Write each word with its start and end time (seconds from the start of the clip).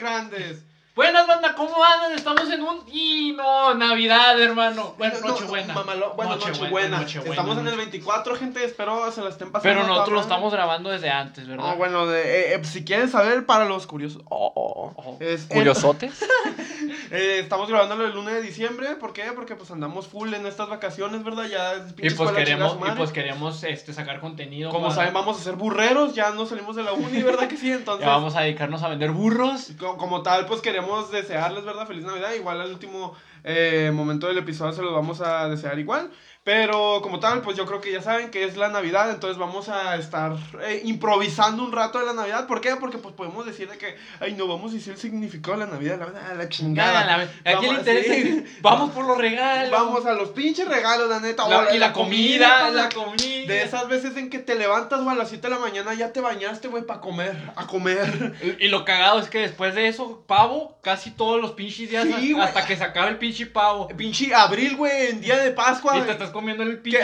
grandes. 0.00 0.62
Buenas, 0.94 1.26
banda, 1.26 1.56
¿cómo 1.56 1.74
andan? 1.82 2.12
Estamos 2.12 2.48
en 2.52 2.62
un. 2.62 2.84
Y 2.86 3.32
no, 3.32 3.74
Navidad, 3.74 4.40
hermano. 4.40 4.94
Bueno, 4.96 5.14
No, 5.14 5.20
no, 5.26 5.32
Nochebuena. 5.32 5.74
mamalo- 5.74 6.14
bueno, 6.14 6.36
Nochebuena. 6.36 7.02
Estamos 7.02 7.58
en 7.58 7.66
el 7.66 7.76
24, 7.76 8.36
gente. 8.36 8.62
Espero 8.64 9.10
se 9.10 9.20
la 9.22 9.30
estén 9.30 9.50
pasando. 9.50 9.74
Pero 9.80 9.88
nosotros 9.88 10.14
lo 10.14 10.20
estamos 10.20 10.52
grabando 10.52 10.90
desde 10.90 11.10
antes, 11.10 11.48
¿verdad? 11.48 11.66
Ah, 11.70 11.74
bueno, 11.74 12.06
de- 12.06 12.22
eh, 12.22 12.54
eh, 12.54 12.64
si 12.64 12.84
quieren 12.84 13.08
saber, 13.08 13.44
para 13.44 13.64
los 13.64 13.88
curiosos. 13.88 14.22
Oh, 14.26 14.52
oh, 14.54 14.92
Ojo. 14.96 15.16
es- 15.18 15.46
¿Curiosotes? 15.46 16.14
eh, 17.14 17.38
estamos 17.40 17.68
grabándolo 17.68 18.06
el 18.06 18.12
lunes 18.14 18.34
de 18.34 18.42
diciembre. 18.42 18.96
¿Por 18.96 19.12
qué? 19.12 19.24
Porque 19.34 19.54
pues 19.56 19.70
andamos 19.70 20.06
full 20.08 20.32
en 20.34 20.46
estas 20.46 20.68
vacaciones, 20.68 21.22
¿verdad? 21.24 21.46
Ya 21.46 21.72
es 21.74 21.92
y 21.98 22.10
pues 22.16 22.30
queremos, 22.32 22.76
y 22.86 22.90
pues 22.96 23.12
queremos 23.12 23.62
este, 23.64 23.92
sacar 23.92 24.20
contenido. 24.20 24.70
Como 24.70 24.84
para- 24.84 24.94
saben, 24.96 25.14
vamos 25.14 25.38
a 25.40 25.42
ser 25.44 25.54
burreros. 25.54 26.14
Ya 26.14 26.30
no 26.30 26.46
salimos 26.46 26.76
de 26.76 26.82
la 26.82 26.92
uni, 26.92 27.22
¿verdad 27.22 27.48
que 27.48 27.56
sí? 27.56 27.70
Entonces. 27.72 28.04
Ya 28.04 28.12
vamos 28.12 28.36
a 28.36 28.40
dedicarnos 28.42 28.82
a 28.82 28.88
vender 28.88 29.10
burros. 29.12 29.72
Co- 29.78 29.96
Como 29.96 30.22
tal, 30.22 30.46
pues 30.46 30.60
queremos 30.60 31.10
desearles, 31.10 31.64
¿verdad? 31.64 31.86
Feliz 31.86 32.04
Navidad. 32.04 32.32
Igual 32.34 32.60
al 32.60 32.70
último 32.70 33.14
eh, 33.44 33.90
momento 33.94 34.26
del 34.26 34.38
episodio 34.38 34.72
se 34.72 34.82
los 34.82 34.92
vamos 34.92 35.20
a 35.20 35.48
desear 35.48 35.78
igual. 35.78 36.10
Pero 36.44 37.00
como 37.02 37.20
tal, 37.20 37.40
pues 37.40 37.56
yo 37.56 37.64
creo 37.64 37.80
que 37.80 37.90
ya 37.90 38.02
saben 38.02 38.30
que 38.30 38.44
es 38.44 38.58
la 38.58 38.68
Navidad. 38.68 39.10
Entonces 39.10 39.38
vamos 39.38 39.70
a 39.70 39.96
estar 39.96 40.36
eh, 40.62 40.82
improvisando 40.84 41.64
un 41.64 41.72
rato 41.72 41.98
de 41.98 42.04
la 42.04 42.12
Navidad. 42.12 42.46
¿Por 42.46 42.60
qué? 42.60 42.76
Porque 42.76 42.98
pues 42.98 43.14
podemos 43.14 43.46
decir 43.46 43.70
de 43.70 43.78
que, 43.78 43.96
ay, 44.20 44.34
no, 44.34 44.46
vamos 44.46 44.72
a 44.72 44.74
decir 44.74 44.92
el 44.92 44.98
significado 44.98 45.56
de 45.58 45.64
la 45.64 45.72
Navidad. 45.72 45.98
La, 45.98 46.20
la, 46.28 46.34
la 46.34 46.48
chingada. 46.50 46.92
Nada, 47.04 47.28
la- 47.44 47.52
¿A 47.52 47.58
quién 47.60 47.72
le 47.72 47.78
interesa? 47.78 48.14
sí. 48.14 48.44
Vamos 48.60 48.90
por 48.90 49.06
los 49.06 49.16
regalos. 49.16 49.70
Vamos 49.70 50.04
a 50.04 50.12
los 50.12 50.28
pinches 50.30 50.68
regalos, 50.68 51.08
la 51.08 51.20
neta. 51.20 51.48
La- 51.48 51.60
O 51.60 51.74
y 51.74 51.78
la 51.78 51.94
comida, 51.94 52.70
la 52.70 52.90
comida. 52.90 53.46
De 53.46 53.62
esas 53.62 53.88
veces 53.88 54.14
en 54.18 54.28
que 54.28 54.38
te 54.38 54.54
levantas, 54.54 55.00
güey, 55.02 55.16
a 55.16 55.18
las 55.18 55.30
7 55.30 55.48
de 55.48 55.54
la 55.54 55.58
mañana 55.58 55.94
ya 55.94 56.12
te 56.12 56.20
bañaste, 56.20 56.68
güey, 56.68 56.84
para 56.84 57.00
comer, 57.00 57.52
a 57.56 57.66
comer. 57.66 58.34
Y 58.60 58.66
y 58.66 58.68
lo 58.68 58.84
cagado 58.84 59.18
es 59.18 59.30
que 59.30 59.38
después 59.38 59.74
de 59.74 59.88
eso, 59.88 60.24
pavo, 60.26 60.76
casi 60.82 61.10
todos 61.10 61.40
los 61.40 61.52
pinches 61.52 61.88
días 61.88 62.06
Sí, 62.18 62.34
hasta 62.38 62.66
que 62.66 62.76
se 62.76 62.84
acabe 62.84 63.08
el 63.12 63.16
pinche 63.18 63.46
pavo. 63.46 63.88
Pinche 63.88 64.34
abril, 64.34 64.76
güey, 64.76 65.06
en 65.08 65.20
día 65.22 65.38
de 65.38 65.50
Pascua. 65.52 65.96
Y 65.98 66.02
te 66.02 66.12
estás 66.12 66.33
comiendo 66.34 66.62
el 66.62 66.78
pinche, 66.80 67.00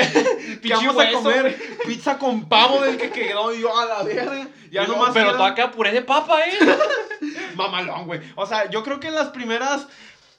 ¿Qué 0.62 0.74
vamos 0.74 0.98
a 0.98 1.12
comer? 1.12 1.56
Pizza 1.86 2.18
con 2.18 2.46
pavo 2.48 2.82
del 2.82 2.98
que 2.98 3.08
quedó 3.10 3.54
yo 3.54 3.78
a 3.78 3.86
la 3.86 4.02
verga. 4.02 4.46
Ya 4.70 4.82
luego- 4.82 4.96
nomás 5.00 5.14
pero 5.14 5.26
queda 5.28 5.36
todavía 5.38 5.54
queda 5.54 5.70
puré 5.70 5.92
de 5.92 6.02
papa, 6.02 6.40
¿eh? 6.40 6.58
mamalón, 7.56 8.06
güey. 8.06 8.20
O 8.36 8.44
sea, 8.46 8.68
yo 8.68 8.82
creo 8.82 9.00
que 9.00 9.08
en 9.08 9.14
las 9.14 9.28
primeras 9.28 9.86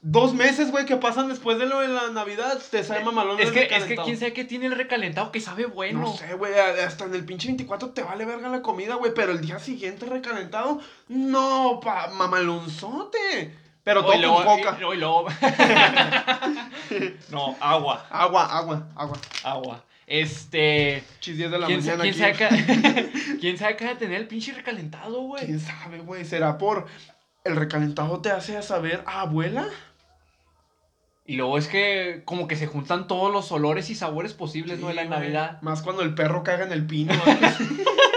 dos 0.03 0.33
meses, 0.33 0.71
güey, 0.71 0.85
que 0.85 0.97
pasan 0.97 1.29
después 1.29 1.59
de 1.59 1.65
lo 1.67 1.79
de 1.79 1.87
la 1.87 2.09
Navidad, 2.09 2.59
te 2.71 2.83
sale 2.83 3.03
mamalón 3.03 3.39
es 3.39 3.51
que, 3.51 3.63
es 3.63 3.83
que 3.83 3.95
quién 3.95 4.17
sabe 4.17 4.33
qué 4.33 4.43
tiene 4.45 4.65
el 4.65 4.71
recalentado 4.75 5.31
que 5.31 5.39
sabe 5.39 5.65
bueno. 5.65 6.01
No 6.01 6.17
sé, 6.17 6.33
güey, 6.33 6.53
hasta 6.57 7.05
en 7.05 7.13
el 7.15 7.23
pinche 7.25 7.47
24 7.47 7.91
te 7.91 8.03
vale 8.03 8.25
verga 8.25 8.49
la 8.49 8.61
comida, 8.61 8.95
güey, 8.95 9.13
pero 9.13 9.31
el 9.31 9.41
día 9.41 9.59
siguiente 9.59 10.05
recalentado, 10.05 10.79
no, 11.07 11.79
pa, 11.83 12.07
mamalonzote. 12.15 13.55
Pero 13.83 14.05
todo 14.05 14.35
con 14.35 14.45
coca. 14.45 14.77
y- 14.77 14.81
luego- 14.97 15.27
no, 17.31 17.55
agua, 17.59 18.05
Agua, 18.09 18.45
agua, 18.57 18.87
agua. 18.95 19.17
agua. 19.43 19.83
Este. 20.07 21.03
Chis 21.19 21.37
10 21.37 21.51
de 21.51 21.59
la 21.59 21.67
¿Quién, 21.67 21.79
mañana 21.79 22.03
quién 22.03 22.35
qué- 22.35 23.11
¿Quién 23.39 23.57
sabe 23.57 23.77
qué 23.77 23.85
va 23.85 23.91
a 23.91 23.97
tener 23.97 24.19
el 24.19 24.27
pinche 24.27 24.51
recalentado, 24.53 25.21
güey? 25.21 25.45
¿Quién 25.45 25.59
sabe, 25.59 25.99
güey? 25.99 26.25
¿Será 26.25 26.57
por 26.57 26.85
el 27.43 27.55
recalentado 27.55 28.19
te 28.21 28.29
hace 28.29 28.61
saber 28.61 29.03
a 29.07 29.21
abuela? 29.21 29.67
Y 31.25 31.37
luego 31.37 31.57
es 31.57 31.67
que 31.67 32.23
como 32.25 32.47
que 32.47 32.57
se 32.57 32.67
juntan 32.67 33.07
todos 33.07 33.31
los 33.31 33.51
olores 33.53 33.89
y 33.89 33.95
sabores 33.95 34.33
posibles, 34.33 34.79
¿no? 34.79 34.89
De 34.89 34.95
la 34.95 35.05
güey. 35.05 35.17
Navidad. 35.19 35.61
Más 35.61 35.81
cuando 35.81 36.01
el 36.01 36.13
perro 36.13 36.43
caga 36.43 36.65
en 36.65 36.73
el 36.73 36.85
pino. 36.85 37.13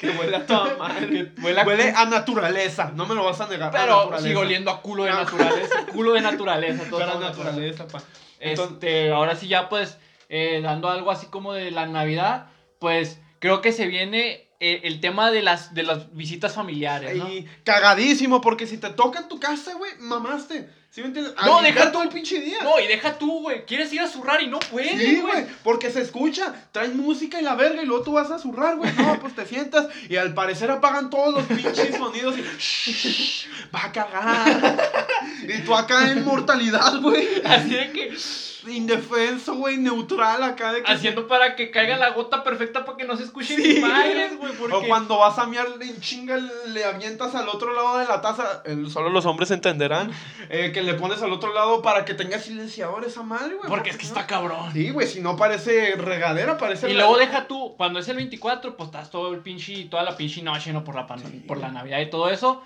que, 0.00 0.08
huele 0.10 0.36
a 0.36 0.46
toda 0.46 0.76
madre. 0.76 1.32
Huele 1.42 1.60
a- 1.60 1.64
Huele 1.66 1.92
a 1.94 2.04
naturaleza. 2.06 2.90
No 2.94 3.06
me 3.06 3.14
lo 3.14 3.24
vas 3.24 3.40
a 3.40 3.46
negar. 3.48 3.70
Pero 3.70 4.18
sigue 4.18 4.36
oliendo 4.36 4.70
a 4.70 4.80
culo 4.80 5.04
de 5.04 5.10
Ah. 5.10 5.24
naturaleza. 5.24 5.86
culo 5.92 6.12
de 6.14 6.22
naturaleza. 6.22 6.84
todo 6.88 6.98
Pero 7.00 7.20
naturaleza, 7.20 7.86
pa. 7.86 8.02
Este, 8.40 9.12
ahora 9.12 9.36
sí 9.36 9.48
ya 9.48 9.68
pues, 9.68 9.98
eh, 10.28 10.60
dando 10.62 10.88
algo 10.88 11.10
así 11.10 11.26
como 11.26 11.52
de 11.52 11.70
la 11.70 11.86
Navidad, 11.86 12.46
pues 12.78 13.20
creo 13.38 13.60
que 13.60 13.72
se 13.72 13.86
viene 13.86 14.48
eh, 14.62 14.82
el 14.84 15.00
tema 15.00 15.30
de 15.30 15.42
las, 15.42 15.72
de 15.74 15.82
las 15.82 16.14
visitas 16.14 16.54
familiares, 16.54 17.16
¿no? 17.16 17.28
Y 17.30 17.48
cagadísimo, 17.64 18.40
porque 18.42 18.66
si 18.66 18.76
te 18.78 18.90
toca 18.90 19.20
en 19.20 19.28
tu 19.28 19.40
casa, 19.40 19.72
güey, 19.74 19.92
mamaste. 20.00 20.68
¿Sí 20.92 21.02
me 21.02 21.06
entiendes? 21.06 21.34
A 21.36 21.46
No, 21.46 21.62
deja 21.62 21.92
todo 21.92 22.02
el 22.02 22.08
pinche 22.08 22.40
día. 22.40 22.58
No, 22.64 22.80
y 22.80 22.88
deja 22.88 23.16
tú, 23.16 23.42
güey, 23.42 23.64
quieres 23.64 23.92
ir 23.92 24.00
a 24.00 24.08
zurrar 24.08 24.42
y 24.42 24.48
no 24.48 24.58
puedes, 24.58 24.90
Sí, 25.00 25.20
güey. 25.20 25.32
güey, 25.44 25.46
porque 25.62 25.88
se 25.90 26.00
escucha, 26.00 26.52
traen 26.72 26.96
música 26.96 27.40
y 27.40 27.44
la 27.44 27.54
verga 27.54 27.80
y 27.82 27.86
luego 27.86 28.02
tú 28.02 28.12
vas 28.14 28.28
a 28.32 28.40
zurrar, 28.40 28.76
güey. 28.76 28.92
No, 28.94 29.20
pues 29.20 29.34
te 29.36 29.46
sientas 29.46 29.86
y 30.08 30.16
al 30.16 30.34
parecer 30.34 30.68
apagan 30.70 31.08
todos 31.08 31.32
los 31.32 31.44
pinches 31.44 31.96
sonidos 31.96 32.34
y 32.38 32.42
"Shh, 32.58 33.46
va 33.72 33.84
a 33.84 33.92
cagar. 33.92 34.90
Y 35.46 35.58
tú 35.62 35.76
acá 35.76 36.10
en 36.10 36.24
mortalidad, 36.24 37.00
güey. 37.00 37.40
Así 37.44 37.70
de 37.70 37.92
que, 37.92 38.16
Indefenso, 38.68 39.54
güey, 39.54 39.78
neutral 39.78 40.42
acá 40.42 40.72
de 40.72 40.82
que 40.82 40.92
haciendo 40.92 41.26
para 41.26 41.56
que 41.56 41.70
caiga 41.70 41.96
la 41.96 42.10
gota 42.10 42.44
perfecta 42.44 42.84
para 42.84 42.98
que 42.98 43.04
no 43.04 43.16
se 43.16 43.24
escuchen 43.24 43.56
Sí. 43.56 43.74
ni 43.76 43.80
madres, 43.80 44.36
güey, 44.36 44.52
porque... 44.52 44.74
O 44.76 44.82
cuando 44.86 45.16
vas 45.18 45.38
a 45.38 45.46
miar 45.46 45.66
en 45.80 45.98
chinga 46.00 46.36
le 46.66 46.84
avientas 46.84 47.34
al 47.34 47.48
otro 47.48 47.72
lado 47.72 47.96
de 47.98 48.04
la 48.06 48.20
taza, 48.20 48.62
el- 48.66 48.90
solo 48.90 49.08
los 49.08 49.24
hombres 49.24 49.50
entenderán, 49.50 50.12
eh, 50.50 50.72
que 50.74 50.79
le 50.82 50.94
pones 50.94 51.22
al 51.22 51.32
otro 51.32 51.52
lado 51.52 51.82
para 51.82 52.04
que 52.04 52.14
tenga 52.14 52.38
silenciador 52.38 53.04
esa 53.04 53.22
madre, 53.22 53.54
güey. 53.56 53.68
Porque 53.68 53.90
es 53.90 53.96
que 53.96 54.06
está 54.06 54.26
cabrón. 54.26 54.72
Sí, 54.72 54.90
güey, 54.90 55.06
si 55.06 55.20
no 55.20 55.36
parece 55.36 55.94
regadera, 55.96 56.56
parece 56.58 56.90
Y 56.90 56.94
luego 56.94 57.16
deja 57.18 57.46
tú, 57.46 57.74
cuando 57.76 57.98
es 58.00 58.08
el 58.08 58.16
24, 58.16 58.76
pues 58.76 58.88
estás 58.88 59.10
todo 59.10 59.32
el 59.34 59.40
pinche, 59.40 59.84
toda 59.84 60.02
la 60.02 60.16
pinche 60.16 60.42
noche, 60.42 60.72
¿no? 60.72 60.84
Por 60.84 60.94
la, 60.94 61.06
pan- 61.06 61.20
Sí. 61.20 61.44
por 61.46 61.58
la 61.58 61.68
Navidad 61.70 62.00
y 62.00 62.10
todo 62.10 62.28
eso. 62.30 62.62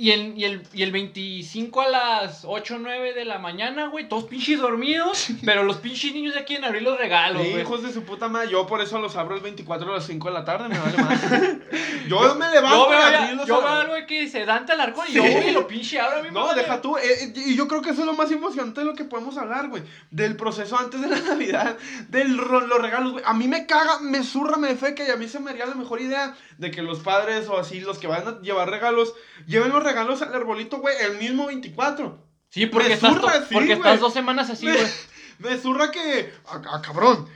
Y 0.00 0.12
el, 0.12 0.32
y, 0.38 0.44
el, 0.46 0.62
y 0.72 0.82
el 0.82 0.92
25 0.92 1.80
a 1.82 1.88
las 1.90 2.44
8 2.46 2.76
o 2.76 2.78
9 2.78 3.12
de 3.12 3.26
la 3.26 3.38
mañana, 3.38 3.88
güey, 3.88 4.08
todos 4.08 4.24
pinches 4.24 4.58
dormidos. 4.58 5.26
Pero 5.44 5.62
los 5.62 5.76
pinches 5.76 6.14
niños 6.14 6.34
ya 6.34 6.46
quieren 6.46 6.64
abrir 6.64 6.80
los 6.80 6.96
regalos, 6.98 7.42
Sí, 7.42 7.50
güey. 7.50 7.60
hijos 7.62 7.82
de 7.82 7.92
su 7.92 8.02
puta 8.04 8.26
madre, 8.28 8.48
yo 8.50 8.66
por 8.66 8.80
eso 8.80 8.98
los 8.98 9.14
abro 9.16 9.34
el 9.36 9.42
24 9.42 9.90
a 9.90 9.96
las 9.96 10.06
5 10.06 10.28
de 10.28 10.32
la 10.34 10.44
tarde, 10.46 10.70
me 10.70 10.78
vale 10.78 10.96
más. 10.96 11.20
yo 12.08 12.34
me 12.36 12.48
levanto 12.48 12.84
Yo 12.84 12.88
veo, 12.88 12.98
a 12.98 13.06
abrirlos 13.18 13.46
yo 13.46 13.58
veo 13.58 13.68
algo 13.68 13.94
que 14.06 14.26
se 14.26 14.46
Dante 14.46 14.72
Alarcón 14.72 15.04
y 15.06 15.12
yo 15.12 15.22
voy 15.22 15.32
y 15.48 15.52
lo 15.52 15.66
pinche 15.66 16.00
abro 16.00 16.26
a 16.26 16.30
No, 16.30 16.54
deja 16.54 16.80
tú. 16.80 16.96
eh, 16.96 17.02
eh, 17.24 17.32
y 17.36 17.54
yo 17.54 17.68
creo 17.68 17.82
que 17.82 17.90
eso 17.90 18.00
es 18.00 18.06
lo 18.06 18.14
más 18.14 18.30
emocionante 18.30 18.80
de 18.80 18.86
lo 18.86 18.94
que 18.94 19.04
podemos 19.04 19.36
hablar, 19.36 19.68
güey. 19.68 19.82
Del 20.10 20.34
proceso 20.34 20.78
antes 20.78 21.02
de 21.02 21.08
la 21.08 21.20
Navidad, 21.28 21.76
de 22.08 22.24
los 22.24 22.80
regalos, 22.80 23.12
güey. 23.12 23.24
A 23.26 23.34
mí 23.34 23.48
me 23.48 23.66
caga, 23.66 24.00
me 24.00 24.24
zurra, 24.24 24.56
me 24.56 24.74
feca 24.76 25.06
y 25.06 25.10
a 25.10 25.16
mí 25.16 25.28
se 25.28 25.40
me 25.40 25.50
haría 25.50 25.66
la 25.66 25.74
mejor 25.74 26.00
idea 26.00 26.34
de 26.56 26.70
que 26.70 26.80
los 26.80 27.00
padres 27.00 27.48
o 27.48 27.58
así, 27.58 27.80
los 27.80 27.98
que 27.98 28.06
van 28.06 28.26
a 28.26 28.40
llevar 28.40 28.70
regalos, 28.70 29.12
lleven 29.46 29.68
los 29.68 29.82
regalos 29.82 29.89
al 29.96 30.34
arbolito, 30.34 30.78
güey, 30.78 30.94
el 31.00 31.16
mismo 31.18 31.46
24. 31.46 32.26
Sí, 32.50 32.66
porque, 32.66 32.88
me 32.88 32.94
estás, 32.94 33.14
zurra, 33.14 33.32
sí, 33.40 33.54
porque 33.54 33.72
estás 33.74 34.00
dos 34.00 34.12
semanas 34.12 34.50
así, 34.50 34.66
Me- 34.66 34.72
güey. 34.76 34.86
Me 35.38 35.56
zurra 35.56 35.90
que. 35.90 36.32
Ah, 36.46 36.60
ah, 36.70 36.82
cabrón. 36.82 37.28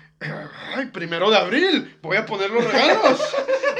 Ay, 0.77 0.87
primero 0.87 1.31
de 1.31 1.37
abril. 1.37 1.99
Voy 2.03 2.17
a 2.17 2.27
poner 2.27 2.51
los 2.51 2.65
regalos. 2.65 3.21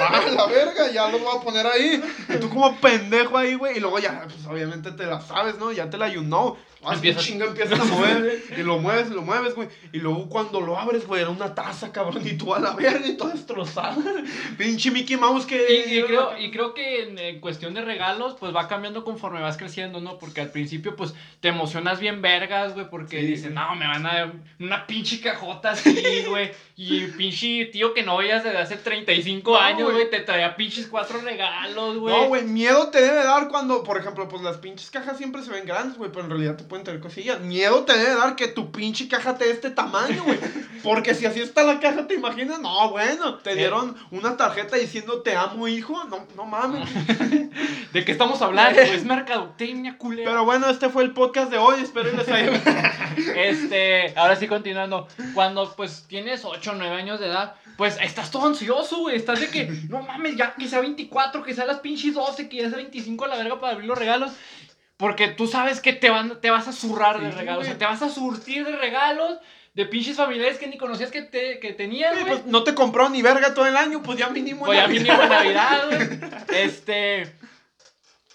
Ah, 0.07 0.21
la 0.37 0.47
verga, 0.47 0.91
ya 0.91 1.09
los 1.09 1.21
voy 1.21 1.35
a 1.35 1.41
poner 1.41 1.67
ahí. 1.67 2.03
Y 2.29 2.37
tú 2.37 2.51
como 2.51 2.77
pendejo 2.79 3.39
ahí, 3.39 3.55
güey. 3.55 3.77
Y 3.79 3.81
luego 3.81 3.99
ya, 4.01 4.25
pues 4.25 4.45
obviamente 4.45 4.91
te 4.91 5.07
la 5.07 5.21
sabes, 5.21 5.57
¿no? 5.59 5.73
Ya 5.73 5.89
te 5.89 5.97
la 5.97 6.09
you 6.09 6.21
know. 6.21 6.59
Así 6.87 6.97
Empiezas- 6.97 7.25
chinga 7.25 7.47
empiezas 7.47 7.81
a 7.81 7.85
mover. 7.85 8.43
Y 8.59 8.63
lo 8.63 8.79
mueves, 8.79 9.09
lo 9.11 9.23
mueves, 9.23 9.55
güey. 9.55 9.69
Y 9.93 9.99
luego 9.99 10.29
cuando 10.29 10.61
lo 10.61 10.79
abres, 10.79 11.07
güey, 11.07 11.23
era 11.23 11.31
una 11.31 11.55
taza, 11.55 11.91
cabrón. 11.93 12.27
Y 12.27 12.35
tú 12.35 12.55
a 12.55 12.59
la 12.61 12.73
verga 12.75 13.07
y 13.07 13.17
todo 13.17 13.31
destrozado. 13.31 14.03
Pinche 14.59 14.91
Mickey 14.91 15.17
Mouse 15.17 15.47
que. 15.47 15.85
Y, 15.87 15.99
y 15.99 16.03
creo, 16.05 16.39
y 16.39 16.51
creo 16.51 16.75
que 16.75 17.03
en, 17.05 17.19
en 17.19 17.41
cuestión 17.41 17.75
de 17.75 17.83
regalos, 17.83 18.37
pues 18.39 18.55
va 18.55 18.69
cambiando 18.69 19.05
conforme 19.05 19.41
vas 19.41 19.57
creciendo, 19.57 20.01
¿no? 20.01 20.19
Porque 20.19 20.41
al 20.41 20.51
principio, 20.51 20.95
pues, 20.97 21.15
te 21.41 21.49
emocionas 21.49 22.01
bien 22.01 22.23
vergas, 22.23 22.75
güey, 22.75 22.89
porque 22.91 23.21
Sí, 23.21 23.27
dices, 23.27 23.51
no, 23.53 23.75
me 23.77 23.87
van 23.87 24.07
a 24.07 24.15
dar 24.15 24.33
una 24.61 24.87
pinche 24.87 25.21
cajota 25.21 25.71
así, 25.73 26.25
güey. 26.29 26.51
Y 26.77 27.03
pinche 27.09 27.67
tío 27.67 27.95
que 27.95 28.03
no 28.03 28.17
veías 28.17 28.43
desde 28.45 28.59
hace 28.59 28.77
35 28.77 29.51
No, 29.53 29.59
años, 29.59 29.83
güey. 29.85 29.95
güey, 29.97 30.11
te 30.11 30.21
traía 30.21 30.57
pinches 30.57 30.87
cuatro 30.89 31.21
regalos, 31.21 31.99
güey. 31.99 32.15
No, 32.15 32.29
güey, 32.29 32.43
miedo 32.45 32.89
te 32.91 33.01
debe 33.01 33.23
dar 33.25 33.49
cuando, 33.49 33.83
por 33.85 33.99
ejemplo, 33.99 34.29
pues 34.29 34.43
las 34.43 34.57
pinches 34.59 34.91
cajas 34.91 35.17
siempre 35.19 35.43
se 35.43 35.51
ven 35.51 35.67
grandes, 35.67 35.97
güey, 35.99 36.11
pero 36.11 36.25
en 36.25 36.31
realidad 36.31 36.57
te 36.57 36.65
pueden 36.75 36.85
tener 36.85 37.01
cosillas. 37.01 37.39
Miedo 37.39 37.85
te 37.85 37.97
debe 37.97 38.17
dar 38.17 38.35
que 38.35 38.49
tu 38.49 38.73
pinche 38.73 39.07
caja 39.07 39.39
te 39.39 39.45
dé 39.45 39.53
este 39.53 39.71
tamaño, 39.71 40.25
güey. 40.25 40.37
Porque 40.83 41.15
si 41.15 41.25
así 41.25 41.41
está 41.41 41.63
la 41.63 41.79
caja, 41.79 42.09
¿te 42.09 42.15
imaginas? 42.15 42.59
No, 42.59 42.91
bueno, 42.91 43.37
te 43.37 43.53
Eh. 43.53 43.55
dieron 43.55 43.95
una 44.11 44.37
tarjeta 44.37 44.75
diciendo 44.77 45.23
te 45.23 45.37
amo, 45.37 45.69
hijo. 45.69 46.03
No, 46.07 46.27
no 46.35 46.45
mames. 46.45 46.89
¿De 47.93 48.05
qué 48.05 48.11
estamos 48.11 48.43
hablando? 48.43 48.81
es 48.81 49.05
mercadotecnia, 49.05 49.97
culera. 49.97 50.29
Pero 50.29 50.45
bueno, 50.45 50.69
este 50.69 50.89
fue 50.89 51.05
el 51.05 51.13
podcast 51.13 51.49
de 51.53 51.59
hoy. 51.59 51.81
Espero 51.81 52.11
les 52.13 52.29
haya. 52.29 52.51
Este, 53.37 54.13
ahora 54.17 54.35
sí 54.35 54.49
continuando. 54.49 55.07
Cuando 55.33 55.73
pues 55.77 56.05
tienes 56.09 56.45
8 56.45 56.73
o 56.73 56.75
9 56.75 56.97
años 56.97 57.21
de 57.21 57.27
edad, 57.29 57.55
pues 57.77 57.97
estás 58.03 58.33
todo 58.33 58.47
ansioso, 58.47 58.99
güey. 58.99 59.15
Estás 59.15 59.39
de 59.39 59.49
que, 59.49 59.67
no 59.89 60.03
mames, 60.03 60.35
ya 60.37 60.55
que 60.55 60.67
sea 60.69 60.81
24, 60.81 61.45
que 61.45 61.55
sea 61.55 61.67
las 61.67 61.79
pinches 61.79 62.15
12, 62.15 62.49
que 62.49 62.57
ya 62.57 62.69
sea 62.69 62.79
25 62.79 63.25
a 63.25 63.29
la 63.29 63.37
verga 63.37 63.61
para 63.61 63.75
abrir 63.75 63.87
los 63.89 63.97
regalos. 63.97 64.33
Porque 64.97 65.29
tú 65.29 65.47
sabes 65.49 65.81
que 65.81 65.93
te, 65.93 66.09
van, 66.11 66.41
te 66.41 66.51
vas 66.51 66.69
a 66.69 66.73
zurrar 66.73 67.21
de 67.21 67.31
regalos. 67.31 67.63
O 67.65 67.67
sea, 67.67 67.77
te 67.79 67.85
vas 67.85 68.01
a 68.03 68.09
surtir 68.11 68.65
de 68.65 68.77
regalos 68.77 69.39
de 69.75 69.87
pinches 69.87 70.17
familiares 70.17 70.59
que 70.59 70.69
ni 70.69 70.79
conocías 70.79 71.11
que, 71.11 71.23
te, 71.23 71.59
que 71.59 71.73
tenías, 71.73 72.15
Sí, 72.17 72.21
güey. 72.21 72.33
pues 72.35 72.47
no 72.47 72.63
te 72.63 72.75
compró 72.75 73.09
ni 73.09 73.23
verga 73.23 73.55
todo 73.55 73.67
el 73.67 73.77
año, 73.77 74.03
pues 74.03 74.19
ya 74.19 74.29
mínimo. 74.29 74.65
Pues 74.67 74.79
ya 74.79 74.87
Navidad. 74.87 75.03
mínimo 75.03 75.23
en 75.25 75.29
Navidad, 75.29 75.83
güey. 75.89 76.31
Este. 76.63 77.35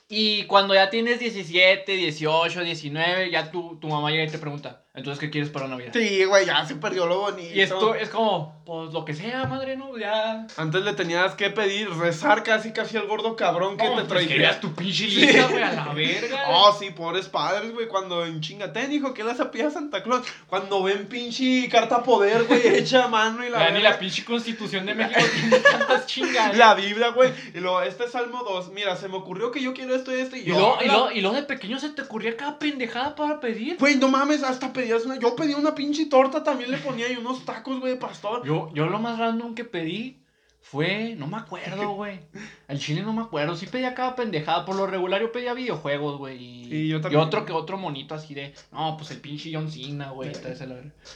Y 0.09 0.43
cuando 0.45 0.73
ya 0.73 0.89
tienes 0.89 1.19
17, 1.19 1.91
18, 1.93 2.61
19, 2.63 3.29
ya 3.31 3.51
tu, 3.51 3.77
tu 3.79 3.87
mamá 3.87 4.09
llega 4.11 4.23
y 4.23 4.29
te 4.29 4.39
pregunta, 4.39 4.83
entonces, 4.93 5.19
¿qué 5.19 5.29
quieres 5.29 5.49
para 5.49 5.67
Navidad? 5.67 5.91
Sí, 5.93 6.25
güey, 6.25 6.45
ya 6.45 6.65
se 6.65 6.75
perdió 6.75 7.05
lo 7.05 7.19
bonito. 7.19 7.53
Y 7.55 7.61
esto 7.61 7.95
es 7.95 8.09
como, 8.09 8.61
pues 8.65 8.91
lo 8.91 9.05
que 9.05 9.13
sea, 9.13 9.45
madre, 9.45 9.77
¿no? 9.77 9.97
Ya. 9.97 10.45
Antes 10.57 10.83
le 10.83 10.93
tenías 10.93 11.35
que 11.35 11.49
pedir, 11.51 11.89
rezar 11.91 12.43
casi 12.43 12.73
casi 12.73 12.97
al 12.97 13.07
gordo 13.07 13.35
cabrón 13.35 13.77
que 13.77 13.85
No, 13.85 13.91
te 13.91 13.97
pues 13.97 14.07
traía. 14.07 14.27
querías 14.27 14.59
tu 14.59 14.73
pinche 14.73 15.05
lista, 15.07 15.47
güey, 15.47 15.63
a 15.63 15.73
la 15.73 15.93
verga. 15.93 16.37
Oh, 16.51 16.75
sí, 16.77 16.89
pobres 16.89 17.29
padres, 17.29 17.71
güey, 17.73 17.87
cuando 17.87 18.25
en 18.25 18.41
chingatén, 18.41 18.91
hijo, 18.91 19.13
que 19.13 19.23
la 19.23 19.35
sapía 19.35 19.69
Santa 19.69 20.01
Claus. 20.03 20.25
Cuando 20.47 20.81
ven 20.83 21.05
pinche 21.07 21.69
carta 21.69 22.03
poder, 22.03 22.43
güey, 22.45 22.61
hecha 22.77 23.05
a 23.05 23.07
mano 23.07 23.45
y 23.45 23.49
la. 23.49 23.59
Ya 23.59 23.71
ni 23.71 23.81
la 23.81 23.97
pinche 23.99 24.25
constitución 24.25 24.85
de 24.87 24.95
México 24.95 25.21
tiene 25.33 25.59
tantas 25.59 26.07
chingadas. 26.07 26.57
La 26.57 26.73
Biblia, 26.73 27.09
güey. 27.09 27.31
Y 27.53 27.59
luego, 27.59 27.81
este 27.83 28.05
es 28.05 28.11
Salmo 28.11 28.43
2. 28.43 28.71
Mira, 28.73 28.95
se 28.95 29.07
me 29.07 29.17
ocurrió 29.17 29.51
que 29.51 29.61
yo 29.61 29.73
quiero 29.73 29.95
esto 29.95 30.15
y 30.15 30.19
esto. 30.19 30.35
Y, 30.35 30.39
Y 30.41 30.45
yo, 30.45 30.55
luego, 30.55 30.77
y, 30.81 30.87
luego, 30.87 31.11
y 31.11 31.21
luego 31.21 31.35
de 31.35 31.43
pequeño 31.43 31.79
se 31.79 31.89
te 31.91 32.01
ocurría 32.01 32.35
cada 32.35 32.57
pendejada 32.59 33.15
para 33.15 33.39
pedir. 33.39 33.77
Güey, 33.77 33.95
no 33.95 34.07
mames, 34.09 34.43
hasta 34.43 34.73
pedías 34.79 35.05
una. 35.05 35.19
Yo 35.19 35.35
pedí 35.35 35.53
una 35.53 35.75
pinche 35.75 36.05
torta, 36.05 36.43
también 36.43 36.71
le 36.71 36.77
ponía 36.77 37.07
ahí 37.07 37.15
unos 37.15 37.45
tacos, 37.45 37.79
güey, 37.79 37.93
de 37.93 37.99
pastor. 37.99 38.45
Yo, 38.45 38.71
yo 38.73 38.87
lo 38.87 38.99
más 38.99 39.19
random 39.19 39.55
que 39.55 39.65
pedí 39.65 40.19
fue, 40.61 41.15
no 41.17 41.27
me 41.27 41.37
acuerdo, 41.37 41.89
güey. 41.95 42.19
Al 42.67 42.79
chile 42.79 43.01
no 43.01 43.13
me 43.13 43.21
acuerdo. 43.21 43.55
Sí 43.55 43.65
pedía 43.65 43.93
cada 43.95 44.15
pendejada. 44.15 44.65
Por 44.65 44.75
lo 44.75 44.87
regular 44.87 45.21
yo 45.21 45.31
pedía 45.31 45.53
videojuegos, 45.53 46.17
güey. 46.17 46.37
Y, 46.37 46.87
yo 46.87 46.97
y 46.97 47.01
también. 47.01 47.21
otro 47.21 47.45
que 47.45 47.53
otro 47.53 47.77
monito 47.77 48.13
así 48.13 48.33
de, 48.33 48.53
no, 48.71 48.95
pues 48.97 49.11
el 49.11 49.19
pinche 49.19 49.51
John 49.53 49.71
Cena, 49.71 50.11
güey. 50.11 50.31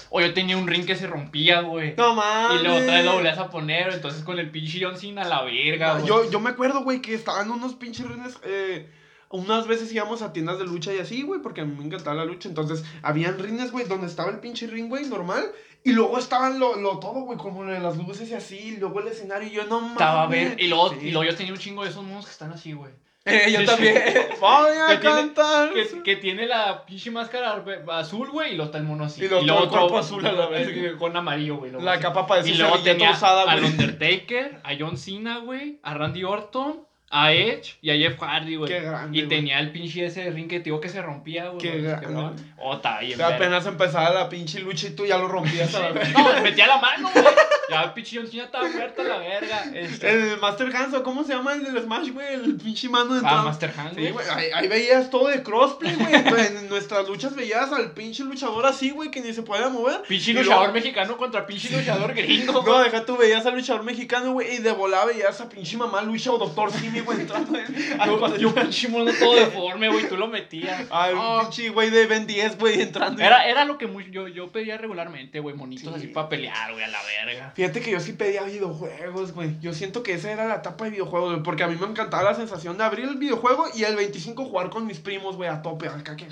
O 0.10 0.22
yo 0.22 0.34
tenía 0.34 0.58
un 0.58 0.68
ring 0.68 0.86
que 0.86 0.96
se 0.96 1.08
rompía, 1.08 1.62
güey. 1.62 1.96
No 1.96 2.16
mames. 2.16 2.62
Y 2.62 2.64
luego 2.64 2.80
otra 2.80 2.96
vez 2.96 3.06
lo 3.06 3.14
volvías 3.14 3.38
a 3.38 3.50
poner, 3.50 3.94
entonces 3.94 4.24
con 4.24 4.40
el 4.40 4.50
pinche 4.50 4.80
John 4.82 4.98
Cena 4.98 5.24
la 5.24 5.44
verga, 5.44 5.94
güey. 5.96 6.08
Yo, 6.08 6.30
yo 6.30 6.40
me 6.40 6.50
acuerdo, 6.50 6.84
güey, 6.84 7.02
que 7.02 7.14
estaban 7.14 7.52
unos 7.52 7.76
pinches 7.76 8.08
rines. 8.08 8.38
Eh, 8.44 8.90
unas 9.34 9.68
veces 9.68 9.92
íbamos 9.92 10.22
a 10.22 10.32
tiendas 10.32 10.60
de 10.60 10.66
lucha 10.66 10.94
y 10.94 11.00
así, 11.00 11.24
güey, 11.24 11.42
porque 11.42 11.62
a 11.62 11.66
mí 11.66 11.76
me 11.78 11.84
encantaba 11.84 12.16
la 12.16 12.26
lucha. 12.26 12.48
Entonces, 12.48 12.86
habían 13.02 13.38
rines, 13.40 13.72
güey, 13.72 13.86
donde 13.86 14.08
estaba 14.08 14.30
el 14.32 14.40
pinche 14.40 14.68
ring, 14.68 14.88
güey, 14.88 15.06
normal. 15.08 15.44
Y 15.84 15.92
luego 15.92 16.18
estaban 16.18 16.60
lo, 16.60 16.76
lo 16.78 17.00
todo, 17.00 17.22
güey, 17.22 17.38
como 17.38 17.66
las 17.66 17.98
luces 17.98 18.30
y 18.30 18.34
así. 18.36 18.58
Y 18.58 18.78
luego 18.78 19.02
el 19.02 19.08
escenario. 19.10 19.50
Y 19.50 19.52
yo, 19.52 19.66
no 19.66 19.80
mames. 19.82 19.94
Estaba 19.94 20.24
a 20.24 20.28
ver, 20.28 20.56
y 20.62 20.68
luego, 20.68 20.92
Sí. 20.92 20.98
y 21.02 21.12
luego 21.12 21.30
yo 21.30 21.36
tenía 21.36 21.52
un 21.52 21.60
chingo 21.60 21.84
de 21.84 21.90
esos 21.90 22.04
monos 22.06 22.26
que 22.26 22.32
están 22.32 22.52
así, 22.54 22.72
güey. 22.74 22.92
Eh, 23.26 23.52
yo 23.54 23.64
también. 23.66 23.96
Voy 24.42 24.72
a 24.78 24.88
Que 24.88 24.98
tiene- 24.98 25.16
cantar. 25.16 25.74
Que, 25.74 26.04
que 26.04 26.16
tiene 26.18 26.46
la 26.46 26.86
pinche 26.86 27.10
máscara 27.10 27.64
azul, 27.94 28.30
güey, 28.30 28.52
y 28.52 28.56
luego 28.56 28.66
está 28.66 28.78
el 28.80 28.84
mono 28.84 29.06
así. 29.06 29.24
Y 29.24 29.30
luego 29.30 29.46
todo 29.46 29.64
el 29.64 29.70
cuerpo 29.70 29.98
azul 29.98 30.26
a 30.28 30.32
la 30.34 30.48
vez. 30.48 30.68
eh, 30.70 30.96
Con 31.00 31.16
amarillo, 31.16 31.56
güey. 31.58 31.72
luego 31.72 31.86
La 31.86 31.94
así. 31.94 32.02
capa 32.02 32.28
parece 32.28 32.50
Y 32.50 32.54
luego 32.56 32.78
tenía 32.80 33.12
usada, 33.12 33.50
al. 33.50 33.64
Undertaker, 33.64 34.60
a 34.64 34.72
John 34.78 34.98
Cena, 34.98 35.38
güey, 35.40 35.80
a 35.84 35.94
Randy 35.94 36.24
Orton, 36.26 36.86
a 37.16 37.32
Edge 37.32 37.76
y 37.82 37.92
a 37.92 37.96
Jeff 37.96 38.20
Hardy, 38.20 38.56
güey. 38.56 38.72
Qué 38.72 38.82
grande, 38.82 39.18
Y 39.20 39.28
tenía 39.28 39.60
el 39.60 39.72
pinche 39.72 40.06
ese 40.06 40.32
ring 40.32 40.48
que 40.50 40.58
te 40.60 40.66
digo 40.66 40.82
que 40.82 40.90
se 40.90 41.00
rompía, 41.00 41.50
güey. 41.50 41.60
Qué 41.62 41.72
se 41.74 41.82
grande, 41.82 42.08
güey. 42.08 42.26
Oh, 42.58 42.82
bien, 43.00 43.20
Ya 43.20 43.28
apenas 43.28 43.66
empezaba 43.68 44.10
la 44.10 44.30
pinche 44.30 44.60
lucha 44.60 44.88
y 44.88 44.92
tú 44.96 45.06
ya 45.06 45.18
lo 45.20 45.28
rompías 45.28 45.74
a 45.76 45.90
la. 45.90 45.90
No, 45.94 46.42
metía 46.42 46.66
la 46.66 46.78
mano, 46.78 47.12
güey. 47.14 47.26
Ya 47.70 47.84
el 47.84 47.94
pinche 47.94 48.18
John 48.18 48.28
Cena 48.28 48.44
estaba 48.44 48.68
muerto 48.68 49.02
a 49.02 49.06
la 49.06 49.18
verga. 49.20 49.64
Este, 49.74 50.10
El 50.10 50.38
Master 50.40 50.76
Hands, 50.76 50.94
¿o 50.96 51.04
¿cómo 51.04 51.24
se 51.24 51.34
llama 51.34 51.54
el 51.54 51.64
del 51.64 51.82
Smash, 51.84 52.12
güey? 52.12 52.34
El 52.34 52.56
pinche 52.58 52.90
mano 52.90 53.14
de 53.14 53.22
ah. 53.24 53.42
Master 53.44 53.74
Hand, 53.78 53.96
Sí, 53.96 54.02
güey. 54.02 54.12
güey, 54.12 54.26
ahí, 54.30 54.50
ahí 54.54 54.68
veías 54.68 55.10
todo 55.10 55.28
de 55.28 55.44
crossplay, 55.44 55.96
güey. 55.96 56.14
En 56.44 56.68
nuestras 56.68 57.08
luchas 57.08 57.36
veías 57.36 57.72
al 57.72 57.92
pinche 57.92 58.24
luchador 58.24 58.66
así, 58.66 58.90
güey, 58.90 59.12
que 59.12 59.22
ni 59.22 59.34
se 59.34 59.44
podía 59.44 59.70
mover. 59.70 60.02
Pinche 60.08 60.34
luchador 60.34 60.58
luego- 60.58 60.74
mexicano 60.74 61.16
contra 61.16 61.46
pinche 61.46 61.70
luchador 61.76 62.14
gringo. 62.14 62.64
No, 62.64 62.80
deja 62.80 63.06
tú, 63.06 63.16
veías 63.18 63.46
al 63.46 63.56
luchador 63.56 63.84
mexicano, 63.84 64.34
güey, 64.34 64.56
y 64.56 64.58
de 64.58 64.72
volada 64.72 65.06
veías 65.06 65.40
a 65.40 65.48
pinche 65.48 65.78
mamá 65.78 66.02
Lucha 66.02 66.32
o 66.32 66.38
Doctor 66.38 66.72
Simi, 66.72 67.00
güey, 67.04 67.22
entrando 67.22 67.58
en- 67.58 68.02
al 68.02 68.38
Yo, 68.40 68.54
pinche 68.54 68.88
mono 68.90 69.12
todo 69.20 69.36
deforme, 69.36 69.90
güey, 69.90 70.08
tú 70.10 70.18
lo 70.18 70.28
metías. 70.28 70.86
Al 70.90 71.14
Oh, 71.18 71.42
pinche 71.42 71.70
güey 71.70 71.90
de 71.90 72.06
Ben 72.08 72.26
10, 72.28 72.58
güey, 72.58 72.82
entrando. 72.82 73.22
Era, 73.22 73.48
era 73.48 73.66
lo 73.66 73.78
que 73.78 73.88
muy- 73.88 74.10
yo, 74.12 74.28
yo 74.28 74.52
pedía 74.52 74.78
regularmente, 74.78 75.40
güey, 75.40 75.56
monitos 75.56 75.90
Sí. 75.94 75.94
así 75.98 76.08
para 76.08 76.30
pelear, 76.30 76.72
güey, 76.74 76.84
a 76.84 76.88
la 76.88 77.00
verga. 77.26 77.52
Fíjate 77.56 77.82
que 77.82 77.92
yo 77.92 78.00
sí 78.00 78.14
pedía 78.14 78.44
videojuegos, 78.44 79.34
güey. 79.34 79.58
Yo 79.62 79.74
siento 79.74 80.04
que 80.04 80.14
esa 80.14 80.32
era 80.32 80.46
la 80.48 80.56
etapa 80.56 80.86
de 80.86 80.92
videojuegos, 80.92 81.32
güey. 81.32 81.44
Porque 81.44 81.64
a 81.64 81.68
mí 81.68 81.76
me 81.80 81.88
encantaba 81.88 82.24
la 82.24 82.36
sensación 82.36 82.78
de 82.78 82.84
abrir 82.84 83.06
el 83.08 83.16
videojuego 83.18 83.66
y 83.74 83.84
el 83.84 83.96
25 83.96 84.46
jugar 84.46 84.70
con 84.70 84.86
mis 84.88 85.00
primos, 85.00 85.36
güey, 85.36 85.50
a 85.50 85.62
tope. 85.62 85.88
Acá 85.88 86.16
que... 86.16 86.28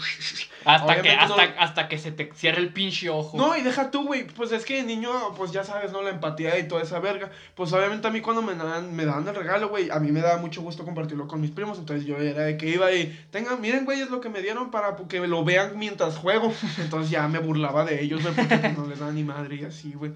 Hasta 0.64 1.02
que, 1.02 1.10
hasta, 1.12 1.46
no- 1.48 1.54
hasta 1.60 1.88
que 1.88 1.98
se 1.98 2.12
te 2.12 2.32
cierre 2.36 2.60
el 2.60 2.70
pinche 2.72 3.10
ojo. 3.10 3.36
No, 3.38 3.58
y 3.58 3.62
deja 3.62 3.90
tú, 3.92 4.06
güey. 4.06 4.26
Pues 4.28 4.52
es 4.52 4.64
que 4.66 4.76
de 4.78 4.84
niño, 4.84 5.12
pues 5.36 5.52
ya 5.52 5.64
sabes, 5.64 5.92
¿no? 5.92 6.02
La 6.02 6.12
empatía 6.12 6.58
y 6.60 6.68
toda 6.68 6.84
esa 6.84 7.00
verga. 7.00 7.32
Pues 7.56 7.74
obviamente 7.74 8.08
a 8.08 8.12
mí 8.12 8.22
cuando 8.22 8.42
me 8.42 8.54
dan, 8.56 8.96
me 8.96 9.06
daban 9.06 9.28
el 9.28 9.36
regalo, 9.36 9.70
güey, 9.70 9.90
a 9.90 10.00
mí 10.00 10.12
me 10.12 10.22
daba 10.22 10.38
mucho 10.40 10.61
gusto 10.62 10.86
compartirlo 10.86 11.28
con 11.28 11.42
mis 11.42 11.52
primos. 11.52 11.80
Entonces 11.80 12.06
yo 12.06 12.18
era 12.18 12.44
de 12.44 12.58
que 12.58 12.69
iba 12.69 12.92
y, 12.92 13.18
tengan, 13.31 13.60
miren, 13.62 13.86
güey, 13.86 14.02
es 14.02 14.10
lo 14.10 14.22
que 14.22 14.30
me 14.30 14.42
dieron 14.42 14.72
para 14.72 14.96
que 15.08 15.19
lo 15.28 15.44
vean 15.44 15.78
mientras 15.78 16.18
juego. 16.18 16.54
Entonces 16.80 17.12
ya 17.12 17.28
me 17.28 17.40
burlaba 17.40 17.86
de 17.86 18.02
ellos, 18.02 18.22
güey, 18.22 18.34
porque 18.34 18.58
pues, 18.58 18.78
no 18.78 18.88
les 18.88 19.00
da 19.00 19.12
ni 19.12 19.24
madre 19.24 19.56
y 19.56 19.66
así, 19.66 19.94
güey. 19.94 20.13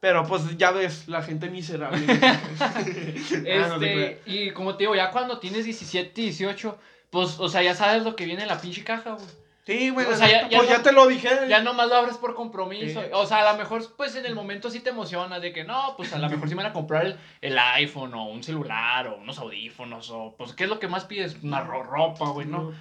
Pero 0.00 0.26
pues 0.26 0.58
ya 0.58 0.70
ves, 0.70 1.08
la 1.08 1.22
gente 1.22 1.48
miserable. 1.48 2.04
Ah, 2.60 3.68
no. 3.68 3.74
Este, 3.76 4.20
y 4.26 4.50
como 4.50 4.76
te 4.76 4.84
digo, 4.84 4.94
ya 4.94 5.10
cuando 5.10 5.38
tienes 5.38 5.64
17, 5.64 6.20
18, 6.20 6.78
pues, 7.10 7.38
o 7.38 7.48
sea, 7.48 7.62
ya 7.62 7.74
sabes 7.74 8.02
lo 8.04 8.14
que 8.14 8.26
viene 8.26 8.42
en 8.42 8.48
la 8.48 8.60
pinche 8.60 8.84
caja, 8.84 9.12
güey. 9.12 9.43
Sí, 9.66 9.88
güey, 9.88 10.06
O 10.06 10.14
sea, 10.14 10.28
ya- 10.30 10.48
ya 10.48 10.58
pues 10.58 10.68
no- 10.70 10.76
ya 10.76 10.82
te 10.82 10.92
lo 10.92 11.06
dije. 11.06 11.30
Ya 11.48 11.60
nomás 11.62 11.88
lo 11.88 11.94
abres 11.94 12.16
por 12.18 12.34
compromiso. 12.34 13.00
Sí. 13.00 13.08
O 13.12 13.26
sea, 13.26 13.38
a 13.48 13.52
lo 13.52 13.58
mejor, 13.58 13.82
pues 13.96 14.14
en 14.14 14.26
el 14.26 14.34
momento 14.34 14.68
sí 14.70 14.80
te 14.80 14.90
emocionas 14.90 15.40
de 15.40 15.54
que 15.54 15.64
no, 15.64 15.94
pues 15.96 16.12
a 16.12 16.18
lo 16.18 16.28
mejor 16.28 16.48
sí 16.50 16.54
me 16.54 16.62
van 16.62 16.70
a 16.70 16.74
comprar 16.74 17.06
el, 17.06 17.18
el 17.40 17.58
iPhone 17.58 18.12
o 18.14 18.26
un 18.26 18.42
celular 18.42 19.06
o 19.08 19.16
unos 19.16 19.38
audífonos 19.38 20.10
o, 20.10 20.34
pues, 20.36 20.52
¿qué 20.52 20.64
es 20.64 20.70
lo 20.70 20.78
que 20.78 20.88
más 20.88 21.06
pides? 21.06 21.36
Una 21.42 21.62
ro- 21.62 21.82
ropa, 21.82 22.28
güey, 22.28 22.46
¿no? 22.46 22.72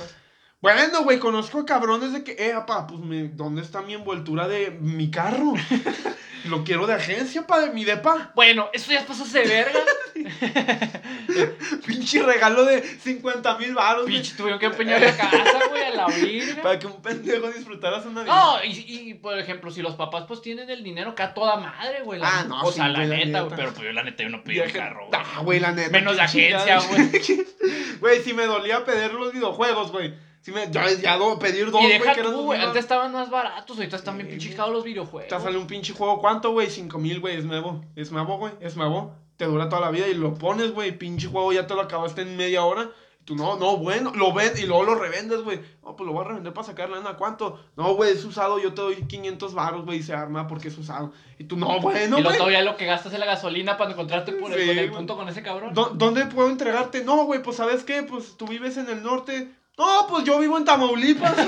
Bueno, 0.60 1.04
güey, 1.04 1.20
conozco 1.20 1.66
cabrones 1.66 2.12
de 2.14 2.24
que, 2.24 2.32
eh, 2.38 2.54
papá, 2.54 2.88
pues, 2.88 3.00
me, 3.00 3.30
¿dónde 3.30 3.62
está 3.62 3.82
mi 3.82 3.94
envoltura 3.94 4.48
de 4.48 4.72
mi 4.72 5.10
carro? 5.12 5.54
Lo 6.46 6.66
quiero 6.66 6.86
de 6.88 6.94
agencia, 6.96 7.48
pa, 7.48 7.62
de 7.62 7.70
mi 7.72 7.86
depa. 7.86 8.32
Bueno, 8.36 8.68
eso 8.74 8.92
ya 8.92 9.06
pasó 9.06 9.24
de 9.26 9.42
verga. 9.48 9.80
Pinche 11.86 12.22
regalo 12.24 12.66
de 12.66 12.82
50 12.82 13.58
mil 13.58 13.74
baros. 13.74 14.06
Pinche, 14.06 14.36
tuvieron 14.36 14.60
que 14.60 14.68
empeñar 14.68 15.02
la 15.02 15.16
casa, 15.16 15.60
güey, 15.70 15.84
a 15.84 15.90
la 15.96 16.08
virga. 16.08 16.62
Para 16.64 16.80
que 16.80 16.88
un 16.88 17.02
pendejo 17.02 17.50
disfrutara 17.52 18.02
su 18.02 18.12
Navidad. 18.12 18.34
No, 18.36 18.64
y, 18.64 18.70
y, 19.10 19.14
por 19.16 19.38
ejemplo, 19.38 19.72
si 19.72 19.82
los 19.82 19.96
papás 19.96 20.26
pues 20.28 20.42
tienen 20.42 20.70
el 20.70 20.84
dinero 20.84 21.12
acá 21.12 21.34
toda 21.34 21.58
madre, 21.58 22.02
güey. 22.04 22.20
la- 22.20 22.30
Ah, 22.40 22.46
no, 22.48 22.62
O 22.62 22.72
sí, 22.72 22.78
sea, 22.78 22.90
la 22.90 23.06
güey, 23.06 23.26
neta, 23.26 23.42
güey. 23.42 23.56
Pero 23.56 23.74
pues 23.74 23.86
yo 23.86 23.92
la 23.94 24.04
neta 24.04 24.24
yo 24.24 24.30
no 24.30 24.44
pedí 24.44 24.60
un 24.60 24.70
carro, 24.70 25.08
güey. 25.08 25.22
Ah, 25.24 25.42
güey, 25.44 25.60
la 25.60 25.72
neta. 25.72 25.90
Menos 25.92 26.16
de 26.16 26.22
agencia, 26.22 26.80
güey. 26.80 27.12
Güey, 28.00 28.22
si 28.22 28.34
me 28.34 28.44
dolía 28.46 28.84
pedir 28.84 29.14
los 29.14 29.32
videojuegos, 29.32 29.92
güey. 29.92 30.14
Si 30.42 30.52
me, 30.52 30.70
ya, 30.70 30.92
ya 30.92 31.16
do- 31.18 31.40
pedir 31.40 31.72
dos, 31.72 31.80
güey, 31.82 32.02
que 32.16 32.22
tú, 32.22 32.52
Antes 32.52 32.82
estaban 32.84 33.14
más 33.14 33.30
baratos, 33.30 33.78
ahorita 33.78 33.96
están 33.96 34.18
bien 34.18 34.38
caros 34.58 34.74
los 34.74 34.84
videojuegos. 34.84 35.30
Te 35.30 35.40
sale 35.42 35.58
un 35.58 35.68
pinche 35.68 35.94
juego, 35.94 36.20
¿cuánto, 36.20 36.52
güey? 36.52 36.70
5 36.70 36.98
mil, 36.98 37.22
güey, 37.22 37.38
es 37.38 37.46
nuevo. 37.46 37.82
Es 37.96 38.12
nuevo, 38.12 38.38
güey, 38.38 38.52
es 38.60 38.76
nuevo. 38.76 39.16
Te 39.38 39.46
dura 39.46 39.68
toda 39.70 39.82
la 39.82 39.92
vida 39.92 40.08
y 40.08 40.14
lo 40.14 40.36
pones, 40.36 40.72
güey. 40.72 40.98
Pinche 40.98 41.28
juego 41.28 41.52
ya 41.54 41.66
te 41.68 41.74
lo 41.76 41.82
acabaste 41.82 42.22
en 42.22 42.38
media 42.38 42.64
hora. 42.64 42.90
Y 43.22 43.26
tú, 43.26 43.36
no, 43.36 43.56
no, 43.58 43.78
bueno, 43.78 44.12
lo 44.16 44.34
ven 44.34 44.52
y 44.58 44.66
luego 44.66 44.84
lo 44.84 44.96
revendes, 44.96 45.42
güey. 45.44 45.60
No, 45.84 45.96
pues 45.96 46.06
lo 46.06 46.14
voy 46.14 46.24
a 46.26 46.28
revender 46.28 46.54
para 46.54 46.68
sacar 46.68 46.90
lana. 46.90 47.16
¿Cuánto? 47.18 47.60
No, 47.76 47.96
güey, 47.96 48.12
es 48.12 48.24
usado, 48.26 48.60
yo 48.60 48.74
te 48.74 48.82
doy 48.82 48.96
500 49.08 49.54
baros, 49.54 49.86
güey, 49.86 50.00
y 50.00 50.04
se 50.04 50.14
arma 50.14 50.48
porque 50.48 50.68
es 50.68 50.78
usado. 50.78 51.14
Y 51.40 51.46
tú, 51.46 51.56
no, 51.58 51.80
bueno, 51.80 52.20
y 52.20 52.24
güey. 52.24 52.38
todavía 52.38 52.62
lo 52.62 52.76
que 52.78 52.86
gastas 52.86 53.14
en 53.14 53.20
la 53.22 53.26
gasolina 53.26 53.78
para 53.78 53.92
encontrarte 53.92 54.34
por 54.34 54.52
el, 54.54 54.90
con 54.90 54.98
punto 55.00 55.16
con 55.16 55.30
ese 55.30 55.42
cabrón. 55.42 55.74
¿Dó- 55.74 55.92
¿Dónde 55.94 56.26
puedo 56.28 56.50
entregarte? 56.50 57.04
No, 57.04 57.26
güey, 57.26 57.42
pues 57.42 57.58
¿sabes 57.58 57.84
qué? 57.84 58.04
Pues 58.04 58.36
tú 58.38 58.46
vives 58.48 58.78
en 58.78 58.90
el 58.90 59.02
norte. 59.02 59.50
No, 59.78 60.06
pues 60.10 60.24
yo 60.26 60.38
vivo 60.40 60.58
en 60.58 60.66
Tamaulipas. 60.66 61.34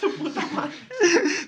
Su 0.00 0.14
puta 0.16 0.44
madre. 0.52 0.72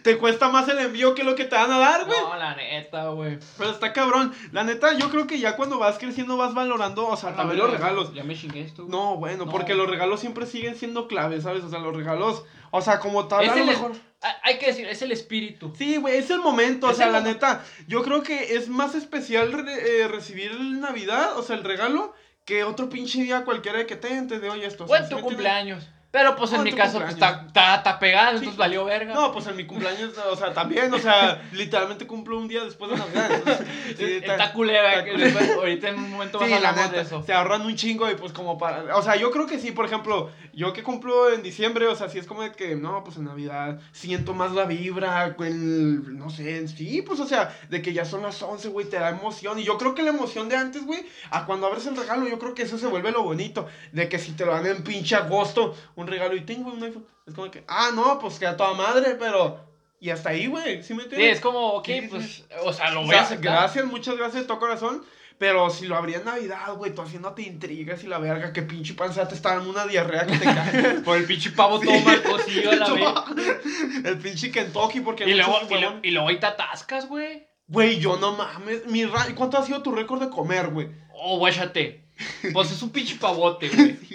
Te 0.02 0.16
cuesta 0.18 0.48
más 0.48 0.68
el 0.68 0.78
envío 0.78 1.14
que 1.14 1.24
lo 1.24 1.34
que 1.34 1.44
te 1.44 1.56
van 1.56 1.70
a 1.72 1.78
dar, 1.78 2.04
güey. 2.06 2.18
No, 2.20 2.36
la 2.36 2.54
neta, 2.54 3.08
güey. 3.08 3.38
Pero 3.58 3.70
está 3.70 3.92
cabrón. 3.92 4.32
La 4.52 4.64
neta, 4.64 4.92
yo 4.96 5.10
creo 5.10 5.26
que 5.26 5.38
ya 5.38 5.56
cuando 5.56 5.78
vas 5.78 5.98
creciendo 5.98 6.36
vas 6.36 6.54
valorando, 6.54 7.06
o 7.08 7.16
sea, 7.16 7.34
también 7.34 7.58
los 7.58 7.70
regalos. 7.70 8.14
Ya 8.14 8.24
me 8.24 8.36
chingué 8.36 8.62
esto. 8.62 8.84
güey. 8.86 8.90
No, 8.96 9.16
bueno, 9.16 9.44
No. 9.46 9.50
porque 9.50 9.74
los 9.74 9.88
regalos 9.88 10.20
siempre 10.20 10.46
siguen 10.46 10.76
siendo 10.76 11.08
clave, 11.08 11.40
¿sabes? 11.40 11.64
O 11.64 11.68
sea, 11.70 11.78
los 11.80 11.94
regalos, 11.96 12.44
o 12.70 12.80
sea, 12.80 12.98
como 13.00 13.26
tal, 13.28 13.44
Es 13.44 13.50
a 13.50 13.56
lo 13.56 13.64
mejor... 13.64 13.92
Ah, 14.22 14.36
Hay 14.42 14.58
que 14.58 14.66
decir, 14.66 14.86
es 14.86 15.00
el 15.02 15.12
espíritu. 15.12 15.72
Sí, 15.78 15.96
güey, 15.96 16.18
es 16.18 16.28
el 16.30 16.40
momento, 16.40 16.88
o 16.88 16.92
sea, 16.94 17.06
el 17.06 17.12
la 17.12 17.20
neta, 17.22 17.64
yo 17.88 18.02
creo 18.02 18.22
que 18.22 18.54
es 18.56 18.68
más 18.68 18.94
especial 18.94 19.50
re- 19.52 20.02
eh, 20.02 20.08
recibir 20.08 20.58
Navidad, 20.60 21.38
o 21.38 21.42
sea, 21.42 21.56
el 21.56 21.64
regalo, 21.64 22.12
que 22.44 22.64
otro 22.64 22.90
pinche 22.90 23.22
día 23.22 23.44
cualquiera 23.46 23.78
de 23.78 23.86
que 23.86 23.96
te, 23.96 24.08
te 24.22 24.38
doy 24.40 24.62
esto. 24.62 24.84
o 24.84 24.88
sea, 24.88 24.98
en 24.98 25.04
¿sí 25.04 25.10
tu 25.10 25.18
entiendes? 25.20 25.86
Pero 26.12 26.34
pues 26.34 26.50
en 26.50 26.56
No, 26.58 26.62
en 26.62 26.64
mi 26.64 26.76
caso, 26.76 26.98
pues 26.98 27.12
está, 27.12 27.44
está, 27.46 27.98
Sí. 28.00 28.36
entonces 28.38 28.56
valió 28.56 28.84
verga. 28.84 29.14
No, 29.14 29.32
pues 29.32 29.46
en 29.46 29.56
mi 29.56 29.64
cumpleaños, 29.64 30.10
o 30.18 30.34
sea, 30.34 30.52
también, 30.52 30.92
o 30.92 30.98
sea, 30.98 31.40
literalmente 31.52 32.04
cumplo 32.06 32.36
un 32.36 32.48
día 32.48 32.64
después 32.64 32.90
de 32.90 32.96
Navidad. 32.96 33.30
entonces, 33.32 33.66
sí, 33.96 34.04
está, 34.14 34.32
está- 34.32 34.52
culera, 34.52 35.04
que 35.04 35.12
después, 35.16 35.50
ahorita 35.52 35.88
en 35.90 35.94
un 36.00 36.10
momento 36.10 36.38
Sí, 36.40 36.50
vas 36.50 36.52
a 36.58 36.60
la 36.62 36.68
hablar 36.70 36.90
de 36.90 36.96
neta, 36.96 37.00
eso. 37.02 37.22
se 37.24 37.32
ahorran 37.32 37.62
un 37.62 37.76
chingo 37.76 38.10
y 38.10 38.14
pues 38.16 38.32
como 38.32 38.58
para... 38.58 38.96
O 38.96 39.02
sea, 39.02 39.14
yo 39.14 39.30
creo 39.30 39.46
que 39.46 39.60
sí, 39.60 39.70
por 39.70 39.84
ejemplo, 39.86 40.30
yo 40.52 40.72
que 40.72 40.82
cumplo 40.82 41.32
en 41.32 41.44
diciembre, 41.44 41.86
o 41.86 41.94
sea, 41.94 42.08
sí 42.08 42.18
es 42.18 42.26
como 42.26 42.42
de 42.42 42.50
que, 42.52 42.74
no, 42.74 43.04
pues 43.04 43.16
en 43.16 43.26
Navidad 43.26 43.78
siento 43.92 44.34
más 44.34 44.50
la 44.50 44.64
vibra, 44.64 45.36
el, 45.38 46.18
no 46.18 46.28
sé, 46.30 46.66
sí, 46.66 47.02
pues 47.02 47.20
o 47.20 47.26
sea, 47.26 47.56
de 47.68 47.82
que 47.82 47.92
ya 47.92 48.04
son 48.04 48.22
las 48.22 48.42
11, 48.42 48.68
güey, 48.68 48.86
te 48.88 48.98
da 48.98 49.10
emoción. 49.10 49.58
Y 49.60 49.64
yo 49.64 49.78
creo 49.78 49.94
que 49.94 50.02
la 50.02 50.10
emoción 50.10 50.48
de 50.48 50.56
antes, 50.56 50.84
güey, 50.84 51.06
a 51.30 51.46
cuando 51.46 51.68
abres 51.68 51.86
el 51.86 51.96
regalo, 51.96 52.26
yo 52.28 52.38
creo 52.40 52.54
que 52.54 52.62
eso 52.62 52.78
se 52.78 52.86
vuelve 52.88 53.12
lo 53.12 53.22
bonito, 53.22 53.68
de 53.92 54.08
que 54.08 54.18
si 54.18 54.32
te 54.32 54.44
lo 54.44 54.52
dan 54.52 54.66
en 54.66 54.82
pinche 54.82 55.14
agosto, 55.14 55.76
un 56.00 56.06
regalo 56.08 56.34
y 56.36 56.40
tengo 56.42 56.72
un 56.72 56.82
iPhone, 56.82 57.06
es 57.26 57.34
como 57.34 57.50
que, 57.50 57.64
ah, 57.68 57.90
no, 57.94 58.18
pues 58.18 58.38
que 58.38 58.46
a 58.46 58.56
toda 58.56 58.74
madre, 58.74 59.16
pero... 59.18 59.68
Y 60.02 60.08
hasta 60.08 60.30
ahí, 60.30 60.46
güey, 60.46 60.82
¿sí 60.82 60.94
me 60.94 61.00
Sí, 61.02 61.08
entiendes? 61.10 61.36
es 61.36 61.40
como, 61.42 61.74
ok, 61.74 61.84
Sí, 61.86 62.06
pues, 62.08 62.24
sí. 62.36 62.44
o 62.64 62.72
sea, 62.72 62.90
lo 62.90 63.00
O 63.02 63.04
voy 63.04 63.14
a 63.14 63.18
sea, 63.18 63.26
aceptar. 63.26 63.52
gracias, 63.52 63.84
muchas 63.84 64.16
gracias 64.16 64.42
de 64.42 64.48
todo 64.48 64.58
corazón. 64.58 65.04
Pero 65.36 65.68
si 65.70 65.86
lo 65.86 65.96
abría 65.96 66.18
en 66.18 66.24
Navidad, 66.24 66.72
güey, 66.76 66.94
tú 66.94 67.00
haciéndote 67.02 67.42
intrigas 67.42 68.02
y 68.04 68.06
la 68.06 68.18
verga, 68.18 68.52
que 68.52 68.60
pinche 68.62 68.92
panza 68.94 69.26
te 69.28 69.34
está 69.34 69.54
dando 69.54 69.70
una 69.70 69.86
diarrea 69.86 70.26
que 70.26 70.36
te 70.38 70.44
cae. 70.44 71.00
Por 71.04 71.16
el 71.18 71.24
pinche 71.24 71.50
pavo 71.50 71.80
todo 71.80 71.98
marcosillo 72.00 72.70
a 72.72 72.76
la 72.76 72.90
vez. 73.34 74.04
El 74.04 74.18
pinche 74.18 74.50
Kentucky, 74.50 75.00
porque 75.00 75.24
Y 75.28 75.34
luego, 75.34 75.58
y, 75.68 75.74
luego, 75.80 75.98
y 76.02 76.10
luego 76.12 76.28
ahí 76.28 76.38
te 76.40 76.46
atascas, 76.46 77.06
güey. 77.08 77.46
Güey, 77.68 78.00
yo 78.00 78.16
no 78.18 78.32
mames. 78.36 78.86
Mi 78.86 79.04
ra- 79.04 79.28
¿Cuánto 79.34 79.56
ha 79.58 79.64
sido 79.64 79.82
tu 79.82 79.92
récord 79.92 80.20
de 80.20 80.28
comer, 80.30 80.68
güey? 80.68 80.88
Oh, 81.14 81.38
guáchate. 81.38 82.06
Pues 82.52 82.70
es 82.70 82.82
un 82.82 82.90
pinche 82.90 83.16
pavote, 83.16 83.68
güey. 83.68 83.98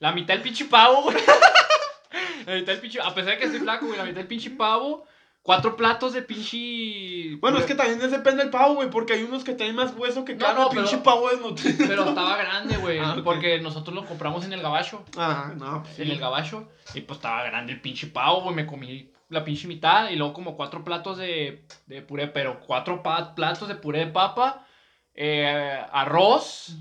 La 0.00 0.12
mitad 0.12 0.34
del 0.34 0.42
pinche 0.42 0.64
pavo, 0.64 1.02
güey. 1.04 1.16
La 2.46 2.54
mitad 2.54 2.72
del 2.72 2.80
pinche... 2.80 3.00
A 3.00 3.14
pesar 3.14 3.32
de 3.34 3.38
que 3.38 3.44
estoy 3.44 3.60
flaco, 3.60 3.86
güey, 3.86 3.96
la 3.98 4.04
mitad 4.04 4.16
del 4.16 4.26
pinche 4.26 4.50
pavo. 4.50 5.06
Cuatro 5.42 5.76
platos 5.76 6.12
de 6.12 6.22
pinche... 6.22 7.36
Bueno, 7.36 7.58
es 7.58 7.64
que 7.66 7.74
también 7.74 7.98
depende 8.10 8.42
del 8.42 8.50
pavo, 8.50 8.74
güey, 8.74 8.90
porque 8.90 9.12
hay 9.14 9.22
unos 9.22 9.44
que 9.44 9.54
tienen 9.54 9.76
más 9.76 9.94
hueso 9.96 10.24
que 10.24 10.34
No, 10.34 10.40
cada 10.40 10.54
no, 10.54 10.70
pinche 10.70 10.90
pero- 10.98 11.02
pavo 11.02 11.28
desnutrido. 11.30 11.86
Pero 11.86 12.04
estaba 12.08 12.36
grande, 12.42 12.76
güey. 12.78 12.98
Ah. 12.98 13.16
Porque 13.22 13.60
nosotros 13.60 13.94
lo 13.94 14.04
compramos 14.06 14.44
en 14.44 14.52
el 14.52 14.60
gabacho. 14.62 15.04
Ah, 15.16 15.52
no, 15.56 15.82
pues 15.82 15.94
sí. 15.96 16.02
En 16.02 16.10
el 16.10 16.18
gabacho. 16.18 16.68
Y 16.94 17.02
pues 17.02 17.18
estaba 17.18 17.44
grande 17.44 17.72
el 17.74 17.80
pinche 17.80 18.06
pavo, 18.08 18.40
güey. 18.42 18.54
Me 18.54 18.66
comí 18.66 19.12
la 19.28 19.44
pinche 19.44 19.68
mitad. 19.68 20.10
Y 20.10 20.16
luego 20.16 20.32
como 20.34 20.56
cuatro 20.56 20.82
platos 20.82 21.18
de, 21.18 21.64
de 21.86 22.02
puré. 22.02 22.26
Pero 22.28 22.60
cuatro 22.60 23.02
platos 23.02 23.68
de 23.68 23.74
puré 23.76 24.00
de 24.00 24.06
papa. 24.12 24.66
eh, 25.14 25.80
arroz. 25.92 26.74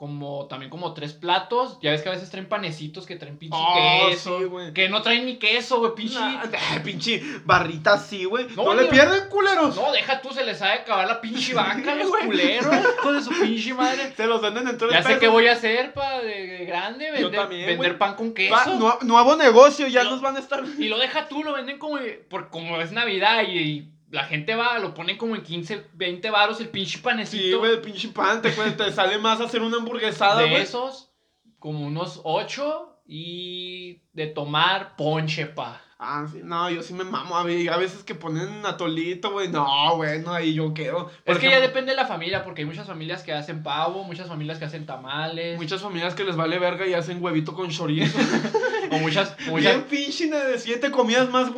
Como 0.00 0.46
también 0.46 0.70
como 0.70 0.94
tres 0.94 1.12
platos. 1.12 1.76
Ya 1.82 1.90
ves 1.90 2.00
que 2.00 2.08
a 2.08 2.12
veces 2.12 2.30
traen 2.30 2.48
panecitos 2.48 3.04
que 3.04 3.16
traen 3.16 3.36
pinche 3.36 3.58
Oh, 3.60 4.08
queso. 4.08 4.38
sí, 4.38 4.72
que 4.72 4.88
no 4.88 5.02
traen 5.02 5.26
ni 5.26 5.36
queso, 5.36 5.78
güey, 5.80 5.94
pinche. 5.94 6.14
Nah, 6.18 6.42
ah, 6.42 6.78
pinche 6.82 7.22
barrita 7.44 7.92
así, 7.92 8.24
güey. 8.24 8.46
No, 8.56 8.64
No, 8.64 8.74
le 8.74 8.86
pierden, 8.86 9.28
culeros. 9.28 9.76
No, 9.76 9.92
deja 9.92 10.22
tú, 10.22 10.32
se 10.32 10.42
les 10.46 10.56
sabe 10.56 10.72
acabar 10.72 11.06
la 11.06 11.20
pinche 11.20 11.52
vaca, 11.52 11.94
los 11.96 12.10
culeros. 12.16 12.74
Hijo 12.74 13.12
de 13.12 13.22
su 13.22 13.30
pinche 13.42 13.74
madre. 13.74 14.14
Se 14.16 14.26
los 14.26 14.40
venden 14.40 14.68
en 14.68 14.78
tres 14.78 14.90
Ya 14.90 15.02
sé 15.02 15.18
qué 15.18 15.28
voy 15.28 15.46
a 15.48 15.52
hacer 15.52 15.92
para 15.92 16.20
de, 16.20 16.46
de 16.46 16.64
grande, 16.64 17.04
Yo 17.08 17.24
vender, 17.24 17.40
también, 17.42 17.66
vender 17.66 17.98
pan 17.98 18.14
con 18.14 18.32
queso. 18.32 18.54
Va, 18.54 18.64
nu- 18.68 19.06
nuevo 19.06 19.36
negocio, 19.36 19.86
ya 19.86 20.04
nos 20.04 20.22
van 20.22 20.34
a 20.36 20.38
estar. 20.38 20.64
Y 20.78 20.88
lo 20.88 20.98
deja 20.98 21.28
tú, 21.28 21.44
lo 21.44 21.52
venden 21.52 21.78
como, 21.78 21.98
por, 22.30 22.48
como 22.48 22.80
es 22.80 22.90
Navidad 22.92 23.42
y, 23.46 23.58
y 23.58 23.88
la 24.10 24.24
gente 24.24 24.54
va, 24.54 24.78
lo 24.78 24.92
ponen 24.94 25.16
como 25.16 25.36
en 25.36 25.42
15, 25.42 25.86
20 25.94 26.30
varos 26.30 26.60
el 26.60 26.68
pinche 26.68 26.98
Sí, 26.98 27.02
panecito. 27.02 27.58
güey, 27.58 27.72
el 27.72 27.80
pinche 27.80 28.08
pan, 28.08 28.42
te, 28.42 28.52
cuenta, 28.52 28.84
te 28.86 28.92
sale 28.92 29.18
más 29.18 29.40
hacer 29.40 29.62
una 29.62 29.76
hamburguesada, 29.78 30.42
de 30.42 30.60
esos, 30.60 31.10
como 31.58 31.86
unos 31.86 32.20
8 32.24 33.02
y 33.06 34.02
de 34.12 34.26
tomar 34.26 34.96
ponche, 34.96 35.46
pa. 35.46 35.80
Ah, 36.02 36.26
sí, 36.32 36.40
no, 36.42 36.70
yo 36.70 36.82
sí 36.82 36.94
me 36.94 37.04
mamo, 37.04 37.36
a, 37.36 37.44
veces 37.44 38.02
que 38.04 38.14
ponen 38.14 38.64
atolito, 38.64 39.32
güey, 39.32 39.48
no, 39.48 39.96
güey, 39.96 40.20
no, 40.20 40.32
ahí 40.32 40.54
yo 40.54 40.72
quedo. 40.72 41.10
Por 41.26 41.34
es 41.34 41.38
que 41.38 41.50
ya 41.50 41.60
depende 41.60 41.90
de 41.90 41.96
la 41.96 42.06
familia, 42.06 42.42
porque 42.42 42.62
hay 42.62 42.66
muchas 42.66 42.86
familias 42.86 43.22
que 43.22 43.34
hacen 43.34 43.62
pavo, 43.62 44.02
muchas 44.04 44.26
familias 44.26 44.58
que 44.58 44.64
hacen 44.64 44.86
tamales, 44.86 45.58
Muchas 45.58 45.82
familias 45.82 46.14
que 46.14 46.24
les 46.24 46.36
vale 46.36 46.58
verga 46.58 46.86
y 46.86 46.94
hacen 46.94 47.22
huevito 47.22 47.52
con 47.52 47.68
chorizo. 47.68 48.18
o 48.92 48.96
muchas, 48.96 49.36
muchas 49.46 49.74
Bien 49.74 49.82
pinche 49.82 50.26
de 50.28 50.58
siete 50.58 50.90
comidas 50.90 51.28
más 51.28 51.50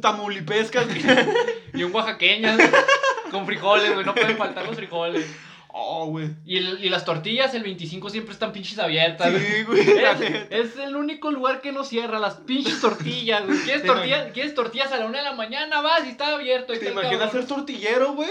tamulipescas. 0.00 0.86
y 1.74 1.82
un 1.82 1.92
oaxaqueñas 1.92 2.60
con 3.32 3.46
frijoles, 3.46 3.94
güey, 3.94 4.06
no 4.06 4.14
pueden 4.14 4.36
faltar 4.36 4.64
los 4.64 4.76
frijoles. 4.76 5.26
Oh, 5.72 6.06
güey. 6.06 6.30
Y, 6.44 6.58
el- 6.58 6.84
y 6.84 6.88
las 6.88 7.04
tortillas, 7.04 7.54
el 7.54 7.62
25 7.62 8.10
siempre 8.10 8.32
están 8.32 8.52
pinches 8.52 8.78
abiertas. 8.78 9.32
Sí, 9.32 9.62
güey, 9.64 9.80
Es, 10.50 10.76
el 10.76 10.96
único 10.96 11.30
lugar 11.30 11.60
que 11.60 11.72
no 11.72 11.84
cierra, 11.84 12.18
las 12.18 12.34
pinches 12.36 12.80
tortillas, 12.80 13.46
güey. 13.46 13.58
¿Quieres 13.60 13.84
tortillas, 13.84 14.32
¿Quieres 14.32 14.54
tortillas 14.54 14.92
a 14.92 14.98
la 14.98 15.06
una 15.06 15.18
de 15.18 15.24
la 15.24 15.32
mañana? 15.32 15.80
Vas 15.80 16.04
y 16.06 16.10
está 16.10 16.34
abierto. 16.34 16.72
¿Te 16.72 16.90
imaginas 16.90 17.18
cabrón. 17.18 17.30
ser 17.32 17.46
tortillero, 17.46 18.12
güey? 18.14 18.30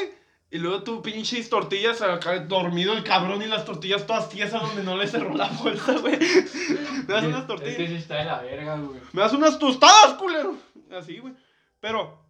Y 0.53 0.57
luego 0.57 0.83
tú 0.83 1.01
pinches 1.01 1.49
tortillas 1.49 2.01
acá 2.01 2.37
dormido 2.39 2.91
el 2.91 3.03
cabrón 3.05 3.41
y 3.41 3.45
las 3.45 3.63
tortillas 3.63 4.05
todas 4.05 4.27
tiesas 4.27 4.61
donde 4.61 4.83
no 4.83 4.97
le 4.97 5.07
cerró 5.07 5.33
la 5.33 5.47
bolsa, 5.47 5.93
güey. 5.93 6.17
Me 7.07 7.13
das 7.13 7.23
unas 7.23 7.39
Es 7.39 7.41
que 7.41 7.47
tortillas. 7.47 7.89
sí 7.89 7.95
está 7.95 8.15
de 8.17 8.25
la 8.25 8.41
verga, 8.41 8.75
güey. 8.75 8.99
Me 9.13 9.21
das 9.21 9.31
unas 9.33 9.57
tostadas, 9.57 10.13
culero. 10.15 10.55
Así, 10.97 11.19
güey. 11.19 11.33
Pero, 11.79 12.20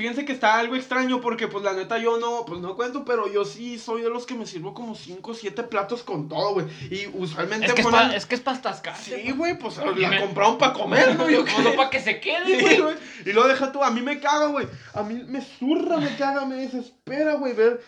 fíjense 0.00 0.24
que 0.24 0.32
está 0.32 0.58
algo 0.58 0.74
extraño 0.74 1.20
porque, 1.20 1.46
pues, 1.46 1.62
la 1.64 1.72
neta, 1.74 1.98
yo 1.98 2.18
no, 2.18 2.44
pues, 2.44 2.60
no 2.60 2.74
cuento, 2.74 3.04
pero 3.04 3.32
yo 3.32 3.44
sí 3.44 3.78
soy 3.78 4.02
de 4.02 4.10
los 4.10 4.26
que 4.26 4.34
me 4.34 4.46
sirvo 4.46 4.74
como 4.74 4.94
5 4.94 5.30
o 5.30 5.34
7 5.34 5.62
platos 5.64 6.02
con 6.02 6.28
todo, 6.28 6.54
güey. 6.54 6.66
Y 6.90 7.06
usualmente 7.14 7.66
Es 7.66 7.74
que 7.74 7.82
es, 7.82 7.86
pa- 7.86 8.14
es 8.16 8.26
que 8.26 8.34
es 8.34 8.40
para 8.40 8.58
atascarse. 8.58 9.22
Sí, 9.22 9.30
güey, 9.32 9.58
pues, 9.58 9.76
la 9.76 10.08
me- 10.08 10.20
compraron 10.20 10.58
para 10.58 10.72
comer, 10.72 11.16
¿no? 11.16 11.30
Yo 11.30 11.44
No, 11.44 11.62
no 11.70 11.76
para 11.76 11.90
que 11.90 12.00
se 12.00 12.18
quede, 12.20 12.80
güey. 12.80 12.96
Y 13.24 13.32
luego 13.32 13.48
deja 13.48 13.70
tú, 13.72 13.82
a 13.84 13.90
mí 13.90 14.00
me 14.02 14.18
caga, 14.20 14.46
güey. 14.46 14.66
A 14.94 15.02
mí 15.02 15.22
me 15.26 15.40
zurra, 15.40 15.98
me 15.98 16.16
caga, 16.16 16.44
me 16.46 16.56
desespera, 16.56 17.34
güey, 17.34 17.52
ver. 17.54 17.80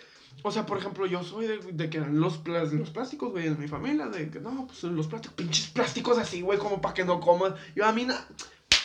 O 0.45 0.51
sea, 0.51 0.67
por 0.67 0.77
ejemplo, 0.79 1.07
yo 1.07 1.23
soy 1.23 1.47
de, 1.47 1.59
de 1.59 1.89
que 1.89 1.99
eran 1.99 2.19
los, 2.19 2.43
plas- 2.43 2.73
los 2.73 2.91
plásticos, 2.91 3.31
güey, 3.31 3.47
en 3.47 3.61
mi 3.61 3.69
familia. 3.69 4.07
De 4.07 4.29
que 4.29 4.41
no, 4.41 4.67
pues 4.67 4.83
los 4.85 5.07
plásticos, 5.07 5.37
pinches 5.37 5.69
plásticos 5.69 6.19
así, 6.19 6.41
güey, 6.41 6.59
como 6.59 6.81
para 6.81 6.95
que 6.95 7.05
no 7.05 7.21
comas. 7.21 7.53
Yo 7.77 7.85
a 7.87 7.93
mí, 7.93 8.05
na, 8.05 8.27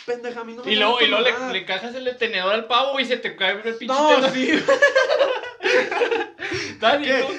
pendeja, 0.08 0.40
a 0.40 0.44
mí 0.44 0.54
no 0.54 0.64
me 0.64 0.72
Y 0.72 0.76
luego, 0.76 1.00
y 1.00 1.06
luego 1.06 1.24
le, 1.24 1.52
le 1.52 1.58
encajas 1.60 1.94
el 1.94 2.16
tenedor 2.16 2.52
al 2.52 2.64
pavo 2.66 2.98
y 2.98 3.04
se 3.04 3.18
te 3.18 3.36
cae 3.36 3.52
el 3.52 3.74
pinche 3.76 3.86
No, 3.86 4.08
tenedor. 4.08 4.30
sí. 4.32 4.50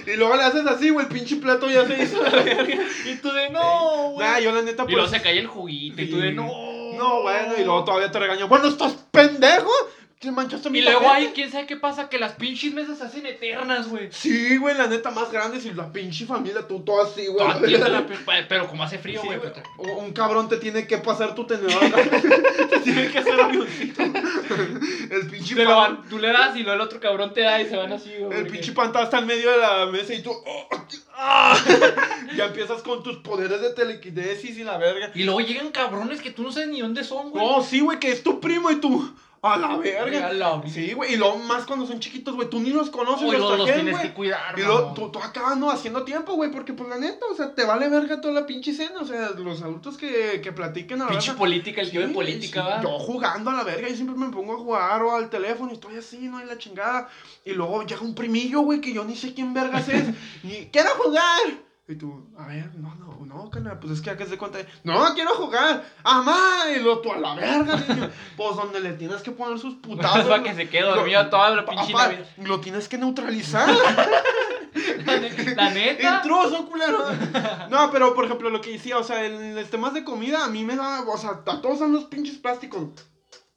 Y 0.05 0.15
luego 0.17 0.35
le 0.35 0.43
haces 0.43 0.65
así, 0.67 0.89
güey, 0.89 1.05
el 1.05 1.11
pinche 1.11 1.37
plato 1.37 1.69
ya 1.69 1.85
se 1.85 2.03
hizo. 2.03 2.21
Y 3.05 3.15
tú 3.15 3.31
de 3.31 3.49
no, 3.49 4.11
güey. 4.11 4.27
Nah, 4.27 4.39
yo 4.39 4.51
la 4.51 4.61
neta, 4.61 4.83
y 4.87 4.91
luego 4.91 5.07
pues. 5.09 5.21
se 5.21 5.21
cae 5.21 5.39
el 5.39 5.47
juguito 5.47 6.01
y 6.01 6.07
tú 6.07 6.19
de 6.19 6.31
no. 6.31 6.69
No, 6.97 7.21
bueno, 7.21 7.53
y 7.57 7.63
luego 7.63 7.85
todavía 7.85 8.11
te 8.11 8.19
regaño. 8.19 8.47
Bueno, 8.49 8.67
estás 8.67 8.93
pendejo. 9.11 9.71
Manchaste 10.21 10.69
mi 10.69 10.79
Y 10.79 10.81
luego 10.81 11.09
ahí, 11.09 11.31
quién 11.33 11.49
sabe 11.49 11.65
qué 11.65 11.77
pasa, 11.77 12.09
que 12.09 12.19
las 12.19 12.33
pinches 12.33 12.73
mesas 12.73 12.97
se 12.97 13.05
hacen 13.05 13.25
eternas, 13.25 13.87
güey. 13.87 14.09
Sí, 14.11 14.57
güey, 14.57 14.75
la 14.75 14.87
neta 14.87 15.11
más 15.11 15.31
grande. 15.31 15.61
Si 15.61 15.71
la 15.71 15.89
pinche 15.93 16.25
familia, 16.25 16.67
tú 16.67 16.81
todo 16.81 17.01
así, 17.03 17.25
güey. 17.27 17.37
Toda 17.77 17.87
la 17.87 18.05
pe- 18.07 18.17
Pero 18.49 18.67
como 18.67 18.83
hace 18.83 18.99
frío, 18.99 19.21
Sí, 19.21 19.27
güey. 19.27 19.39
güey. 19.39 19.53
pues, 19.53 19.65
O- 19.77 19.99
Un 19.99 20.11
cabrón 20.11 20.49
te 20.49 20.57
tiene 20.57 20.85
que 20.85 20.97
pasar 20.97 21.35
tu 21.35 21.47
tenedor. 21.47 21.71
te 22.69 22.79
tiene 22.79 23.09
que 23.09 23.17
hacer 23.17 23.39
avioncito. 23.39 24.03
El 24.03 25.27
pinche 25.31 25.55
te 25.55 25.63
lo 25.63 25.69
pan. 25.69 25.95
van- 26.01 26.09
tú 26.09 26.19
le 26.19 26.33
das 26.33 26.53
y 26.57 26.63
luego 26.63 26.73
el 26.75 26.81
otro 26.81 26.99
cabrón 26.99 27.33
te 27.33 27.39
da 27.41 27.61
y 27.61 27.69
se 27.69 27.77
van 27.77 27.93
así, 27.93 28.09
güey. 28.09 28.23
El 28.23 28.27
porque- 28.43 28.51
pinche 28.51 28.73
pantalla 28.73 29.05
está 29.05 29.19
en 29.19 29.25
medio 29.25 29.49
de 29.51 29.57
la 29.57 29.85
mesa 29.85 30.13
y 30.13 30.21
tú. 30.21 30.31
oh, 30.31 30.67
ah. 31.15 31.57
ya 32.35 32.47
empiezas 32.47 32.81
con 32.81 33.01
tus 33.03 33.19
poderes 33.19 33.61
de 33.61 33.69
telequinesis 33.73 34.57
y 34.57 34.65
la 34.65 34.77
verga. 34.77 35.11
Y 35.15 35.23
luego 35.23 35.39
llegan 35.39 35.71
cabrones 35.71 36.21
que 36.21 36.31
tú 36.31 36.43
no 36.43 36.51
sabes 36.51 36.67
ni 36.67 36.81
dónde 36.81 37.05
son, 37.05 37.29
güey. 37.31 37.45
No, 37.45 37.63
sí, 37.63 37.79
güey, 37.79 37.99
que 38.01 38.11
es 38.11 38.21
tu 38.21 38.41
primo 38.41 38.69
y 38.69 38.81
tú. 38.81 39.09
A 39.41 39.57
la 39.57 39.77
verga. 39.77 40.61
Sí, 40.67 40.93
güey, 40.93 41.13
y 41.13 41.17
luego 41.17 41.37
más 41.37 41.65
cuando 41.65 41.85
son 41.87 41.99
chiquitos, 41.99 42.35
güey, 42.35 42.49
tú 42.49 42.59
ni 42.59 42.71
los 42.71 42.89
conoces, 42.89 43.25
No, 43.25 43.33
y 43.33 43.37
los 43.37 43.57
los 43.57 43.65
tienes 43.65 43.91
güey. 43.91 44.07
que 44.07 44.13
cuidar, 44.13 44.57
Y 44.59 44.63
luego 44.63 44.93
tú, 44.93 45.09
tú 45.11 45.19
acá 45.19 45.55
no 45.55 45.71
haciendo 45.71 46.03
tiempo, 46.03 46.33
güey, 46.33 46.51
porque 46.51 46.73
pues 46.73 46.89
la 46.89 46.97
neta, 46.97 47.25
o 47.31 47.35
sea, 47.35 47.55
te 47.55 47.63
vale 47.63 47.87
verga 47.87 48.19
toda 48.19 48.33
la 48.33 48.45
pinche 48.45 48.73
cena, 48.73 48.99
o 48.99 49.05
sea, 49.05 49.29
los 49.31 49.61
adultos 49.61 49.97
que, 49.97 50.41
que 50.41 50.51
platiquen 50.51 51.01
a 51.01 51.05
la 51.05 51.11
Pinche 51.11 51.33
política, 51.33 51.81
el 51.81 51.89
tío 51.89 52.01
de 52.01 52.07
Sí, 52.07 52.13
política, 52.13 52.61
sí, 52.61 52.67
va. 52.67 52.81
Yo 52.81 52.99
jugando 52.99 53.51
a 53.51 53.53
la 53.53 53.63
verga, 53.63 53.87
yo 53.87 53.95
siempre 53.95 54.15
me 54.17 54.29
pongo 54.29 54.53
a 54.53 54.57
jugar 54.57 55.03
o 55.03 55.15
al 55.15 55.29
teléfono 55.29 55.71
y 55.71 55.75
estoy 55.75 55.95
así, 55.95 56.17
no 56.27 56.37
hay 56.37 56.45
la 56.45 56.57
chingada. 56.57 57.07
Y 57.45 57.53
luego 57.53 57.85
llega 57.85 58.01
un 58.01 58.15
primillo, 58.15 58.61
güey, 58.61 58.81
que 58.81 58.93
yo 58.93 59.05
ni 59.05 59.15
sé 59.15 59.33
quién 59.33 59.53
vergas 59.53 59.87
es. 59.87 60.05
y 60.43 60.65
quiero 60.71 60.89
jugar. 60.95 61.68
Y 61.89 61.95
tú, 61.95 62.23
a 62.37 62.45
ver, 62.45 62.69
no, 62.75 62.93
no, 62.93 63.25
no, 63.25 63.49
carnal, 63.49 63.79
pues 63.79 63.93
es 63.93 64.01
que 64.01 64.11
acá 64.11 64.23
se 64.23 64.37
cuenta. 64.37 64.59
No, 64.83 65.11
quiero 65.15 65.31
jugar. 65.33 65.83
¡Amá! 66.03 66.37
Y 66.75 66.79
lo 66.81 66.99
tú 66.99 67.11
a 67.11 67.17
la 67.17 67.33
verga, 67.33 67.77
niño. 67.77 68.11
Pues 68.37 68.55
donde 68.55 68.79
le 68.79 68.93
tienes 68.93 69.23
que 69.23 69.31
poner 69.31 69.57
sus 69.57 69.73
putazos. 69.73 70.25
Para 70.29 70.43
que 70.43 70.53
se 70.53 70.69
quede 70.69 70.83
dormido 70.83 71.23
Lo- 71.23 71.29
toda 71.31 71.49
la 71.49 71.65
pinche. 71.65 71.91
Lo 72.37 72.59
tienes 72.59 72.87
que 72.87 72.99
neutralizar. 72.99 73.67
La 75.05 75.17
ne- 75.19 75.55
La 75.55 75.69
neta. 75.71 76.21
Intruso, 76.23 76.67
culero. 76.67 76.99
No, 77.71 77.89
pero 77.91 78.13
por 78.13 78.25
ejemplo, 78.25 78.51
lo 78.51 78.61
que 78.61 78.73
decía, 78.73 78.99
o 78.99 79.03
sea, 79.03 79.25
en 79.25 79.55
los 79.55 79.67
temas 79.71 79.95
de 79.95 80.03
comida, 80.03 80.45
a 80.45 80.47
mí 80.49 80.63
me 80.63 80.75
da, 80.75 81.01
o 81.01 81.17
sea, 81.17 81.41
a 81.47 81.61
todos 81.61 81.79
son 81.79 81.91
los 81.91 82.03
pinches 82.05 82.37
plásticos. 82.37 82.83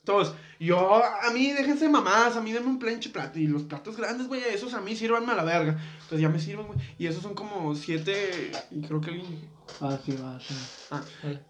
Entonces, 0.05 0.35
yo, 0.59 1.01
a 1.05 1.31
mí, 1.33 1.53
déjense 1.53 1.89
mamadas, 1.89 2.37
a 2.37 2.41
mí 2.41 2.53
denme 2.53 2.69
un 2.69 2.81
planche 2.81 3.11
plato. 3.11 3.39
Y 3.39 3.47
los 3.47 3.63
platos 3.63 3.97
grandes, 3.97 4.27
güey, 4.27 4.43
esos 4.53 4.75
a 4.75 4.81
mí 4.81 4.97
sírvanme 4.97 5.31
a 5.31 5.37
la 5.37 5.45
verga. 5.45 5.81
Entonces 5.95 6.21
ya 6.21 6.29
me 6.29 6.41
sirven, 6.41 6.67
güey. 6.67 6.79
Y 6.99 7.07
esos 7.07 7.23
son 7.23 7.35
como 7.35 7.75
siete. 7.77 8.51
Y 8.73 8.83
creo 8.83 9.01
que 9.01 9.11
alguien. 9.11 9.49
Ah, 9.81 9.97
sí, 10.05 10.13
va, 10.13 10.41
sí. 10.41 10.55
Ah, 10.91 11.03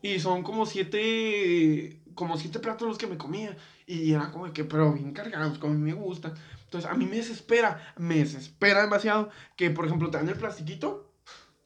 y 0.02 0.18
son 0.20 0.42
como 0.42 0.66
siete. 0.66 2.02
Como 2.14 2.36
siete 2.36 2.58
platos 2.58 2.86
los 2.88 2.98
que 2.98 3.06
me 3.06 3.16
comía. 3.16 3.56
Y 3.86 4.12
era 4.12 4.30
como 4.30 4.52
que, 4.52 4.64
pero 4.64 4.92
bien 4.92 5.12
cargados, 5.12 5.58
como 5.58 5.72
a 5.72 5.76
mí 5.76 5.82
me 5.82 5.94
gusta. 5.94 6.34
Entonces, 6.64 6.90
a 6.90 6.94
mí 6.94 7.06
me 7.06 7.16
desespera, 7.16 7.94
me 7.96 8.16
desespera 8.16 8.82
demasiado 8.82 9.30
que, 9.56 9.70
por 9.70 9.86
ejemplo, 9.86 10.10
te 10.10 10.18
dan 10.18 10.28
el 10.28 10.36
plastiquito. 10.36 11.11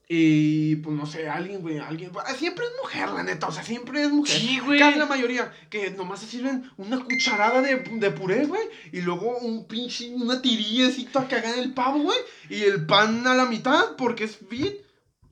Y 0.09 0.77
pues 0.77 0.97
no 0.97 1.05
sé, 1.05 1.29
alguien, 1.29 1.63
güey, 1.63 1.79
alguien. 1.79 2.13
ah, 2.25 2.33
Siempre 2.35 2.65
es 2.65 2.71
mujer, 2.81 3.09
la 3.09 3.25
neta, 3.25 3.49
o 3.49 3.53
sea, 3.53 3.65
siempre 3.65 4.03
es 4.03 4.11
mujer. 4.11 4.39
Sí, 4.39 4.61
güey. 4.61 4.79
Casi 4.79 4.99
la 5.01 5.07
mayoría, 5.07 5.53
que 5.69 5.91
nomás 5.91 6.21
se 6.21 6.27
sirven 6.27 6.71
una 6.77 7.03
cucharada 7.03 7.61
de, 7.61 7.77
de 7.77 8.11
puré, 8.13 8.47
güey. 8.47 8.63
Y 8.93 9.01
luego 9.01 9.37
un 9.39 9.67
pinche, 9.67 10.09
una 10.15 10.41
tirillecita 10.41 11.27
cagada 11.27 11.57
en 11.57 11.65
el 11.65 11.75
pavo, 11.75 12.05
güey. 12.05 12.19
Y 12.49 12.63
el 12.63 12.87
pan 12.87 13.27
a 13.27 13.35
la 13.35 13.47
mitad, 13.47 13.97
porque 13.97 14.25
es 14.25 14.37
fit. 14.49 14.77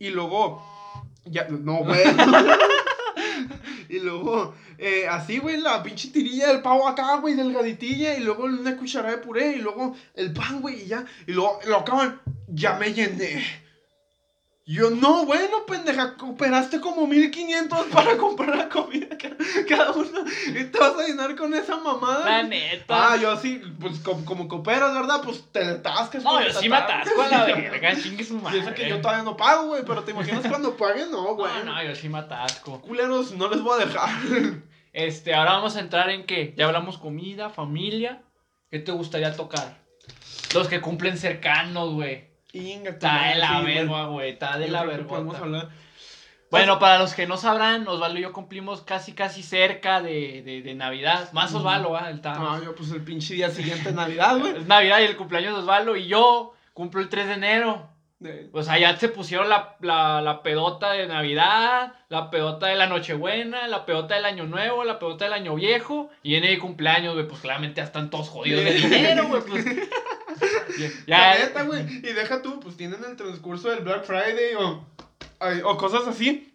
Y 0.01 0.11
luego. 0.11 0.61
Ya, 1.25 1.47
no, 1.49 1.85
güey. 1.85 2.03
y 3.89 4.01
luego, 4.01 4.57
eh, 4.79 5.07
así, 5.09 5.39
güey, 5.39 5.61
la 5.61 5.85
pinche 5.85 6.09
tirilla 6.11 6.49
del 6.49 6.63
pavo 6.63 6.89
acá, 6.89 7.19
güey, 7.19 7.35
delgaditilla. 7.35 8.17
Y 8.17 8.25
luego 8.25 8.43
una 8.43 8.77
cucharada 8.77 9.17
de 9.17 9.23
puré. 9.23 9.53
Y 9.53 9.61
luego 9.61 9.95
el 10.17 10.33
pan, 10.33 10.61
güey, 10.61 10.83
y 10.83 10.87
ya. 10.87 11.07
Y 11.29 11.33
luego 11.33 11.61
lo 11.65 11.77
acaban. 11.77 12.21
Ya 12.49 12.77
me 12.77 12.93
llené. 12.93 13.63
Yo, 14.67 14.89
no, 14.89 15.27
bueno, 15.27 15.67
pendeja, 15.67 16.15
cooperaste 16.17 16.81
como 16.81 17.07
1500 17.07 17.87
para 17.89 18.17
comprar 18.17 18.57
la 18.57 18.69
comida 18.71 19.09
ca- 19.19 19.37
cada 19.69 19.93
uno 19.93 20.25
y 20.49 20.65
te 20.65 20.79
vas 20.79 20.95
a 20.99 21.07
llenar 21.07 21.37
con 21.37 21.53
esa 21.53 21.77
mamada. 21.77 22.25
La 22.25 22.43
neta. 22.45 23.13
Ah, 23.13 23.17
yo 23.17 23.37
sí, 23.37 23.61
pues 23.79 23.99
como, 23.99 24.25
como 24.25 24.49
cooperas, 24.49 24.95
¿verdad? 24.95 25.21
Pues 25.23 25.45
te 25.53 25.63
atascas. 25.63 26.23
No, 26.25 26.43
yo 26.43 26.51
sí 26.51 26.71
me 26.71 26.77
atasco 26.77 27.21
a 27.21 27.29
la 27.29 27.45
verga, 27.55 27.95
chingue 28.01 28.25
su 28.25 28.39
Y 28.39 28.41
madre. 28.41 28.61
eso 28.61 28.73
que 28.73 28.89
yo 28.89 29.03
todavía 29.03 29.23
no 29.23 29.37
pago, 29.37 29.67
güey, 29.67 29.83
pero 29.87 30.03
te 30.03 30.13
imaginas 30.13 30.47
cuando 30.49 30.75
pague, 30.79 31.05
no, 31.11 31.35
güey. 31.35 31.53
No, 31.65 31.75
no, 31.75 31.85
yo 31.85 31.95
sí 31.95 32.09
me 32.09 32.19
atasco. 32.21 32.81
Culeros, 32.81 33.33
no 33.33 33.49
les 33.51 33.61
voy 33.61 33.81
a 33.83 33.85
dejar. 33.85 34.11
Este, 34.95 35.35
ahora 35.35 35.55
vamos 35.55 35.75
a 35.75 35.81
entrar 35.81 36.09
en 36.11 36.25
que 36.25 36.55
ya 36.57 36.67
hablamos 36.67 36.99
comida, 36.99 37.51
familia. 37.51 38.23
¿Qué 38.71 38.79
te 38.79 38.93
gustaría 38.93 39.35
tocar? 39.35 39.79
Los 40.55 40.69
que 40.69 40.81
cumplen 40.81 41.19
cercanos, 41.19 41.93
güey. 41.95 42.29
Inga, 42.55 42.91
Está 42.91 43.29
de 43.29 43.35
la 43.37 43.61
verga, 43.63 44.05
güey. 44.07 44.31
Está 44.31 44.59
de 44.59 44.69
la 44.69 44.85
verga. 44.85 45.17
hablar. 45.17 45.69
Bueno, 46.51 46.79
para 46.79 47.01
los 47.01 47.15
que 47.15 47.27
no 47.27 47.37
sabrán, 47.37 47.87
Osvaldo 47.89 48.19
y 48.19 48.23
yo 48.23 48.33
cumplimos 48.33 48.83
casi, 48.83 49.13
casi 49.13 49.43
cerca 49.43 50.01
de, 50.01 50.43
de, 50.43 50.63
de 50.63 50.75
Navidad. 50.75 51.33
Más. 51.33 51.53
Osvaldo, 51.53 51.91
¿va? 51.91 52.11
Está- 52.11 52.35
Ah, 52.37 52.61
yo 52.65 52.75
pues 52.77 52.91
el 52.93 53.03
pinche 53.03 53.35
día 53.35 53.51
siguiente 53.51 53.89
de 53.91 53.95
Navidad, 53.97 54.39
güey. 54.39 54.57
Es 54.59 54.67
Navidad 54.67 55.01
y 55.01 55.05
el 55.05 55.17
cumpleaños 55.17 55.55
de 55.55 55.61
Osvaldo. 55.63 55.97
Y 55.97 56.07
yo 56.07 56.55
cumplo 56.73 57.01
el 57.01 57.09
3 57.09 57.27
de 57.27 57.35
enero. 57.35 57.91
De- 58.21 58.51
O 58.53 58.63
sea, 58.63 58.79
ya 58.79 58.97
se 58.97 59.09
pusieron 59.09 59.49
la, 59.49 59.75
la, 59.81 60.23
la 60.23 60.43
pedota 60.45 60.93
de 60.93 61.09
Navidad, 61.09 61.93
la 62.09 62.31
pedota 62.31 62.69
de 62.69 62.77
la 62.77 62.87
Nochebuena, 62.87 63.67
la 63.67 63.85
pedota 63.85 64.15
del 64.15 64.25
Año 64.25 64.45
Nuevo, 64.45 64.85
la 64.85 65.01
pedota 65.01 65.25
del 65.25 65.35
Año 65.35 65.57
Viejo. 65.57 66.11
Y 66.23 66.31
viene 66.31 66.53
el 66.53 66.61
cumpleaños, 66.61 67.15
güey, 67.15 67.27
pues 67.27 67.41
claramente 67.41 67.81
ya 67.81 67.85
están 67.85 68.11
todos 68.11 68.29
jodidos 68.29 68.63
de 68.65 68.73
dinero, 68.75 69.27
güey. 69.27 69.43
Pues. 69.43 69.65
Ya, 71.07 71.39
neta, 71.39 71.63
güey. 71.63 71.83
Y 71.99 72.13
deja 72.13 72.43
tú, 72.43 72.61
pues 72.61 72.77
tienen 72.77 73.05
el 73.05 73.17
transcurso 73.17 73.69
del 73.71 73.81
Black 73.85 74.05
Friday 74.05 74.55
o, 74.59 74.87
o 75.65 75.77
cosas 75.77 76.07
así. 76.07 76.54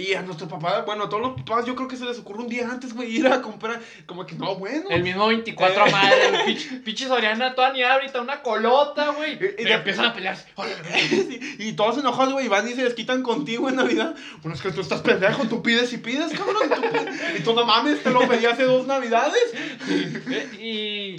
Y 0.00 0.14
a 0.14 0.22
nuestro 0.22 0.46
papá, 0.46 0.82
bueno, 0.86 1.06
a 1.06 1.08
todos 1.08 1.20
los 1.20 1.42
papás, 1.42 1.66
yo 1.66 1.74
creo 1.74 1.88
que 1.88 1.96
se 1.96 2.04
les 2.04 2.20
ocurre 2.20 2.38
un 2.42 2.48
día 2.48 2.68
antes, 2.70 2.94
güey, 2.94 3.16
ir 3.16 3.26
a 3.26 3.42
comprar. 3.42 3.80
Como 4.06 4.24
que 4.24 4.36
no, 4.36 4.54
bueno. 4.54 4.84
El 4.90 5.02
mismo 5.02 5.26
24 5.26 5.82
a 5.82 5.86
madre, 5.90 6.28
el 6.46 6.82
pinche, 6.82 7.08
Soriana 7.08 7.56
toda 7.56 7.72
ni 7.72 7.82
ahorita, 7.82 8.20
una 8.20 8.40
colota, 8.40 9.08
güey. 9.10 9.32
Y- 9.58 9.64
y 9.68 9.72
empiezan 9.72 10.04
a 10.04 10.14
pelearse. 10.14 10.46
Sí, 11.08 11.56
y 11.58 11.72
todos 11.72 11.98
enojados, 11.98 12.32
güey, 12.32 12.46
y 12.46 12.48
van 12.48 12.68
y 12.68 12.74
se 12.74 12.84
desquitan 12.84 13.24
contigo 13.24 13.68
en 13.68 13.74
Navidad. 13.74 14.14
Bueno, 14.40 14.54
es 14.54 14.62
que 14.62 14.70
tú 14.70 14.82
estás 14.82 15.00
pendejo, 15.00 15.48
tú 15.48 15.64
pides 15.64 15.92
y 15.92 15.98
pides, 15.98 16.32
cabrón. 16.32 16.70
tú 16.72 16.80
pides. 16.80 17.40
y 17.40 17.42
tú 17.42 17.52
no 17.54 17.64
mames, 17.64 18.00
te 18.00 18.10
lo 18.10 18.20
pedí 18.28 18.46
hace 18.46 18.62
dos 18.62 18.86
Navidades. 18.86 19.52
Y. 20.60 21.16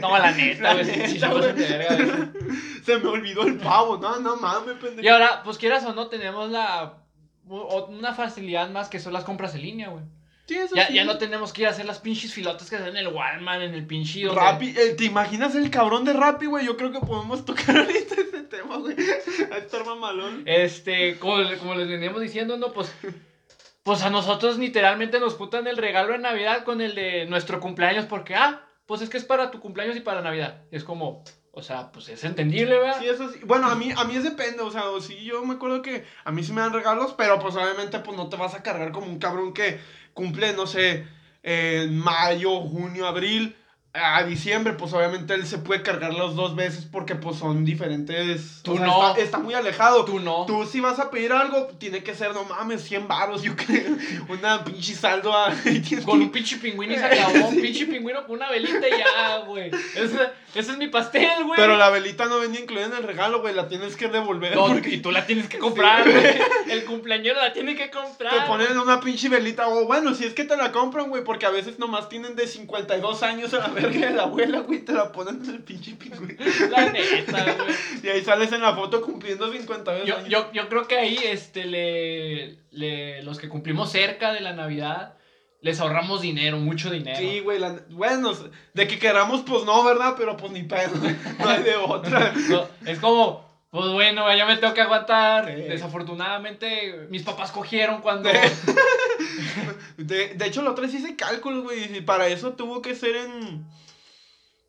No, 0.00 0.18
la 0.18 0.30
neta, 0.32 0.74
güey. 0.74 0.84
verga, 0.84 1.96
güey. 1.96 2.28
Se 2.84 2.98
me 2.98 3.08
olvidó 3.08 3.44
el 3.46 3.56
pavo, 3.56 3.96
no, 3.96 4.20
no 4.20 4.36
mames, 4.36 4.74
pendejo. 4.74 5.00
Y 5.00 5.08
ahora, 5.08 5.42
pues 5.42 5.56
quieras 5.56 5.82
o 5.86 5.94
no, 5.94 6.08
tenemos 6.08 6.50
la. 6.50 6.98
Una 7.46 8.14
facilidad 8.14 8.70
más 8.70 8.88
que 8.88 8.98
son 9.00 9.12
las 9.12 9.24
compras 9.24 9.54
en 9.54 9.62
línea, 9.62 9.88
güey. 9.88 10.04
Sí, 10.46 10.56
eso 10.56 10.74
Ya, 10.76 10.88
sí. 10.88 10.94
ya 10.94 11.04
no 11.04 11.16
tenemos 11.16 11.52
que 11.52 11.62
ir 11.62 11.68
a 11.68 11.70
hacer 11.70 11.86
las 11.86 12.00
pinches 12.00 12.32
filotas 12.34 12.68
que 12.68 12.76
hacen 12.76 12.88
en 12.88 12.96
el 12.98 13.08
Walmart, 13.08 13.62
en 13.62 13.74
el 13.74 13.86
pinche. 13.86 14.28
Rappi, 14.28 14.74
eh, 14.76 14.94
¿te 14.96 15.04
imaginas 15.04 15.54
el 15.54 15.70
cabrón 15.70 16.04
de 16.04 16.12
Rappi, 16.12 16.46
güey? 16.46 16.66
Yo 16.66 16.76
creo 16.76 16.92
que 16.92 17.00
podemos 17.00 17.44
tocar 17.44 17.76
ahorita 17.78 18.14
ese 18.14 18.42
tema, 18.42 18.76
güey. 18.76 18.94
A 19.52 19.56
estar 19.58 19.84
mamalón. 19.86 20.42
Este, 20.46 21.18
como, 21.18 21.36
como 21.58 21.74
les 21.74 21.88
veníamos 21.88 22.20
diciendo, 22.20 22.56
¿no? 22.58 22.72
Pues. 22.72 22.94
Pues 23.84 24.02
a 24.02 24.08
nosotros 24.08 24.58
literalmente 24.58 25.20
nos 25.20 25.34
putan 25.34 25.66
el 25.66 25.76
regalo 25.76 26.12
de 26.12 26.18
Navidad 26.18 26.64
con 26.64 26.80
el 26.80 26.94
de 26.94 27.26
nuestro 27.26 27.60
cumpleaños, 27.60 28.06
porque, 28.06 28.34
ah, 28.34 28.66
pues 28.86 29.02
es 29.02 29.10
que 29.10 29.18
es 29.18 29.24
para 29.24 29.50
tu 29.50 29.60
cumpleaños 29.60 29.94
y 29.96 30.00
para 30.00 30.22
Navidad. 30.22 30.62
Es 30.70 30.84
como, 30.84 31.22
o 31.54 31.62
sea, 31.62 31.92
pues 31.92 32.08
es 32.08 32.24
entendible, 32.24 32.78
¿verdad? 32.78 32.98
Sí, 32.98 33.08
eso 33.08 33.30
sí. 33.30 33.38
Bueno, 33.44 33.68
a 33.68 33.76
mí, 33.76 33.90
a 33.96 34.04
mí 34.04 34.16
es 34.16 34.24
depende, 34.24 34.62
o 34.62 34.70
sea, 34.70 34.90
o 34.90 35.00
sí, 35.00 35.24
yo 35.24 35.44
me 35.44 35.54
acuerdo 35.54 35.82
que 35.82 36.04
a 36.24 36.32
mí 36.32 36.42
sí 36.42 36.52
me 36.52 36.60
dan 36.60 36.72
regalos, 36.72 37.14
pero 37.16 37.38
pues 37.38 37.54
obviamente 37.54 38.00
pues 38.00 38.16
no 38.16 38.28
te 38.28 38.36
vas 38.36 38.54
a 38.54 38.62
cargar 38.62 38.90
como 38.90 39.06
un 39.06 39.18
cabrón 39.18 39.54
que 39.54 39.78
cumple, 40.14 40.52
no 40.52 40.66
sé, 40.66 41.04
en 41.42 41.96
mayo, 41.98 42.60
junio, 42.60 43.06
abril, 43.06 43.56
a 43.96 44.24
diciembre, 44.24 44.72
pues 44.72 44.92
obviamente 44.92 45.34
él 45.34 45.46
se 45.46 45.58
puede 45.58 45.82
cargar 45.82 46.12
las 46.12 46.34
dos 46.34 46.56
veces 46.56 46.84
porque 46.90 47.14
pues 47.14 47.38
son 47.38 47.64
diferentes. 47.64 48.60
Tú 48.62 48.72
o 48.72 48.76
sea, 48.76 48.86
no. 48.86 49.08
Está, 49.10 49.22
está 49.22 49.38
muy 49.38 49.54
alejado. 49.54 50.04
Tú 50.04 50.18
no. 50.18 50.46
Tú 50.46 50.66
si 50.66 50.80
vas 50.80 50.98
a 50.98 51.10
pedir 51.10 51.32
algo, 51.32 51.68
tiene 51.78 52.02
que 52.02 52.12
ser, 52.12 52.34
no 52.34 52.42
mames, 52.44 52.82
100 52.82 53.06
baros, 53.06 53.42
yo 53.42 53.54
creo. 53.54 53.96
Una 54.28 54.64
pinche 54.64 54.94
saldo 54.94 55.32
a... 55.32 55.54
Con 56.04 56.20
un 56.20 56.32
pinche 56.32 56.56
pingüino 56.56 56.92
y 56.92 56.98
se 56.98 57.04
acabó. 57.04 57.48
Un 57.54 57.60
pinche 57.60 57.86
pingüino 57.86 58.26
con 58.26 58.36
una 58.36 58.50
velita 58.50 58.88
y 58.88 58.98
ya, 58.98 59.38
güey. 59.46 59.70
Ese, 59.94 60.18
ese 60.54 60.72
es 60.72 60.78
mi 60.78 60.88
pastel, 60.88 61.44
güey. 61.44 61.56
Pero 61.56 61.76
la 61.76 61.90
velita 61.90 62.26
no 62.26 62.40
venía 62.40 62.60
incluida 62.60 62.86
en 62.86 62.94
el 62.94 63.02
regalo, 63.02 63.40
güey, 63.42 63.54
la 63.54 63.68
tienes 63.68 63.96
que 63.96 64.08
devolver. 64.08 64.56
No, 64.56 64.66
porque 64.66 64.90
y 64.90 65.00
tú 65.00 65.10
la 65.10 65.26
tienes 65.26 65.48
que 65.48 65.58
comprar, 65.58 66.04
Sí, 66.04 66.10
güey. 66.10 66.34
El 66.70 66.84
cumpleañero 66.84 67.40
la 67.40 67.52
tiene 67.52 67.76
que 67.76 67.90
comprar. 67.90 68.34
Te 68.34 68.46
ponen 68.46 68.78
una 68.78 69.00
pinche 69.00 69.28
velita, 69.28 69.68
o 69.68 69.84
bueno, 69.86 70.14
si 70.14 70.24
es 70.24 70.34
que 70.34 70.44
te 70.44 70.56
la 70.56 70.72
compran, 70.72 71.08
güey, 71.08 71.22
porque 71.22 71.46
a 71.46 71.50
veces 71.50 71.78
nomás 71.78 72.08
tienen 72.08 72.34
de 72.34 72.46
52 72.46 73.22
años 73.22 73.54
a 73.54 73.58
la 73.58 73.68
verga 73.86 74.06
de 74.08 74.14
la 74.14 74.22
abuela, 74.24 74.58
güey, 74.60 74.84
te 74.84 74.92
la 74.92 75.12
ponen 75.12 75.42
en 75.44 75.50
el 75.50 75.62
pinche 75.62 75.92
pingüino. 75.96 76.44
La 76.70 76.90
neta, 76.90 77.44
güey. 77.54 77.76
Y 78.02 78.08
ahí 78.08 78.22
sales 78.24 78.52
en 78.52 78.62
la 78.62 78.74
foto 78.74 79.00
cumpliendo 79.02 79.50
52 79.52 80.06
Yo, 80.06 80.16
años. 80.16 80.28
yo, 80.28 80.52
yo 80.52 80.68
creo 80.68 80.86
que 80.86 80.96
ahí, 80.98 81.18
este, 81.24 81.64
le, 81.64 82.58
le, 82.70 83.22
los 83.22 83.38
que 83.38 83.48
cumplimos 83.48 83.90
cerca 83.92 84.32
de 84.32 84.40
la 84.40 84.52
Navidad, 84.52 85.14
les 85.60 85.80
ahorramos 85.80 86.20
dinero, 86.20 86.58
mucho 86.58 86.90
dinero. 86.90 87.18
Sí, 87.18 87.40
güey, 87.40 87.58
la- 87.58 87.80
bueno, 87.90 88.32
de 88.74 88.86
que 88.86 88.98
queramos, 88.98 89.42
pues 89.46 89.64
no, 89.64 89.82
¿verdad? 89.82 90.14
Pero 90.18 90.36
pues 90.36 90.52
ni 90.52 90.62
pedo, 90.64 90.90
no 91.38 91.48
hay 91.48 91.62
de 91.62 91.76
otra. 91.76 92.34
No, 92.50 92.66
es 92.84 92.98
como, 92.98 93.44
pues 93.70 93.88
bueno, 93.90 94.30
ya 94.36 94.44
me 94.44 94.56
tengo 94.58 94.74
que 94.74 94.82
aguantar. 94.82 95.46
Sí. 95.46 95.62
Desafortunadamente, 95.62 97.06
mis 97.08 97.22
papás 97.22 97.50
cogieron 97.50 98.02
cuando... 98.02 98.28
De, 99.96 100.34
de 100.34 100.46
hecho, 100.46 100.62
la 100.62 100.70
otra 100.70 100.86
vez 100.86 100.94
hice 100.94 101.16
cálculos, 101.16 101.64
güey, 101.64 101.98
y 101.98 102.00
para 102.00 102.28
eso 102.28 102.54
tuvo 102.54 102.82
que 102.82 102.94
ser 102.94 103.16
en... 103.16 103.64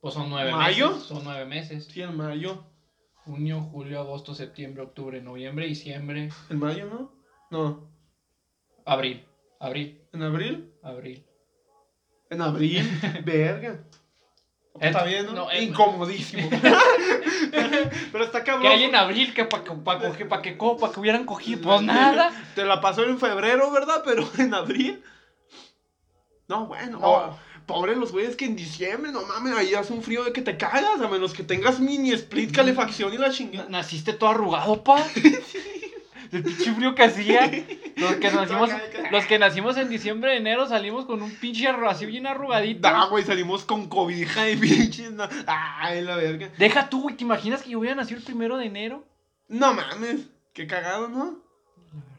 Pues 0.02 0.14
son 0.14 0.30
nueve 0.30 0.52
¿Mayo? 0.52 0.92
meses. 0.92 1.04
Son 1.08 1.24
nueve 1.24 1.46
meses. 1.46 1.88
Sí, 1.92 2.02
en 2.02 2.16
mayo. 2.16 2.64
Junio, 3.24 3.62
julio, 3.72 4.00
agosto, 4.00 4.36
septiembre, 4.36 4.84
octubre, 4.84 5.20
noviembre, 5.22 5.66
diciembre, 5.66 6.30
¿En 6.50 6.60
mayo, 6.60 6.86
no? 6.86 7.12
No. 7.50 7.90
abril. 8.86 9.24
Abril, 9.60 10.00
¿En 10.14 10.22
abril? 10.22 10.70
abril. 10.84 11.26
En 12.30 12.42
abril, 12.42 12.84
verga. 13.24 13.84
Está 14.80 15.04
bien, 15.06 15.26
¿no? 15.28 15.32
no, 15.34 15.54
Incomodísimo. 15.54 16.50
Pero 18.12 18.24
está 18.26 18.44
cabrón. 18.44 18.64
¿Qué 18.64 18.68
hay 18.68 18.84
en 18.84 18.96
abril 18.96 19.34
que 19.34 19.46
para 19.46 19.64
que, 19.64 19.72
pa 19.72 20.00
coger- 20.00 20.28
pa 20.28 20.42
que, 20.42 20.52
pa 20.54 20.92
que 20.92 21.00
hubieran 21.00 21.26
cogido? 21.26 21.62
Pues 21.62 21.82
nada. 21.82 22.32
Te 22.56 22.66
la 22.66 22.82
pasó 22.82 23.04
en 23.04 23.18
febrero, 23.20 23.72
¿verdad? 23.72 24.02
Pero 24.04 24.28
en 24.38 24.54
abril. 24.54 25.02
No, 26.48 26.66
bueno. 26.68 27.00
No. 27.00 27.08
oh, 27.10 27.40
pobre 27.66 27.96
los 27.96 28.12
güeyes 28.12 28.36
que 28.36 28.46
en 28.46 28.56
diciembre, 28.56 29.12
no 29.12 29.22
mames, 29.24 29.54
ahí 29.56 29.74
hace 29.74 29.94
un 29.94 30.04
frío 30.04 30.24
de 30.24 30.34
que 30.34 30.42
te 30.42 30.58
cagas, 30.58 31.02
a 31.02 31.08
menos 31.08 31.34
que 31.34 31.44
tengas 31.44 31.80
mini 31.80 32.12
split 32.12 32.54
calefacción 32.54 33.14
y 33.14 33.18
la 33.18 33.32
chingada. 33.32 33.68
Naciste 33.70 34.14
todo 34.14 34.30
arrugado, 34.30 34.84
pa. 34.84 34.98
El 36.36 36.44
pinche 36.44 36.74
frío 36.74 36.96
que 36.96 37.04
hacía. 37.04 37.50
Los 37.96 38.16
que 38.16 38.30
nacimos, 38.30 38.70
los 39.12 39.26
que 39.26 39.40
nacimos 39.40 39.78
en 39.78 39.88
diciembre, 39.90 40.36
enero, 40.36 40.68
salimos 40.68 41.06
con 41.06 41.22
un 41.22 41.32
pinche 41.32 41.66
así 41.68 42.06
bien 42.06 42.28
arrugadito. 42.28 42.82
Da, 42.82 43.06
güey, 43.06 43.24
salimos 43.24 43.64
con 43.64 43.88
cobija 43.88 44.50
y 44.50 44.58
pinches. 44.58 45.14
No. 45.14 45.24
Ay, 45.48 46.02
la 46.02 46.18
verga. 46.18 46.50
Deja 46.58 46.90
tú, 46.90 47.04
güey, 47.04 47.16
¿te 47.16 47.24
imaginas 47.24 47.64
que 47.64 47.70
yo 47.70 47.80
hubiera 47.80 47.96
nacido 47.96 48.18
el 48.20 48.26
primero 48.26 48.58
de 48.58 48.66
enero? 48.66 49.06
No 49.48 49.74
mames. 49.74 50.28
Qué 50.54 50.68
cagado, 50.68 51.08
¿no? 51.08 51.40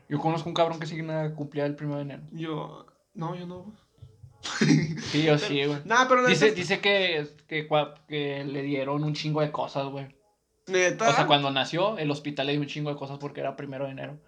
Yo 0.09 0.19
conozco 0.19 0.49
un 0.49 0.55
cabrón 0.55 0.81
que 0.81 0.87
sí 0.87 1.03
na- 1.03 1.35
cumplía 1.35 1.67
el 1.67 1.77
primero 1.77 1.99
de 1.99 2.03
enero. 2.05 2.23
Yo. 2.33 2.87
No, 3.13 3.35
yo 3.35 3.47
no. 3.47 3.77
Sí, 4.41 5.25
yo 5.25 5.37
sí, 5.39 5.65
güey. 5.65 5.81
Nah, 5.85 6.07
pero 6.09 6.23
la 6.23 6.29
Dice, 6.29 6.53
dice 6.53 6.81
que, 6.81 7.27
que 7.49 8.45
le 8.45 8.63
dieron 8.63 9.05
un 9.05 9.13
chingo 9.15 9.41
de 9.43 9.51
cosas, 9.53 9.87
güey. 9.89 10.16
Neta. 10.67 11.09
O 11.11 11.13
sea, 11.13 11.27
cuando 11.27 11.51
nació, 11.51 11.97
el 11.99 12.11
hospital 12.11 12.47
le 12.47 12.53
dio 12.53 12.61
un 12.61 12.67
chingo 12.67 12.91
de 12.91 12.97
cosas 12.97 13.19
porque 13.19 13.41
era 13.41 13.57
primero 13.57 13.85
de 13.85 13.93
enero. 13.93 14.19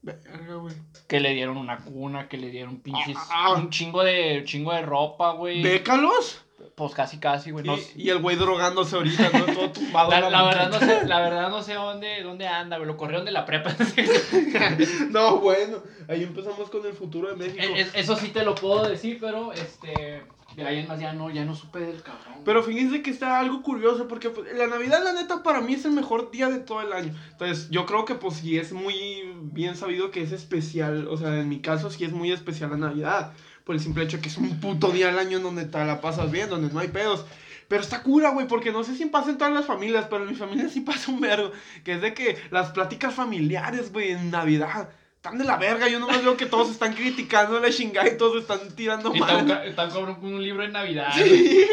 Verga, 0.00 0.54
güey. 0.54 0.74
Que 1.08 1.20
le 1.20 1.34
dieron 1.34 1.56
una 1.56 1.78
cuna, 1.78 2.28
que 2.28 2.36
le 2.38 2.50
dieron 2.50 2.80
pinches. 2.80 3.16
Ah. 3.30 3.52
Un 3.54 3.68
chingo 3.70 4.02
de, 4.04 4.42
chingo 4.44 4.72
de 4.72 4.82
ropa, 4.82 5.32
güey. 5.32 5.60
¿Bécalos? 5.62 6.42
Pues 6.74 6.94
casi, 6.94 7.18
casi, 7.18 7.50
güey. 7.50 7.64
No, 7.64 7.76
Y, 7.76 8.04
y 8.04 8.10
el 8.10 8.18
güey 8.18 8.36
drogándose 8.36 8.94
ahorita, 8.96 9.30
¿no? 9.36 9.46
Todo 9.46 9.70
tumbado. 9.72 10.10
la, 10.10 10.30
la 10.30 10.42
verdad 10.44 10.70
no 10.70 10.78
sé, 10.78 11.06
la 11.06 11.20
verdad 11.20 11.50
no 11.50 11.62
sé 11.62 11.74
dónde, 11.74 12.22
dónde 12.22 12.46
anda, 12.46 12.76
güey. 12.76 12.86
Lo 12.86 12.96
corrieron 12.96 13.24
de 13.24 13.32
la 13.32 13.44
prepa. 13.44 13.74
No, 15.10 15.38
bueno. 15.38 15.78
Ahí 16.08 16.22
empezamos 16.22 16.70
con 16.70 16.86
el 16.86 16.92
futuro 16.94 17.28
de 17.30 17.36
México. 17.36 17.58
Es- 17.74 17.88
es- 17.88 17.94
Eso 17.94 18.16
sí 18.16 18.28
te 18.28 18.44
lo 18.44 18.54
puedo 18.54 18.88
decir, 18.88 19.18
pero 19.20 19.52
este. 19.52 20.22
De 20.58 20.66
ahí 20.66 20.80
en 20.80 20.88
más 20.88 20.98
ya 20.98 21.12
no, 21.12 21.30
ya 21.30 21.44
no 21.44 21.54
supe 21.54 21.78
del 21.78 22.02
cabrón. 22.02 22.42
Pero 22.44 22.64
fíjense 22.64 23.00
que 23.00 23.10
está 23.12 23.38
algo 23.38 23.62
curioso 23.62 24.08
porque 24.08 24.30
pues, 24.30 24.52
la 24.56 24.66
Navidad, 24.66 25.04
la 25.04 25.12
neta, 25.12 25.44
para 25.44 25.60
mí 25.60 25.74
es 25.74 25.84
el 25.84 25.92
mejor 25.92 26.32
día 26.32 26.48
de 26.48 26.58
todo 26.58 26.82
el 26.82 26.92
año. 26.92 27.14
Entonces, 27.30 27.70
yo 27.70 27.86
creo 27.86 28.04
que 28.04 28.16
pues 28.16 28.38
sí 28.38 28.58
es 28.58 28.72
muy 28.72 28.96
bien 29.40 29.76
sabido 29.76 30.10
que 30.10 30.20
es 30.20 30.32
especial. 30.32 31.06
O 31.06 31.16
sea, 31.16 31.38
en 31.38 31.48
mi 31.48 31.60
caso 31.60 31.90
sí 31.90 32.02
es 32.02 32.10
muy 32.10 32.32
especial 32.32 32.70
la 32.70 32.76
Navidad. 32.76 33.34
Por 33.62 33.76
el 33.76 33.80
simple 33.80 34.02
hecho 34.02 34.20
que 34.20 34.30
es 34.30 34.36
un 34.36 34.58
puto 34.58 34.90
día 34.90 35.10
al 35.10 35.20
año 35.20 35.38
donde 35.38 35.64
te 35.64 35.78
la 35.78 36.00
pasas 36.00 36.32
bien, 36.32 36.50
donde 36.50 36.72
no 36.74 36.80
hay 36.80 36.88
pedos. 36.88 37.24
Pero 37.68 37.80
está 37.80 38.02
cura, 38.02 38.30
güey, 38.30 38.48
porque 38.48 38.72
no 38.72 38.82
sé 38.82 38.96
si 38.96 39.06
pasa 39.06 39.30
en 39.30 39.38
todas 39.38 39.54
las 39.54 39.64
familias, 39.64 40.06
pero 40.10 40.24
en 40.24 40.30
mi 40.30 40.34
familia 40.34 40.68
sí 40.68 40.80
pasa 40.80 41.12
un 41.12 41.20
vergo. 41.20 41.52
Que 41.84 41.92
es 41.92 42.02
de 42.02 42.14
que 42.14 42.36
las 42.50 42.70
pláticas 42.70 43.14
familiares, 43.14 43.92
güey, 43.92 44.10
en 44.10 44.32
Navidad, 44.32 44.90
están 45.28 45.38
de 45.38 45.44
la 45.44 45.56
verga. 45.56 45.88
Yo 45.88 45.98
nomás 46.00 46.22
veo 46.22 46.36
que 46.36 46.46
todos 46.46 46.70
están 46.70 46.92
criticando 46.94 47.58
la 47.60 47.70
chingada 47.70 48.08
y 48.08 48.16
todos 48.16 48.42
están 48.42 48.60
tirando 48.74 49.14
Y 49.14 49.20
mal. 49.20 49.46
ca- 49.46 49.62
tan 49.74 49.90
cabrón 49.90 50.16
con 50.16 50.32
un 50.34 50.42
libro 50.42 50.62
de 50.62 50.68
Navidad. 50.68 51.10
Sí, 51.14 51.20
güey. 51.28 51.68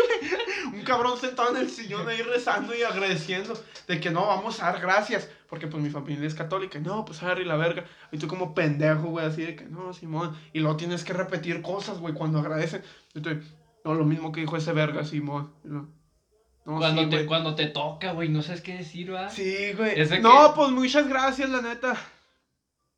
Un 0.73 0.81
cabrón 0.83 1.17
sentado 1.19 1.51
en 1.51 1.57
el 1.57 1.69
sillón 1.69 2.07
ahí 2.09 2.21
rezando 2.21 2.75
y 2.75 2.83
agradeciendo 2.83 3.53
de 3.87 3.99
que 3.99 4.09
no, 4.11 4.25
vamos 4.27 4.61
a 4.61 4.71
dar 4.71 4.81
gracias. 4.81 5.29
Porque 5.49 5.67
pues 5.67 5.81
mi 5.81 5.89
familia 5.89 6.27
es 6.27 6.33
católica. 6.35 6.79
No, 6.79 7.05
pues 7.05 7.21
Harry, 7.23 7.45
la 7.45 7.55
verga. 7.55 7.85
Y 8.11 8.17
tú 8.17 8.27
como 8.27 8.53
pendejo, 8.55 9.03
güey, 9.09 9.25
así 9.25 9.43
de 9.43 9.55
que 9.55 9.65
no, 9.65 9.93
Simón. 9.93 10.35
Y 10.53 10.59
luego 10.59 10.75
tienes 10.75 11.03
que 11.03 11.13
repetir 11.13 11.61
cosas, 11.61 11.99
güey, 11.99 12.13
cuando 12.13 12.39
agradecen. 12.39 12.81
Entonces, 13.13 13.43
no, 13.83 13.93
lo 13.93 14.05
mismo 14.05 14.31
que 14.31 14.41
dijo 14.41 14.57
ese 14.57 14.73
verga, 14.73 15.03
Simón. 15.05 15.53
Lo- 15.63 15.87
No, 16.65 16.79
Cuando, 16.79 17.03
sí, 17.03 17.09
te, 17.11 17.25
cuando 17.27 17.53
te 17.53 17.67
toca, 17.67 18.13
güey, 18.13 18.27
no 18.27 18.41
sabes 18.41 18.61
qué 18.61 18.73
decir, 18.73 19.11
¿verdad? 19.11 19.31
Sí, 19.31 19.73
güey. 19.77 19.95
No, 20.19 20.47
que- 20.47 20.53
pues 20.55 20.71
muchas 20.71 21.07
gracias, 21.07 21.47
la 21.51 21.61
neta. 21.61 21.95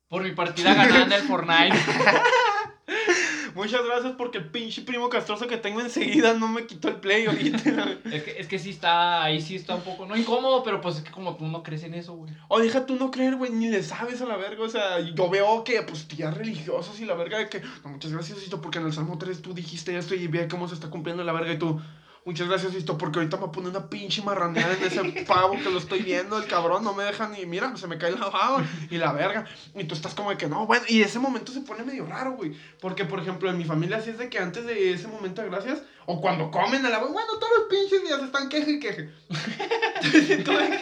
Por 0.08 0.22
mi 0.22 0.32
partida 0.32 0.74
ganada 0.74 1.04
en 1.04 1.12
el 1.12 1.22
Fortnite. 1.22 1.76
Muchas 3.54 3.84
gracias 3.84 4.12
porque 4.16 4.38
el 4.38 4.50
pinche 4.50 4.82
primo 4.82 5.08
castroso 5.08 5.48
que 5.48 5.56
tengo 5.56 5.80
enseguida 5.80 6.32
no 6.34 6.48
me 6.48 6.66
quitó 6.66 6.88
el 6.88 6.96
play 6.96 7.26
ahorita. 7.26 7.98
es, 8.04 8.22
que, 8.22 8.40
es 8.40 8.46
que 8.46 8.58
sí 8.58 8.70
está, 8.70 9.24
ahí 9.24 9.42
sí 9.42 9.56
está 9.56 9.74
un 9.74 9.82
poco, 9.82 10.06
no 10.06 10.16
incómodo, 10.16 10.62
pero 10.62 10.80
pues 10.80 10.98
es 10.98 11.02
que 11.02 11.10
como 11.10 11.36
tú 11.36 11.44
no 11.46 11.62
crees 11.62 11.82
en 11.82 11.94
eso, 11.94 12.14
güey. 12.14 12.32
O 12.46 12.60
deja 12.60 12.86
tú 12.86 12.94
no 12.94 13.10
creer, 13.10 13.36
güey, 13.36 13.50
ni 13.50 13.68
le 13.68 13.82
sabes 13.82 14.22
a 14.22 14.26
la 14.26 14.36
verga. 14.36 14.62
O 14.62 14.68
sea, 14.68 15.00
yo 15.00 15.28
veo 15.28 15.64
que, 15.64 15.82
pues, 15.82 16.06
tías 16.06 16.34
religiosas 16.36 17.00
y 17.00 17.04
la 17.04 17.14
verga 17.14 17.38
de 17.38 17.48
que, 17.48 17.60
no, 17.84 17.90
muchas 17.90 18.12
gracias, 18.12 18.38
porque 18.62 18.78
en 18.78 18.86
el 18.86 18.92
Salmo 18.92 19.18
3 19.18 19.42
tú 19.42 19.52
dijiste 19.52 19.98
esto 19.98 20.14
y 20.14 20.26
ve 20.28 20.46
cómo 20.48 20.68
se 20.68 20.74
está 20.74 20.88
cumpliendo 20.88 21.24
la 21.24 21.32
verga 21.32 21.52
y 21.52 21.58
tú, 21.58 21.80
muchas 22.24 22.48
gracias, 22.48 22.72
Sisto, 22.72 22.98
porque 22.98 23.18
ahorita 23.18 23.36
me 23.36 23.48
poner 23.48 23.70
una 23.70 23.88
pinche 23.88 24.22
marraneada 24.22 24.74
en 24.74 24.82
ese 24.84 25.24
pavo 25.26 25.54
que 25.62 25.70
lo 25.70 25.78
estoy 25.78 26.02
viendo, 26.02 26.38
el 26.38 26.46
cabrón 26.46 26.84
no 26.84 26.94
me 26.94 27.04
deja 27.04 27.28
ni, 27.28 27.46
mira, 27.46 27.76
se 27.76 27.86
me 27.86 27.98
cae 27.98 28.12
la 28.12 28.28
baba 28.28 28.64
y 28.90 28.96
la 28.96 29.12
verga. 29.12 29.46
Y 29.74 29.84
tú 29.84 29.94
estás 29.94 30.14
como 30.14 30.30
de 30.30 30.36
que, 30.36 30.48
no, 30.48 30.66
bueno, 30.66 30.84
y 30.88 31.02
ese 31.02 31.18
momento 31.18 31.52
se 31.52 31.60
pone 31.60 31.84
medio 31.84 32.06
raro, 32.06 32.32
güey. 32.32 32.52
Porque, 32.80 33.04
por 33.04 33.20
ejemplo, 33.20 33.50
en 33.50 33.58
mi 33.58 33.64
familia 33.64 33.98
así 33.98 34.10
es 34.10 34.18
de 34.18 34.28
que 34.28 34.38
antes 34.38 34.64
de 34.66 34.92
ese 34.92 35.08
momento 35.08 35.42
de 35.42 35.48
gracias, 35.48 35.82
o 36.10 36.22
cuando 36.22 36.50
comen 36.50 36.86
a 36.86 36.88
la 36.88 37.00
bueno, 37.00 37.34
todos 37.38 37.52
los 37.58 37.68
pinches 37.68 38.02
días 38.02 38.22
están 38.22 38.48
queje 38.48 38.70
y 38.72 38.80
queje. 38.80 39.10
Que 40.00 40.22
sí, 40.22 40.42
güey. 40.42 40.80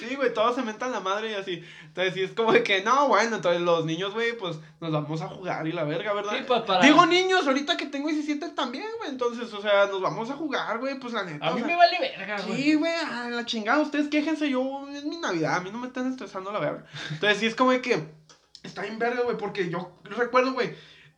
Sí, 0.00 0.16
güey, 0.16 0.34
todos 0.34 0.56
se 0.56 0.62
mentan 0.62 0.90
la 0.90 0.98
madre 0.98 1.30
y 1.30 1.34
así. 1.34 1.62
Entonces, 1.84 2.14
sí, 2.14 2.22
es 2.22 2.32
como 2.32 2.50
de 2.50 2.64
que, 2.64 2.82
no, 2.82 3.06
bueno, 3.06 3.36
entonces 3.36 3.62
los 3.62 3.84
niños, 3.84 4.14
güey, 4.14 4.36
pues 4.36 4.56
nos 4.80 4.90
vamos 4.90 5.22
a 5.22 5.28
jugar 5.28 5.68
y 5.68 5.72
la 5.72 5.84
verga, 5.84 6.14
¿verdad? 6.14 6.32
Sí, 6.36 6.44
pues, 6.48 6.62
para- 6.62 6.84
Digo 6.84 7.06
niños, 7.06 7.46
ahorita 7.46 7.76
que 7.76 7.86
tengo 7.86 8.08
17 8.08 8.48
también, 8.56 8.86
güey. 8.98 9.10
Entonces, 9.10 9.52
o 9.52 9.62
sea, 9.62 9.86
nos 9.86 10.00
vamos 10.00 10.30
a 10.30 10.34
jugar, 10.34 10.78
güey, 10.78 10.98
pues 10.98 11.12
la 11.12 11.22
neta. 11.22 11.46
A 11.46 11.52
mí 11.52 11.58
sea, 11.58 11.66
me 11.68 11.76
vale 11.76 11.98
verga, 12.00 12.42
güey. 12.42 12.60
Sí, 12.62 12.74
güey, 12.74 12.92
a 12.92 13.30
la 13.30 13.44
chingada, 13.46 13.78
ustedes 13.80 14.08
quéjense, 14.08 14.50
yo, 14.50 14.88
es 14.92 15.04
mi 15.04 15.18
Navidad, 15.18 15.54
a 15.56 15.60
mí 15.60 15.70
no 15.70 15.78
me 15.78 15.86
están 15.86 16.10
estresando 16.10 16.50
la 16.50 16.58
verga. 16.58 16.84
Entonces, 17.12 17.38
sí, 17.38 17.46
es 17.46 17.54
como 17.54 17.70
de 17.70 17.80
que, 17.82 18.02
está 18.64 18.82
bien 18.82 18.98
verga, 18.98 19.22
güey, 19.22 19.36
porque 19.36 19.70
yo 19.70 19.92
recuerdo, 20.02 20.54
güey, 20.54 20.74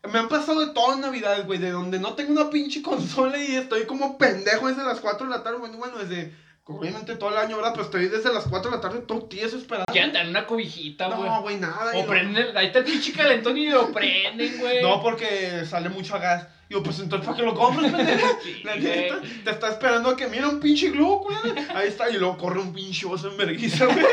me 0.09 0.19
han 0.19 0.29
pasado 0.29 0.61
de 0.61 0.73
todo 0.73 0.95
en 0.95 1.01
Navidades, 1.01 1.47
güey, 1.47 1.59
de 1.59 1.71
donde 1.71 1.99
no 1.99 2.15
tengo 2.15 2.33
una 2.33 2.51
pinche 2.51 2.83
consola 2.83 3.37
y 3.39 3.57
estoy 3.57 3.85
como 3.85 4.17
pendejo 4.17 4.69
desde 4.69 4.85
las 4.85 5.01
4 5.01 5.27
de 5.27 5.31
la 5.31 5.43
tarde, 5.43 5.59
bueno, 5.59 5.77
bueno, 5.77 5.99
desde, 5.99 6.35
obviamente 6.65 7.17
todo 7.17 7.31
el 7.31 7.37
año, 7.37 7.57
¿verdad? 7.57 7.73
Pero 7.73 7.85
estoy 7.85 8.09
desde 8.09 8.33
las 8.33 8.47
4 8.47 8.71
de 8.71 8.77
la 8.77 8.81
tarde 8.81 9.01
todo 9.01 9.25
tieso 9.25 9.59
esperando. 9.59 9.93
Quieren 9.93 10.13
tener 10.13 10.29
una 10.29 10.47
cobijita, 10.47 11.09
güey. 11.09 11.29
No, 11.29 11.43
güey, 11.43 11.57
nada. 11.59 11.93
o 11.95 12.07
prenden, 12.07 12.57
ahí 12.57 12.67
está 12.69 12.79
el 12.79 12.87
pinche 12.87 13.13
calentón 13.13 13.57
y 13.59 13.69
lo 13.69 13.93
prenden, 13.93 14.59
güey. 14.59 14.83
No, 14.83 15.03
porque 15.03 15.65
sale 15.67 15.91
mucho 15.91 16.19
gas. 16.19 16.47
Digo, 16.70 16.85
pues 16.85 17.00
entonces, 17.00 17.26
¿para 17.26 17.37
qué 17.37 17.42
lo 17.42 17.52
compras, 17.52 17.92
pendejo? 17.96 18.28
Sí, 18.44 18.62
La 18.62 18.76
neta, 18.76 19.20
te 19.42 19.50
está 19.50 19.70
esperando 19.70 20.09
a 20.09 20.16
que 20.16 20.28
mira 20.28 20.48
un 20.48 20.61
pinche 20.61 20.90
globo. 20.90 21.26
Ahí 21.74 21.88
está, 21.88 22.09
y 22.09 22.16
luego 22.16 22.38
corre 22.38 22.61
un 22.61 22.72
pinche 22.72 23.06
oso 23.06 23.28
en 23.28 23.37
vergüenza, 23.37 23.87
güey. 23.87 24.06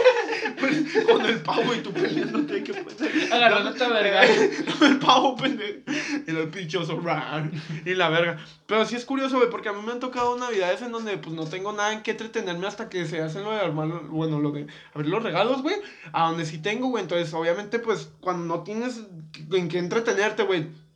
Pues, 0.59 1.05
con 1.05 1.23
el 1.23 1.39
pavo 1.41 1.75
y 1.75 1.81
tú 1.81 1.93
peleándote, 1.93 2.63
que 2.63 2.73
pues. 2.73 2.97
Agarrándote 3.31 3.83
a 3.83 3.89
verga. 3.89 4.25
El 4.81 4.97
pavo, 4.97 5.35
pendejo. 5.35 5.81
Y 6.25 6.31
el 6.31 6.47
pinche 6.47 6.79
oso, 6.79 6.99
rar, 6.99 7.51
y 7.85 7.93
la 7.93 8.09
verga. 8.09 8.37
Pero 8.65 8.85
sí 8.87 8.95
es 8.95 9.05
curioso, 9.05 9.37
güey, 9.37 9.51
porque 9.51 9.69
a 9.69 9.73
mí 9.73 9.81
me 9.85 9.91
han 9.91 9.99
tocado 9.99 10.35
navidades 10.35 10.81
en 10.81 10.91
donde, 10.91 11.15
pues, 11.17 11.35
no 11.35 11.45
tengo 11.45 11.73
nada 11.73 11.93
en 11.93 12.01
qué 12.01 12.11
entretenerme 12.11 12.65
hasta 12.65 12.89
que 12.89 13.05
se 13.05 13.21
hacen 13.21 13.43
lo 13.43 13.51
de 13.51 13.59
armar, 13.59 13.87
bueno, 14.07 14.39
lo 14.39 14.49
de 14.51 14.65
abrir 14.95 15.11
los 15.11 15.21
regalos, 15.21 15.61
güey. 15.61 15.75
A 16.11 16.29
donde 16.29 16.43
sí 16.43 16.57
tengo, 16.57 16.87
güey. 16.87 17.03
Entonces, 17.03 17.31
obviamente, 17.35 17.77
pues, 17.77 18.09
cuando 18.19 18.45
no 18.45 18.63
tienes 18.63 19.01
en 19.51 19.67
qué 19.69 19.77
entretenerte, 19.77 20.41
güey 20.41 20.86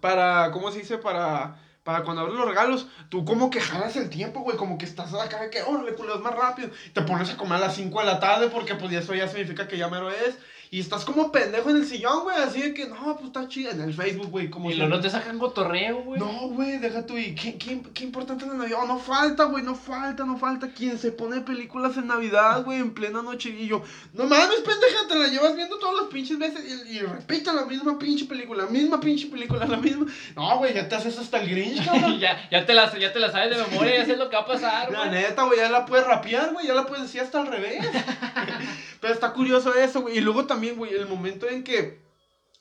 para, 0.00 0.50
¿cómo 0.50 0.70
se 0.70 0.80
dice? 0.80 0.98
Para, 0.98 1.56
para 1.84 2.02
cuando 2.04 2.22
abres 2.22 2.36
los 2.36 2.48
regalos, 2.48 2.86
tú 3.08 3.24
como 3.24 3.50
que 3.50 3.60
jalas 3.60 3.96
el 3.96 4.10
tiempo, 4.10 4.40
güey, 4.40 4.56
como 4.56 4.78
que 4.78 4.84
estás 4.84 5.12
acá 5.14 5.42
de 5.42 5.50
que, 5.50 5.62
oh, 5.62 5.82
le 5.82 5.94
culeas 5.94 6.20
más 6.20 6.34
rápido. 6.34 6.70
Te 6.92 7.02
pones 7.02 7.30
a 7.30 7.36
comer 7.36 7.58
a 7.58 7.66
las 7.66 7.74
5 7.74 8.00
de 8.00 8.06
la 8.06 8.20
tarde 8.20 8.48
porque 8.48 8.74
pues 8.74 8.90
ya 8.90 9.00
eso 9.00 9.14
ya 9.14 9.28
significa 9.28 9.68
que 9.68 9.78
ya 9.78 9.88
mero 9.88 10.10
es. 10.10 10.38
Y 10.72 10.78
estás 10.78 11.04
como 11.04 11.32
pendejo 11.32 11.70
en 11.70 11.78
el 11.78 11.84
sillón, 11.86 12.22
güey, 12.22 12.36
así 12.36 12.62
de 12.62 12.72
que, 12.72 12.86
no, 12.86 13.16
pues 13.16 13.26
está 13.26 13.48
chido. 13.48 13.72
En 13.72 13.80
el 13.80 13.92
Facebook, 13.92 14.30
güey, 14.30 14.48
como 14.50 14.70
Y 14.70 14.74
luego 14.74 14.94
no 14.94 15.00
te 15.00 15.10
sacan 15.10 15.36
cotorreo, 15.40 16.04
güey. 16.04 16.20
No, 16.20 16.48
güey, 16.50 16.78
deja 16.78 17.04
tú. 17.04 17.18
¿Y 17.18 17.34
qué, 17.34 17.58
qué, 17.58 17.82
qué 17.92 18.04
importante 18.04 18.44
es 18.44 18.50
la 18.52 18.56
Navidad? 18.56 18.78
Oh, 18.82 18.86
no 18.86 19.00
falta, 19.00 19.44
güey, 19.46 19.64
no 19.64 19.74
falta, 19.74 20.24
no 20.24 20.38
falta. 20.38 20.68
Quien 20.72 20.96
se 20.96 21.10
pone 21.10 21.40
películas 21.40 21.96
en 21.96 22.06
Navidad, 22.06 22.62
güey, 22.64 22.78
en 22.78 22.94
plena 22.94 23.20
noche. 23.20 23.48
Y 23.50 23.66
yo, 23.66 23.82
no 24.12 24.26
mames, 24.26 24.60
pendeja, 24.60 25.08
te 25.08 25.16
la 25.16 25.26
llevas 25.26 25.56
viendo 25.56 25.76
todas 25.80 26.02
las 26.02 26.06
pinches 26.06 26.38
veces 26.38 26.64
y, 26.86 26.98
y 26.98 27.00
repite 27.00 27.52
la 27.52 27.64
misma 27.64 27.98
pinche 27.98 28.26
película, 28.26 28.62
la 28.62 28.70
misma 28.70 29.00
pinche 29.00 29.26
película, 29.26 29.66
la 29.66 29.76
misma. 29.76 30.06
No, 30.36 30.58
güey, 30.58 30.72
ya 30.72 30.88
te 30.88 30.94
haces 30.94 31.18
hasta 31.18 31.40
el 31.42 31.50
Grinch, 31.50 31.84
cabrón. 31.84 32.20
ya, 32.20 32.48
ya, 32.48 32.64
te 32.64 32.74
la, 32.74 32.96
ya 32.96 33.12
te 33.12 33.18
la 33.18 33.32
sabes 33.32 33.56
de 33.56 33.64
memoria, 33.64 33.96
ya 33.96 34.02
sabes 34.02 34.18
lo 34.18 34.30
que 34.30 34.36
va 34.36 34.42
a 34.42 34.46
pasar, 34.46 34.92
La 34.92 34.98
güey. 35.08 35.10
neta, 35.10 35.42
güey, 35.42 35.58
ya 35.58 35.68
la 35.68 35.84
puedes 35.84 36.06
rapear, 36.06 36.52
güey, 36.52 36.68
ya 36.68 36.74
la 36.74 36.86
puedes 36.86 37.06
decir 37.06 37.22
hasta 37.22 37.40
al 37.40 37.48
revés. 37.48 37.84
Pero 39.00 39.14
está 39.14 39.32
curioso 39.32 39.74
eso, 39.74 40.02
güey. 40.02 40.18
Y 40.18 40.20
luego 40.20 40.46
también, 40.46 40.76
güey, 40.76 40.94
el 40.94 41.08
momento 41.08 41.48
en 41.48 41.64
que 41.64 42.00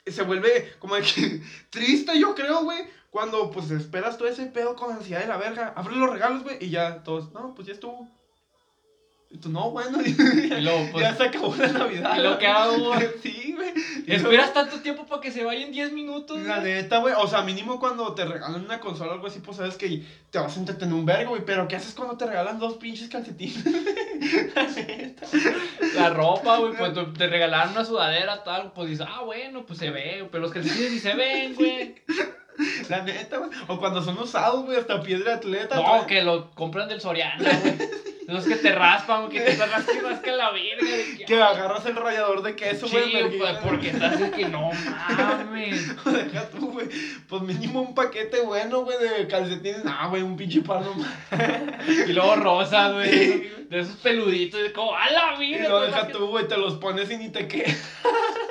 se 0.08 0.24
vuelve 0.24 0.74
como 0.80 0.96
de 0.96 1.02
que 1.02 1.42
triste, 1.70 2.20
yo 2.20 2.36
creo, 2.36 2.64
güey. 2.64 2.80
Cuando, 3.12 3.50
pues, 3.50 3.72
esperas 3.72 4.18
todo 4.18 4.28
ese 4.28 4.46
pedo 4.46 4.76
con 4.76 4.92
ansiedad 4.92 5.22
de 5.22 5.28
la 5.28 5.38
verga. 5.38 5.74
Abres 5.76 5.98
los 5.98 6.12
regalos, 6.12 6.44
güey, 6.44 6.58
y 6.64 6.70
ya 6.70 7.04
todos, 7.04 7.32
no, 7.34 7.56
pues 7.56 7.68
ya 7.68 7.74
estuvo. 7.74 8.08
Y 9.32 9.38
tú, 9.38 9.50
no, 9.50 9.70
bueno, 9.70 10.00
Y 10.06 10.62
luego, 10.62 10.88
pues, 10.92 11.04
ya 11.06 11.16
se 11.16 11.24
acabó 11.26 11.56
la 11.56 11.68
Navidad. 11.68 12.16
¿y 12.18 12.22
lo 12.22 12.40
que 12.40 12.48
hago, 12.48 12.78
güey? 12.96 13.08
Sí, 13.22 13.54
güey. 13.56 13.70
Esperas 14.08 14.54
tanto 14.56 14.80
tiempo 14.82 15.06
para 15.06 15.22
que 15.22 15.30
se 15.32 15.44
vaya 15.44 15.64
en 15.64 15.72
10 15.72 15.92
minutos, 15.94 16.40
La 16.42 16.60
neta, 16.62 16.98
güey. 16.98 17.14
O 17.16 17.28
sea, 17.28 17.44
mínimo 17.44 17.80
cuando 17.80 18.16
te 18.16 18.26
regalan 18.26 18.66
una 18.66 18.80
consola 18.80 19.12
o 19.12 19.14
algo 19.14 19.28
así, 19.28 19.40
pues 19.40 19.58
sabes 19.58 19.76
que 19.78 20.04
te 20.32 20.40
vas 20.40 20.58
a 20.58 20.60
entretener 20.60 20.96
un 20.96 21.06
vergo, 21.06 21.30
güey. 21.32 21.44
Pero 21.46 21.68
¿qué 21.68 21.76
haces 21.76 21.94
cuando 21.94 22.18
te 22.18 22.26
regalan 22.26 22.58
dos 22.58 22.78
pinches 22.78 23.08
calcetines? 23.08 23.64
La 24.56 24.64
neta. 24.64 25.28
La 25.96 26.10
ropa, 26.10 26.58
güey, 26.58 26.74
pues 26.76 26.92
te- 27.18 27.28
regalaron 27.28 27.74
una 27.74 27.86
sudadera, 27.86 28.44
tal, 28.44 28.72
pues 28.74 28.90
dices, 28.90 29.06
ah, 29.08 29.22
bueno, 29.24 29.64
pues 29.66 29.78
se 29.78 29.92
ve, 29.92 30.28
pero 30.32 30.42
los 30.42 30.52
calcetines 30.52 30.92
ni 30.92 31.00
se 31.00 31.14
ven, 31.14 31.54
güey. 31.54 31.96
La 32.90 33.04
neta, 33.04 33.38
güey. 33.38 33.52
O 33.68 33.78
cuando 33.80 34.02
son 34.02 34.18
usados, 34.18 34.66
güey, 34.66 34.78
hasta 34.78 35.02
piedra 35.04 35.36
atleta. 35.36 35.76
No, 35.76 35.84
trae- 35.84 36.06
que 36.08 36.24
lo 36.24 36.50
compran 36.52 36.90
del 36.90 37.00
Soriana, 37.00 37.48
güey. 37.62 37.78
Esos 38.30 38.46
que 38.46 38.56
te 38.58 38.72
raspan, 38.74 39.26
güey, 39.26 39.38
que 39.38 39.42
te 39.52 39.66
rascando 39.66 39.94
y 39.94 40.12
rasca 40.12 40.32
la 40.34 40.52
verga. 40.52 40.86
que, 41.18 41.26
Que 41.26 41.42
ah, 41.42 41.48
agarras 41.50 41.86
el 41.88 41.96
rallador 41.96 42.44
de 42.44 42.56
queso, 42.56 42.88
Sí, 42.88 42.92
güey. 42.96 43.12
pues, 43.12 43.24
vergüenza. 43.32 43.62
porque 43.62 43.90
estás 43.90 44.20
de 44.20 44.32
que 44.32 44.48
no 44.48 44.70
mames. 44.72 46.06
Deja 46.06 46.50
tú, 46.50 46.72
güey. 46.72 46.88
Pues 47.28 47.42
mínimo 47.42 47.82
un 47.82 47.96
paquete 47.96 48.42
bueno, 48.42 48.82
güey, 48.82 48.98
de 49.00 49.28
calcetines. 49.28 49.84
No, 49.84 50.10
güey, 50.10 50.22
un 50.22 50.38
pinche 50.38 50.62
par 50.62 50.82
nomás. 50.82 51.10
Y 52.08 52.14
luego 52.14 52.36
rosas, 52.36 52.94
güey. 52.94 53.10
Sí, 53.12 53.52
de 53.70 53.80
esos- 53.80 53.96
peluditos, 53.98 54.62
de 54.62 54.72
como, 54.74 54.96
a 54.96 55.10
la 55.10 55.36
Y 55.44 55.48
vida. 55.56 55.70
lo 55.70 55.82
deja 55.82 56.08
tú, 56.10 56.28
güey, 56.28 56.48
te 56.48 56.58
los 56.58 56.76
pones 56.76 57.10
y 57.12 57.18
ni 57.18 57.30
te 57.30 57.48
queda. 57.48 57.74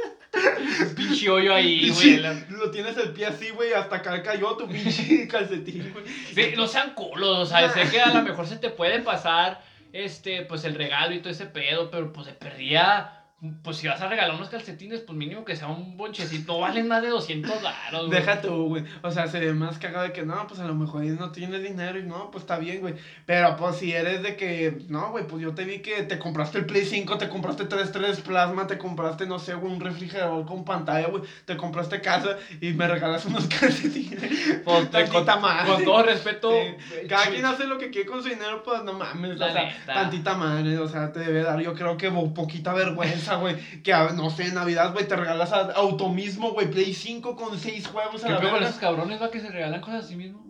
Pinche 0.96 1.28
hoyo 1.28 1.54
ahí, 1.54 1.90
güey. 1.90 2.18
Lo 2.50 2.70
tienes 2.70 2.96
el 2.96 3.12
pie 3.12 3.26
así, 3.26 3.50
güey, 3.50 3.72
hasta 3.72 3.96
acá 3.96 4.22
cayó 4.22 4.56
tu 4.56 4.68
pinche 4.68 5.26
calcetín, 5.30 5.92
güey. 5.92 6.04
Sí, 6.34 6.54
no 6.56 6.66
sean 6.66 6.94
culos, 6.94 7.38
o 7.38 7.46
sea, 7.46 7.68
sé 7.70 7.88
que 7.90 8.00
a 8.00 8.14
lo 8.14 8.22
mejor 8.22 8.46
se 8.46 8.56
te 8.56 8.70
puede 8.70 9.00
pasar, 9.00 9.62
este, 9.92 10.42
pues 10.42 10.64
el 10.64 10.74
regalo 10.74 11.14
y 11.14 11.20
todo 11.20 11.30
ese 11.30 11.46
pedo, 11.46 11.90
pero 11.90 12.12
pues 12.12 12.26
de 12.26 12.32
perdía, 12.32 13.17
pues 13.62 13.76
si 13.76 13.86
vas 13.86 14.00
a 14.00 14.08
regalar 14.08 14.34
unos 14.34 14.48
calcetines, 14.48 15.00
pues 15.00 15.16
mínimo 15.16 15.44
que 15.44 15.54
sea 15.54 15.68
un 15.68 15.96
bonchecito, 15.96 16.54
no 16.54 16.60
valen 16.60 16.88
más 16.88 17.02
de 17.02 17.08
200 17.08 17.62
baros, 17.62 18.06
güey. 18.08 18.18
Deja 18.18 18.40
tú, 18.40 18.66
güey. 18.70 18.84
O 19.02 19.12
sea, 19.12 19.28
se 19.28 19.38
ve 19.38 19.52
más 19.54 19.78
cagado 19.78 20.04
de 20.06 20.12
que 20.12 20.24
no, 20.24 20.44
pues 20.48 20.58
a 20.58 20.64
lo 20.66 20.74
mejor 20.74 21.04
no 21.04 21.30
tienes 21.30 21.62
dinero 21.62 22.00
y 22.00 22.02
no, 22.02 22.32
pues 22.32 22.42
está 22.42 22.58
bien, 22.58 22.80
güey. 22.80 22.94
Pero 23.26 23.54
pues 23.56 23.76
si 23.76 23.92
eres 23.92 24.24
de 24.24 24.34
que, 24.34 24.78
no, 24.88 25.12
güey, 25.12 25.24
pues 25.28 25.40
yo 25.40 25.54
te 25.54 25.64
vi 25.64 25.78
que 25.78 26.02
te 26.02 26.18
compraste 26.18 26.58
el 26.58 26.66
Play 26.66 26.84
5, 26.84 27.16
te 27.16 27.28
compraste 27.28 27.66
3 27.66 27.92
3 27.92 28.20
plasma, 28.22 28.66
te 28.66 28.76
compraste, 28.76 29.26
no 29.26 29.38
sé, 29.38 29.54
güey, 29.54 29.72
un 29.72 29.80
refrigerador 29.80 30.44
con 30.44 30.64
pantalla, 30.64 31.06
güey. 31.06 31.22
Te 31.44 31.56
compraste 31.56 32.00
casa 32.00 32.38
y 32.60 32.72
me 32.72 32.88
regalas 32.88 33.24
unos 33.26 33.46
calcetines. 33.60 34.20
Pues, 34.64 34.90
Tantita 34.90 35.32
con, 35.34 35.42
madre. 35.42 35.72
con 35.74 35.84
todo 35.84 36.02
respeto, 36.02 36.50
Sí. 36.50 37.06
Cada 37.08 37.26
quien 37.26 37.44
hace 37.44 37.66
lo 37.66 37.78
que 37.78 37.90
quiere 37.90 38.08
con 38.08 38.22
su 38.22 38.28
dinero, 38.30 38.62
pues 38.64 38.82
no 38.82 38.94
mames, 38.94 39.38
La 39.38 39.46
o 39.46 39.52
sea, 39.52 39.64
neta. 39.64 39.94
tantita 39.94 40.34
madre, 40.34 40.78
o 40.78 40.88
sea, 40.88 41.12
te 41.12 41.20
debe 41.20 41.42
dar, 41.42 41.60
yo 41.60 41.74
creo 41.74 41.96
que 41.96 42.08
bo- 42.08 42.34
poquita 42.34 42.72
vergüenza, 42.72 43.27
güey, 43.36 43.54
que 43.82 43.92
a- 43.92 44.12
no 44.12 44.30
sé, 44.30 44.46
en 44.46 44.54
Navidad, 44.54 44.90
güey, 44.90 45.04
te 45.04 45.16
regalas 45.16 45.52
a 45.52 45.60
auto 45.74 46.08
mismo, 46.08 46.50
güey, 46.52 46.66
Play 46.66 46.92
5 46.92 47.34
con 47.34 47.58
6 47.58 47.86
juegos 47.86 48.22
a 48.24 48.26
¿Qué 48.26 48.32
la 48.34 48.38
verga. 48.40 48.58
esos 48.66 48.78
cabrones, 48.78 49.20
va, 49.20 49.28
que 49.30 49.40
se 49.40 49.50
regalan 49.50 49.80
cosas 49.80 50.04
así 50.04 50.16
mismo? 50.16 50.44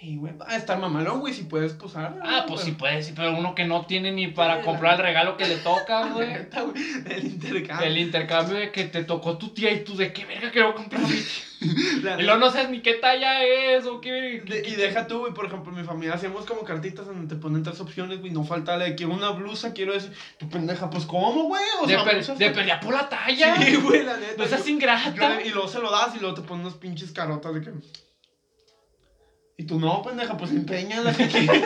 Y, 0.00 0.14
güey, 0.16 0.32
va 0.36 0.46
a 0.48 0.54
estar 0.56 0.78
mamalón, 0.78 1.18
güey, 1.18 1.34
si 1.34 1.42
puedes 1.42 1.72
posar. 1.72 2.20
Ah, 2.22 2.44
pues 2.46 2.60
sí 2.60 2.70
puede, 2.70 3.02
sí, 3.02 3.12
pero 3.16 3.36
uno 3.36 3.56
que 3.56 3.64
no 3.64 3.84
tiene 3.84 4.12
ni 4.12 4.28
para 4.28 4.58
Sí, 4.58 4.64
comprar 4.64 4.94
el 4.94 5.02
regalo 5.02 5.36
que 5.36 5.44
le 5.48 5.56
toca, 5.56 6.06
güey. 6.10 6.28
Neta, 6.28 6.62
güey, 6.62 6.80
el 7.10 7.24
intercambio. 7.24 7.86
El 7.86 7.98
intercambio 7.98 8.56
de 8.56 8.70
que 8.70 8.84
te 8.84 9.02
tocó 9.02 9.38
tu 9.38 9.48
tía 9.48 9.72
y 9.72 9.82
tú 9.82 9.96
de 9.96 10.12
qué 10.12 10.24
verga 10.24 10.52
quiero 10.52 10.72
comprar 10.76 11.00
mi 11.02 11.08
tía. 11.08 11.24
La 12.04 12.20
Y 12.20 12.22
luego 12.22 12.38
no 12.38 12.48
sabes 12.52 12.70
ni 12.70 12.80
qué 12.80 12.94
talla 12.94 13.42
es 13.42 13.86
o 13.86 14.00
qué. 14.00 14.40
De- 14.46 14.62
y 14.68 14.76
deja 14.76 15.08
tú, 15.08 15.18
güey, 15.18 15.34
por 15.34 15.46
ejemplo, 15.46 15.72
en 15.72 15.80
mi 15.80 15.84
familia 15.84 16.14
hacíamos 16.14 16.46
como 16.46 16.62
cartitas 16.62 17.04
donde 17.06 17.26
te 17.34 17.40
ponen 17.40 17.64
tres 17.64 17.80
opciones, 17.80 18.20
güey, 18.20 18.30
no 18.30 18.44
falta 18.44 18.76
la 18.76 18.84
de 18.84 18.94
quiero 18.94 19.12
una 19.12 19.30
blusa, 19.30 19.72
quiero 19.72 19.94
decir, 19.94 20.12
tu 20.38 20.48
pendeja, 20.48 20.88
pues 20.90 21.06
¿cómo, 21.06 21.42
güey? 21.48 21.62
O 21.82 21.86
De, 21.88 21.94
sea, 21.94 22.04
per- 22.04 22.14
blusas- 22.22 22.38
de 22.38 22.50
pelea 22.50 22.78
por 22.78 22.94
la 22.94 23.08
talla. 23.08 23.56
Sí, 23.56 23.74
güey, 23.74 24.04
la 24.04 24.16
neta. 24.16 24.34
No 24.44 24.46
seas 24.48 24.68
ingrata. 24.68 25.12
yo- 25.40 25.44
y 25.44 25.50
luego 25.50 25.66
se 25.66 25.80
lo 25.80 25.90
das 25.90 26.14
y 26.14 26.20
luego 26.20 26.36
te 26.36 26.42
ponen 26.42 26.64
unos 26.66 26.76
pinches 26.78 27.10
carotas 27.10 27.52
de 27.52 27.60
que... 27.62 27.70
Y 29.60 29.64
tú, 29.64 29.80
no, 29.80 30.02
pendeja, 30.04 30.36
pues 30.36 30.52
empeñala 30.52 31.12
que 31.16 31.26
quieres. 31.26 31.62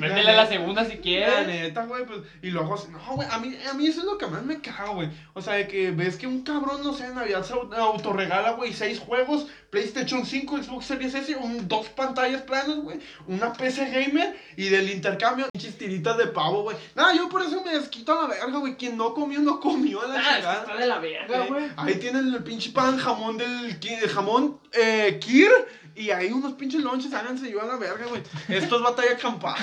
Véndele 0.00 0.30
a 0.32 0.36
la 0.36 0.46
segunda 0.48 0.84
si 0.84 0.96
La 0.96 1.00
quieres. 1.00 1.46
neta, 1.46 1.84
güey, 1.86 2.04
pues, 2.04 2.18
y 2.42 2.50
luego, 2.50 2.74
no, 2.90 3.14
güey, 3.14 3.28
a 3.30 3.38
mí, 3.38 3.56
a 3.70 3.74
mí 3.74 3.86
eso 3.86 4.00
es 4.00 4.06
lo 4.06 4.18
que 4.18 4.26
más 4.26 4.44
me 4.44 4.60
caga, 4.60 4.90
güey. 4.90 5.08
O 5.34 5.40
sea, 5.40 5.54
de 5.54 5.68
que 5.68 5.92
ves 5.92 6.16
que 6.16 6.26
un 6.26 6.42
cabrón, 6.42 6.82
no 6.82 6.92
sé, 6.92 7.04
en 7.06 7.14
Navidad 7.14 7.44
se 7.44 7.54
au- 7.54 7.72
autorregala, 7.72 8.50
güey, 8.52 8.72
seis 8.72 8.98
juegos, 8.98 9.46
PlayStation 9.70 10.26
5, 10.26 10.64
Xbox 10.64 10.86
Series 10.86 11.14
S, 11.14 11.36
un, 11.36 11.68
dos 11.68 11.86
pantallas 11.90 12.42
planas, 12.42 12.76
güey, 12.78 12.98
una 13.28 13.52
PC 13.52 13.90
gamer, 13.90 14.36
y 14.56 14.68
del 14.68 14.90
intercambio, 14.90 15.46
pinches 15.52 15.78
tiritas 15.78 16.18
de 16.18 16.26
pavo, 16.26 16.62
güey. 16.64 16.76
Nada, 16.96 17.14
yo 17.14 17.28
por 17.28 17.42
eso 17.42 17.62
me 17.64 17.72
desquito 17.78 18.18
a 18.18 18.22
la 18.22 18.28
verga, 18.34 18.58
güey, 18.58 18.76
quien 18.76 18.96
no 18.96 19.14
comió, 19.14 19.38
no 19.38 19.60
comió 19.60 20.02
a 20.02 20.08
la 20.08 20.14
Ah, 20.18 20.22
que 20.22 20.34
chingada. 20.38 20.60
está 20.62 20.76
de 20.76 20.86
la 20.88 20.98
verga, 20.98 21.46
güey. 21.46 21.66
Ahí 21.76 21.94
tienen 22.00 22.34
el 22.34 22.42
pinche 22.42 22.72
pan, 22.72 22.98
jamón 22.98 23.38
del 23.38 23.78
jamón 24.12 24.58
eh, 24.72 25.20
Kir 25.24 25.50
y 25.96 26.10
ahí 26.10 26.32
unos 26.32 26.54
pinches 26.54 26.82
lonches, 26.82 27.12
háganse 27.12 27.50
yo 27.50 27.62
a 27.62 27.66
la 27.66 27.76
verga, 27.76 28.06
güey. 28.06 28.22
Esto 28.48 28.76
es 28.76 28.82
batalla 28.82 29.16
campal. 29.16 29.54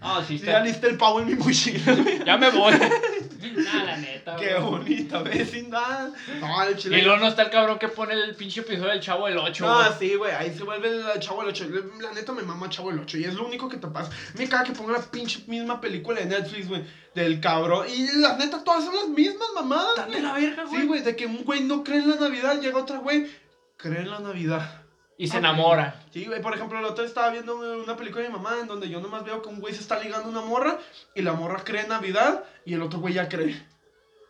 Ah, 0.00 0.22
sí, 0.26 0.38
ya 0.38 0.46
está. 0.58 0.60
listé 0.64 0.86
el 0.88 0.96
pavo 0.96 1.20
en 1.20 1.26
mi 1.26 1.34
mochila, 1.34 1.94
güey. 1.94 2.24
Ya 2.24 2.36
me 2.36 2.50
voy. 2.50 2.74
Nah, 3.56 3.84
la 3.84 3.96
neta, 3.96 4.36
Qué 4.36 4.54
güey. 4.54 4.62
bonita 4.64 5.22
vecindad. 5.22 6.10
No, 6.40 6.62
el 6.64 6.76
chile. 6.76 6.98
Y 6.98 7.02
luego 7.02 7.18
no 7.20 7.28
está 7.28 7.42
el 7.42 7.50
cabrón 7.50 7.78
que 7.78 7.88
pone 7.88 8.12
el 8.14 8.34
pinche 8.34 8.60
episodio 8.60 8.90
del 8.90 9.00
chavo 9.00 9.26
del 9.28 9.38
8, 9.38 9.66
No, 9.66 9.74
güey. 9.76 9.88
sí, 9.98 10.14
güey, 10.16 10.32
ahí 10.32 10.54
se 10.54 10.64
vuelve 10.64 10.88
el 10.88 11.20
Chavo 11.20 11.42
el 11.42 11.48
8. 11.48 11.66
La 12.00 12.12
neta 12.12 12.32
me 12.32 12.42
mama 12.42 12.68
Chavo 12.68 12.90
el 12.90 12.98
8 12.98 13.18
y 13.18 13.24
es 13.24 13.34
lo 13.34 13.46
único 13.46 13.68
que 13.68 13.76
te 13.78 13.86
pasa. 13.86 14.10
Me 14.36 14.48
caga 14.48 14.64
que 14.64 14.72
ponga 14.72 14.92
la 14.94 15.00
pinche 15.00 15.44
misma 15.46 15.80
película 15.80 16.20
de 16.20 16.26
Netflix, 16.26 16.68
güey, 16.68 16.82
del 17.14 17.40
cabrón. 17.40 17.86
Y 17.88 18.18
la 18.18 18.36
neta 18.36 18.62
todas 18.64 18.84
son 18.84 18.94
las 18.94 19.08
mismas 19.08 19.48
mamadas, 19.54 19.90
Están 19.90 20.10
de 20.10 20.20
güey. 20.20 20.22
la 20.22 20.32
verga, 20.34 20.64
güey. 20.64 20.80
Sí, 20.82 20.86
güey, 20.88 21.02
de 21.02 21.16
que 21.16 21.26
un 21.26 21.44
güey 21.44 21.60
no 21.62 21.82
cree 21.84 21.98
en 22.00 22.10
la 22.10 22.16
Navidad, 22.16 22.60
llega 22.60 22.78
otra 22.78 22.98
güey, 22.98 23.26
cree 23.76 24.00
en 24.00 24.10
la 24.10 24.18
Navidad. 24.18 24.82
Y 25.18 25.28
se 25.28 25.34
Ok. 25.36 25.38
enamora. 25.38 26.02
Sí, 26.12 26.26
güey, 26.26 26.42
por 26.42 26.54
ejemplo, 26.54 26.80
la 26.80 26.88
otra 26.88 27.02
vez 27.02 27.10
estaba 27.10 27.30
viendo 27.30 27.56
una 27.56 27.96
película 27.96 28.22
de 28.22 28.28
mi 28.28 28.34
mamá 28.36 28.58
en 28.60 28.66
donde 28.66 28.88
yo 28.88 29.00
nomás 29.00 29.24
veo 29.24 29.42
que 29.42 29.48
un 29.48 29.60
güey 29.60 29.74
se 29.74 29.80
está 29.80 29.98
ligando 29.98 30.28
a 30.28 30.30
una 30.30 30.40
morra 30.42 30.78
y 31.14 31.22
la 31.22 31.32
morra 31.32 31.62
cree 31.64 31.82
en 31.82 31.88
Navidad 31.88 32.44
y 32.64 32.74
el 32.74 32.82
otro 32.82 33.00
güey 33.00 33.14
ya 33.14 33.28
cree. 33.28 33.60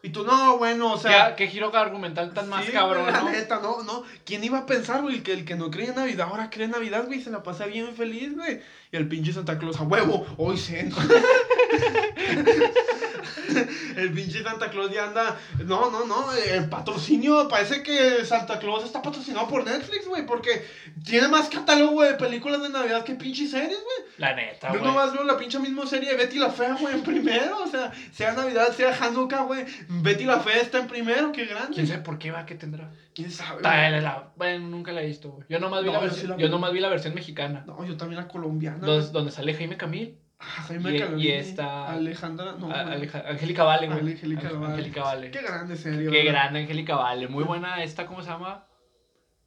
Y 0.02 0.10
tú, 0.10 0.24
no, 0.24 0.58
bueno, 0.58 0.92
o 0.92 0.98
sea... 0.98 1.34
¿Qué, 1.34 1.46
qué 1.46 1.50
giro 1.50 1.74
argumental 1.76 2.32
tan 2.32 2.48
más 2.48 2.64
cabrón, 2.70 3.02
güey, 3.02 3.12
la 3.12 3.22
¿no? 3.22 3.30
neta, 3.30 3.58
no, 3.60 3.82
no. 3.82 4.04
¿Quién 4.24 4.44
iba 4.44 4.58
a 4.58 4.66
pensar, 4.66 5.02
güey, 5.02 5.22
que 5.24 5.32
el 5.32 5.44
que 5.44 5.56
no 5.56 5.70
cree 5.72 5.88
en 5.88 5.96
Navidad 5.96 6.28
ahora 6.30 6.48
cree 6.50 6.66
en 6.66 6.70
Navidad, 6.72 7.06
güey, 7.06 7.20
se 7.20 7.30
la 7.30 7.42
pasa 7.42 7.66
bien 7.66 7.96
feliz, 7.96 8.36
güey? 8.36 8.60
Y 8.92 8.96
el 8.96 9.08
pinche 9.08 9.32
Santa 9.32 9.58
Claus, 9.58 9.80
a 9.80 9.82
huevo, 9.82 10.24
hoy 10.36 10.56
cena. 10.58 10.94
el 13.96 14.12
pinche 14.12 14.42
Santa 14.42 14.70
Claus 14.70 14.90
ya 14.92 15.04
anda. 15.06 15.36
No, 15.64 15.90
no, 15.90 16.04
no. 16.06 16.32
El 16.32 16.68
patrocinio, 16.68 17.48
parece 17.48 17.82
que 17.82 18.24
Santa 18.24 18.58
Claus 18.58 18.84
está 18.84 19.02
patrocinado 19.02 19.48
por 19.48 19.64
Netflix, 19.64 20.06
güey, 20.06 20.26
porque 20.26 20.64
tiene 21.04 21.28
más 21.28 21.48
catálogo 21.48 22.02
de 22.02 22.14
películas 22.14 22.62
de 22.62 22.68
Navidad 22.68 23.04
que 23.04 23.14
pinche 23.14 23.46
series, 23.46 23.70
güey. 23.70 24.08
La 24.18 24.34
neta, 24.34 24.68
Yo 24.72 24.78
güey. 24.80 24.84
nomás 24.90 25.12
veo 25.12 25.24
la 25.24 25.36
pinche 25.36 25.58
misma 25.58 25.86
serie 25.86 26.10
de 26.10 26.16
Betty 26.16 26.38
la 26.38 26.50
Fea, 26.50 26.76
güey, 26.80 26.94
en 26.94 27.02
primero. 27.02 27.62
O 27.62 27.66
sea, 27.66 27.92
sea 28.12 28.32
Navidad, 28.32 28.72
sea 28.72 28.96
Hanukkah, 29.00 29.42
güey. 29.42 29.64
Betty 29.88 30.24
la 30.24 30.40
Fea 30.40 30.60
está 30.60 30.78
en 30.78 30.86
primero, 30.86 31.32
qué 31.32 31.44
grande. 31.46 31.74
¿Quién 31.74 31.86
sabe 31.86 32.00
por 32.00 32.18
qué 32.18 32.30
va? 32.30 32.46
¿Qué 32.46 32.54
tendrá? 32.54 32.90
¿Quién 33.14 33.30
sabe? 33.30 33.62
La- 33.62 33.90
la- 33.90 34.32
Bueno, 34.36 34.68
nunca 34.68 34.92
la 34.92 35.02
he 35.02 35.06
visto, 35.06 35.30
güey. 35.30 35.46
Yo 35.48 35.58
nomás 35.58 35.82
vi, 35.82 35.86
No, 35.86 35.92
la 35.94 35.98
yo 36.00 36.04
versión, 36.04 36.20
sí 36.22 36.26
la 36.28 36.36
yo 36.36 36.46
vi. 36.46 36.50
nomás 36.50 36.72
vi 36.72 36.80
la 36.80 36.88
versión 36.88 37.14
mexicana. 37.14 37.64
No, 37.66 37.84
yo 37.84 37.96
también 37.96 38.20
la 38.20 38.28
colombiana. 38.28 38.78
Dos- 38.86 39.12
donde 39.12 39.32
sale 39.32 39.54
Jaime 39.54 39.76
Camil. 39.76 40.18
Ah, 40.38 40.44
Jaime 40.68 40.94
y- 40.94 40.98
Calvini, 40.98 41.22
y 41.22 41.30
esta- 41.32 41.88
Alejandra. 41.88 42.52
No, 42.58 42.70
A-. 42.70 42.80
Aleja- 42.92 43.24
Angélica 43.26 43.64
Vale, 43.64 43.86
güey. 43.86 44.00
Angélica 44.12 44.48
Ang- 44.50 44.60
Vale. 44.60 44.72
Angélica 44.74 45.02
Vale. 45.02 45.30
Qué 45.30 45.42
grande 45.42 45.76
serie. 45.76 46.10
Qué 46.10 46.24
¿verdad? 46.24 46.32
grande 46.32 46.60
Angélica 46.60 46.96
Vale. 46.96 47.28
Muy 47.28 47.44
buena 47.44 47.82
esta, 47.82 48.06
¿cómo 48.06 48.22
se 48.22 48.28
llama? 48.30 48.66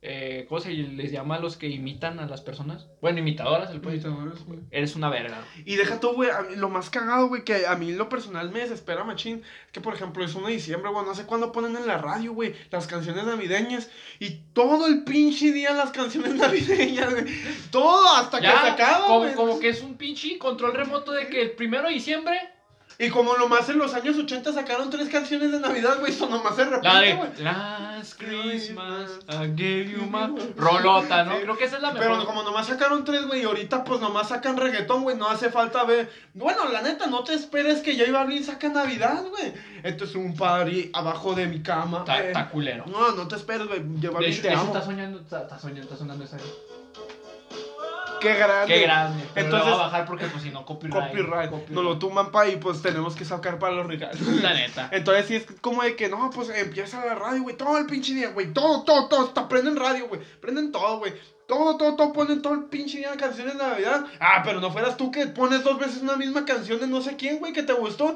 Eh, 0.01 0.45
¿Cómo 0.47 0.61
se 0.61 0.71
les 0.71 1.11
llama 1.11 1.35
a 1.35 1.39
los 1.39 1.57
que 1.57 1.67
imitan 1.67 2.19
a 2.19 2.25
las 2.25 2.39
personas? 2.39 2.87
Bueno, 3.01 3.19
imitadoras, 3.19 3.69
el 3.71 3.81
puede 3.81 3.97
Imitadores, 3.97 4.45
güey. 4.45 4.59
Eres 4.71 4.95
una 4.95 5.09
verga. 5.09 5.43
Y 5.65 5.75
deja 5.75 5.99
tú, 5.99 6.13
güey, 6.13 6.29
lo 6.55 6.69
más 6.69 6.89
cagado, 6.89 7.27
güey, 7.27 7.43
que 7.43 7.67
a 7.67 7.75
mí 7.75 7.91
lo 7.91 8.07
personal 8.07 8.49
me 8.49 8.59
desespera, 8.59 9.03
machín, 9.03 9.43
es 9.65 9.71
que, 9.73 9.81
por 9.81 9.93
ejemplo, 9.93 10.23
es 10.23 10.33
1 10.33 10.47
de 10.47 10.53
diciembre, 10.53 10.89
güey, 10.89 11.05
no 11.05 11.15
sé 11.15 11.25
cuándo 11.25 11.51
ponen 11.51 11.75
en 11.75 11.85
la 11.85 11.97
radio, 11.97 12.31
güey, 12.31 12.55
las 12.71 12.87
canciones 12.87 13.25
navideñas, 13.25 13.89
y 14.19 14.29
todo 14.53 14.87
el 14.87 15.03
pinche 15.03 15.51
día 15.51 15.73
las 15.73 15.91
canciones 15.91 16.33
navideñas, 16.35 17.11
güey, 17.11 17.25
todo 17.69 18.15
hasta 18.15 18.39
que 18.39 18.47
se 18.47 18.53
acaba, 18.53 19.05
como, 19.05 19.33
como 19.33 19.59
que 19.59 19.67
es 19.67 19.81
un 19.81 19.95
pinche 19.95 20.37
control 20.37 20.75
remoto 20.75 21.11
de 21.11 21.27
que 21.27 21.41
el 21.41 21.51
primero 21.51 21.89
de 21.89 21.95
diciembre. 21.95 22.39
Y 23.01 23.09
como 23.11 23.37
nomás 23.37 23.69
en 23.69 23.77
los 23.77 23.93
años 23.93 24.17
80 24.17 24.51
sacaron 24.51 24.89
tres 24.89 25.07
canciones 25.07 25.53
de 25.53 25.59
Navidad, 25.61 25.99
güey, 26.01 26.11
eso 26.11 26.27
nomás 26.27 26.53
se 26.57 26.65
repite, 26.65 26.85
La 26.85 26.99
de. 26.99 27.17
Last 27.41 28.19
Christmas, 28.21 29.19
I 29.29 29.47
gave 29.55 29.89
you 29.89 30.01
my. 30.01 30.35
Rolota, 30.57 31.23
¿no? 31.23 31.37
Sí. 31.37 31.43
Creo 31.43 31.57
que 31.57 31.63
esa 31.63 31.77
es 31.77 31.81
la 31.81 31.93
mejor. 31.93 32.09
Pero 32.09 32.25
como 32.25 32.43
nomás 32.43 32.67
sacaron 32.67 33.05
tres, 33.05 33.25
güey, 33.25 33.43
y 33.43 33.45
ahorita 33.45 33.85
pues 33.85 34.01
nomás 34.01 34.27
sacan 34.27 34.57
reggaetón, 34.57 35.03
güey, 35.03 35.15
no 35.15 35.29
hace 35.29 35.49
falta 35.49 35.85
ver. 35.85 36.11
Bueno, 36.33 36.67
la 36.69 36.81
neta, 36.81 37.07
no 37.07 37.23
te 37.23 37.33
esperes 37.35 37.79
que 37.79 37.97
J 37.97 38.11
Balvin 38.11 38.43
saca 38.43 38.67
Navidad, 38.67 39.23
güey. 39.29 39.53
Esto 39.81 40.03
es 40.03 40.15
un 40.15 40.35
party 40.35 40.91
abajo 40.93 41.33
de 41.35 41.47
mi 41.47 41.63
cama. 41.63 42.03
Está, 42.05 42.49
culero. 42.49 42.83
No, 42.85 43.13
no 43.13 43.29
te 43.29 43.37
esperes, 43.37 43.67
güey. 43.67 43.79
J 43.79 43.91
De 44.01 44.09
Balvin 44.09 44.29
hecho, 44.29 44.41
te 44.41 44.47
de 44.49 44.53
hecho, 44.55 44.61
amo. 44.61 44.73
está 44.73 44.85
soñando, 44.85 45.19
está, 45.21 45.41
está 45.43 45.57
soñando, 45.57 45.83
está 45.83 45.95
sonando 45.95 46.25
esa. 46.25 46.35
Qué 48.19 48.33
grande. 48.35 48.73
Qué 48.73 48.81
grande. 48.81 49.23
Pero 49.33 49.45
Entonces- 49.45 49.69
lo 49.69 49.75
voy 49.75 49.81
a 49.81 49.85
bajar 49.87 50.05
porque, 50.05 50.25
pues, 50.25 50.43
si 50.43 50.49
no, 50.51 50.65
copyright. 50.65 51.09
Copyright. 51.09 51.69
Nos 51.69 51.83
lo 51.83 51.97
tumban 51.99 52.31
pa' 52.31 52.47
y 52.47 52.57
pues 52.57 52.81
tenemos 52.81 53.15
que 53.15 53.25
sacar 53.25 53.59
para 53.59 53.73
los 53.75 53.87
regalos. 53.87 54.19
La 54.21 54.53
neta. 54.53 54.89
Entonces 54.93 55.25
sí 55.27 55.35
es 55.35 55.45
como 55.61 55.83
de 55.83 55.95
que 55.95 56.09
no, 56.09 56.29
pues 56.29 56.49
empieza 56.49 57.03
la 57.05 57.15
radio, 57.15 57.43
güey, 57.43 57.57
todo 57.57 57.77
el 57.77 57.85
pinche 57.85 58.13
día, 58.13 58.29
güey, 58.29 58.53
todo, 58.53 58.83
todo, 58.83 59.07
todo, 59.07 59.25
hasta 59.25 59.47
prenden 59.47 59.75
radio, 59.75 60.07
güey, 60.07 60.21
prenden 60.41 60.71
todo, 60.71 60.99
güey. 60.99 61.13
Todo, 61.47 61.77
todo, 61.77 61.95
todo, 61.95 62.13
ponen 62.13 62.43
todo 62.43 62.53
el 62.53 62.65
pinche 62.65 62.99
día 62.99 63.09
de 63.09 63.17
canciones 63.17 63.57
de 63.57 63.63
Navidad. 63.63 64.05
Ah, 64.19 64.43
pero 64.45 64.61
no 64.61 64.69
fueras 64.71 64.97
tú 64.97 65.09
que 65.09 65.25
pones 65.25 65.63
dos 65.63 65.79
veces 65.79 66.03
una 66.03 66.15
misma 66.15 66.45
canción 66.45 66.79
de 66.79 66.85
no 66.85 67.01
sé 67.01 67.15
quién, 67.15 67.39
güey, 67.39 67.53
que 67.53 67.63
te 67.63 67.73
gustó. 67.73 68.15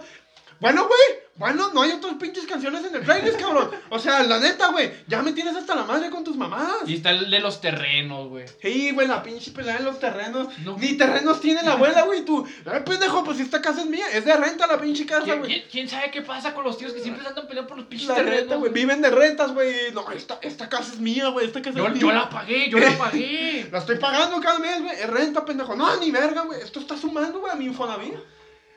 Bueno, 0.60 0.88
güey, 0.88 1.20
bueno, 1.36 1.72
no 1.74 1.82
hay 1.82 1.92
otras 1.92 2.14
pinches 2.16 2.46
canciones 2.46 2.86
en 2.86 2.96
el 2.96 3.02
playlist, 3.02 3.40
cabrón. 3.40 3.70
O 3.90 3.98
sea, 4.00 4.22
la 4.24 4.40
neta, 4.40 4.68
güey, 4.68 4.92
ya 5.08 5.22
me 5.22 5.34
tienes 5.34 5.56
hasta 5.56 5.76
la 5.76 5.84
madre 5.84 6.10
con 6.10 6.24
tus 6.24 6.36
mamadas. 6.38 6.88
Y 6.88 6.96
está 6.96 7.10
el 7.12 7.30
de 7.30 7.40
los 7.40 7.60
terrenos, 7.60 8.30
güey. 8.30 8.46
Sí, 8.62 8.92
güey, 8.92 9.08
la 9.08 9.22
pinche 9.24 9.52
pelea 9.52 9.78
de 9.78 9.84
los 9.84 10.00
terrenos. 10.00 10.48
No. 10.60 10.78
Ni 10.78 10.94
terrenos 10.94 11.42
tiene 11.42 11.64
la 11.64 11.74
abuela, 11.74 12.04
güey, 12.04 12.24
tú. 12.24 12.48
Ay, 12.66 12.82
pendejo, 12.86 13.24
pues 13.24 13.40
esta 13.40 13.62
casa 13.62 13.82
es 13.82 13.88
mía, 13.88 14.06
es 14.14 14.24
de 14.26 14.36
renta 14.38 14.68
la 14.68 14.80
pinche 14.80 15.06
casa, 15.06 15.24
¿Quién, 15.24 15.40
güey. 15.40 15.52
quién- 15.52 15.66
quién 15.72 15.90
sabe 15.90 16.12
qué 16.12 16.22
pasa 16.22 16.54
con 16.54 16.64
los 16.64 16.78
tíos 16.78 16.94
que 16.94 17.00
siempre 17.02 17.24
se 17.24 17.30
andan 17.30 17.48
peleando 17.48 17.68
por 17.68 17.78
los 17.78 17.88
pinches 17.88 18.08
La 18.08 18.16
terrenos? 18.16 18.40
renta, 18.42 18.56
güey. 18.58 18.72
Viven 18.72 19.02
de 19.02 19.10
rentas, 19.10 19.52
güey. 19.54 19.92
No, 19.94 20.10
esta, 20.12 20.40
esta 20.42 20.70
casa 20.70 20.94
es 20.94 21.00
mía, 21.00 21.28
güey. 21.30 21.48
Esta 21.48 21.62
casa 21.62 21.76
Yo, 21.78 21.88
es 21.88 22.00
yo 22.00 22.08
mía. 22.08 22.16
la 22.16 22.30
pagué, 22.30 22.70
yo 22.70 22.78
la 22.80 22.98
pagué. 22.98 23.68
La 23.72 23.80
estoy 23.80 23.98
pagando 23.98 24.40
cada 24.40 24.60
mes, 24.60 24.82
güey. 24.82 24.96
Es 24.96 25.10
renta, 25.10 25.44
pendejo. 25.44 25.76
No, 25.76 25.96
ni 25.98 26.12
verga, 26.12 26.42
güey. 26.42 26.62
Esto 26.62 26.80
está 26.80 26.96
sumando, 26.96 27.40
güey, 27.40 27.52
a 27.52 27.56
mi 27.56 27.66
Infonavit. 27.66 28.14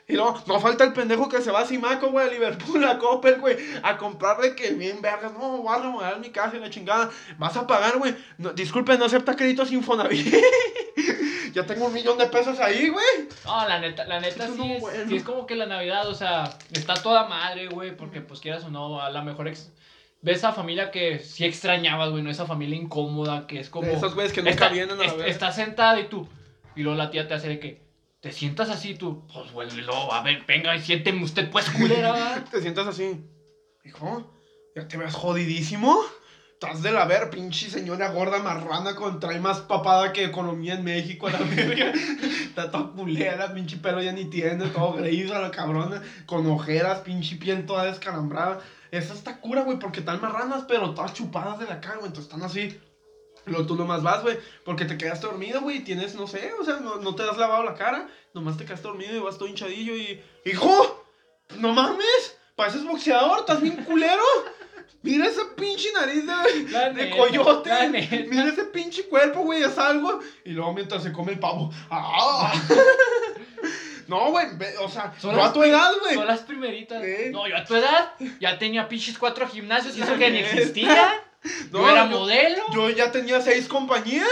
Y 0.09 0.13
luego, 0.15 0.41
no 0.47 0.61
falta 0.61 0.85
el 0.85 0.93
pendejo 0.93 1.29
que 1.29 1.41
se 1.43 1.51
va 1.51 1.61
a 1.63 1.67
Simaco, 1.67 2.11
güey, 2.11 2.29
a 2.29 2.31
Liverpool, 2.31 2.85
a 2.85 2.97
Coppel, 2.99 3.41
güey, 3.41 3.57
a 3.83 3.97
comprarle 3.97 4.55
que 4.55 4.71
bien 4.71 5.03
vergas. 5.03 5.33
No, 5.33 5.59
voy 5.59 5.75
a 5.75 5.83
remodelar 5.83 6.21
mi 6.21 6.31
casa 6.31 6.57
y 6.57 6.61
la 6.61 6.71
chingada. 6.71 7.11
Vas 7.39 7.57
a 7.57 7.67
pagar, 7.67 7.99
güey. 7.99 8.15
No, 8.39 8.53
disculpe, 8.53 8.97
no 8.99 9.07
acepta 9.07 9.35
créditos 9.35 9.73
Infonavit. 9.73 10.33
ya 11.53 11.67
tengo 11.67 11.87
un 11.87 11.93
millón 11.93 12.19
de 12.19 12.27
pesos 12.27 12.61
ahí, 12.61 12.89
güey. 12.89 13.05
No, 13.45 13.67
la 13.69 13.81
neta, 13.81 14.05
la 14.05 14.21
neta 14.21 14.47
sí, 14.47 14.55
no, 14.57 14.65
es, 14.65 14.81
bueno. 14.81 15.09
sí 15.09 15.17
es 15.17 15.25
como 15.25 15.45
que 15.47 15.57
la 15.57 15.67
Navidad, 15.67 16.09
o 16.09 16.15
sea, 16.15 16.57
está 16.73 16.95
toda 16.95 17.27
madre, 17.29 17.67
güey, 17.69 17.97
porque 17.97 18.21
pues 18.21 18.39
quieras 18.41 18.63
o 18.65 18.71
no, 18.71 19.01
a 19.01 19.11
lo 19.11 19.23
mejor 19.25 19.49
ex- 19.49 19.73
ves 20.23 20.45
a 20.45 20.53
familia 20.53 20.91
que 20.93 21.19
sí 21.19 21.45
extrañabas, 21.45 22.11
güey, 22.11 22.23
no 22.23 22.31
esa 22.31 22.47
familia 22.47 22.77
incómoda 22.77 23.47
que 23.49 23.59
es 23.59 23.71
como... 23.71 23.87
De 23.89 23.95
esos 23.95 24.15
güeyes 24.15 24.33
que 24.33 24.41
nunca 24.43 24.53
está, 24.55 24.69
vienen 24.69 24.93
a 25.01 25.03
la 25.03 25.05
es- 25.07 25.17
vez. 25.17 25.27
Está 25.31 25.51
sentada 25.51 25.99
y 25.99 26.09
tú, 26.09 26.29
y 26.77 26.83
luego 26.83 26.97
la 26.97 27.11
tía 27.11 27.27
te 27.27 27.35
hace 27.35 27.49
de 27.49 27.59
que, 27.59 27.86
te 28.27 28.33
sientas 28.33 28.71
así 28.71 28.95
tú, 28.95 29.25
pues 29.55 29.73
luego, 29.77 30.13
a 30.13 30.21
ver, 30.21 30.43
venga 30.49 30.75
y 30.75 30.81
siénteme 30.81 31.23
usted 31.23 31.49
pues 31.49 31.71
culera. 31.71 32.45
Te 32.51 32.61
sientas 32.61 32.89
así. 32.89 33.25
Hijo, 33.85 34.35
ya 34.75 34.89
te 34.89 34.97
ves 34.97 35.15
jodidísimo. 35.15 35.97
Estás 36.55 36.83
de 36.83 36.91
la 36.91 37.05
ver, 37.05 37.31
pinche 37.31 37.71
señora 37.71 38.11
gorda 38.11 38.41
marrana 38.41 38.97
con 38.97 39.21
trae 39.21 39.39
más 39.39 39.61
papada 39.61 40.13
que 40.13 40.25
economía 40.25 40.75
en 40.75 40.83
México 40.83 41.29
a 41.29 41.31
la 41.31 41.39
verga. 41.55 41.93
Está 41.93 42.69
toda 42.69 42.91
culera, 42.91 43.55
pinche 43.55 43.77
pelo 43.77 44.03
ya 44.03 44.11
ni 44.11 44.25
tiene, 44.25 44.67
todo 44.71 44.95
gris 44.95 45.31
a 45.31 45.39
la 45.39 45.53
cabrona, 45.53 46.03
con 46.27 46.51
ojeras, 46.51 47.03
pinche 47.03 47.37
piel 47.37 47.65
toda 47.65 47.85
descalambrada. 47.85 48.59
Esa 48.91 49.15
está 49.15 49.41
cura, 49.41 49.63
güey, 49.63 49.79
porque 49.79 50.01
están 50.01 50.21
marranas, 50.21 50.65
pero 50.67 50.95
todas 50.95 51.15
chupadas 51.15 51.61
de 51.61 51.67
la 51.67 51.81
cara, 51.81 51.99
güey, 51.99 52.09
entonces 52.09 52.25
están 52.25 52.43
así. 52.43 52.77
Luego 53.47 53.67
tú 53.67 53.77
nomás 53.77 54.03
vas, 54.03 54.23
güey, 54.23 54.39
porque 54.65 54.85
te 54.85 54.99
quedaste 54.99 55.27
dormido, 55.27 55.61
güey, 55.61 55.79
y 55.79 55.85
tienes, 55.85 56.15
no 56.17 56.27
sé, 56.27 56.53
o 56.61 56.65
sea, 56.65 56.81
no, 56.81 56.97
no 56.97 57.15
te 57.15 57.23
has 57.23 57.39
lavado 57.39 57.63
la 57.63 57.75
cara, 57.75 58.09
nomás 58.35 58.57
te 58.57 58.65
quedaste 58.65 58.89
dormido 58.89 59.15
y 59.15 59.21
vas 59.21 59.39
todo 59.39 59.49
hinchadillo 59.49 59.95
y... 59.95 60.21
¡Hijo! 60.45 61.05
¡No 61.59 61.73
mames! 61.73 62.37
Pareces 62.57 62.85
boxeador, 62.85 63.41
estás 63.41 63.61
bien 63.61 63.77
culero. 63.85 64.25
Mira 65.03 65.27
esa 65.27 65.43
pinche 65.55 65.93
nariz 65.93 66.27
de, 66.27 66.71
La 66.73 66.91
de 66.91 67.05
neta, 67.05 67.17
coyote. 67.17 67.69
la. 67.69 67.89
Mira 67.89 68.49
ese 68.49 68.65
pinche 68.65 69.05
cuerpo, 69.05 69.43
güey, 69.43 69.63
es 69.63 69.79
algo. 69.79 70.19
Y 70.45 70.51
luego 70.51 70.73
mientras 70.73 71.05
se 71.05 71.13
come 71.13 71.33
el 71.33 71.39
pavo. 71.39 71.71
¡Ah! 71.91 72.53
no, 74.09 74.31
güey, 74.31 74.47
o 74.81 74.89
sea, 74.89 75.15
no 75.23 75.45
a 75.45 75.53
tu 75.53 75.63
edad, 75.63 75.93
güey. 76.01 76.15
Son 76.15 76.27
las 76.27 76.41
primeritas. 76.41 77.03
¿Eh? 77.05 77.31
No, 77.33 77.47
yo 77.47 77.57
a 77.57 77.65
tu 77.65 77.77
edad 77.77 78.15
ya 78.41 78.59
tenía 78.59 78.89
pinches 78.89 79.17
cuatro 79.17 79.47
gimnasios 79.47 79.97
y 79.97 80.03
eso 80.03 80.17
que 80.17 80.31
ni 80.31 80.39
existía. 80.39 81.23
No, 81.71 81.81
yo 81.81 81.91
era 81.91 82.11
yo- 82.11 82.19
modelo. 82.19 82.63
Yo 82.75 82.91
ya 82.91 83.11
tenía 83.13 83.41
seis 83.41 83.67
compañías. 83.69 84.27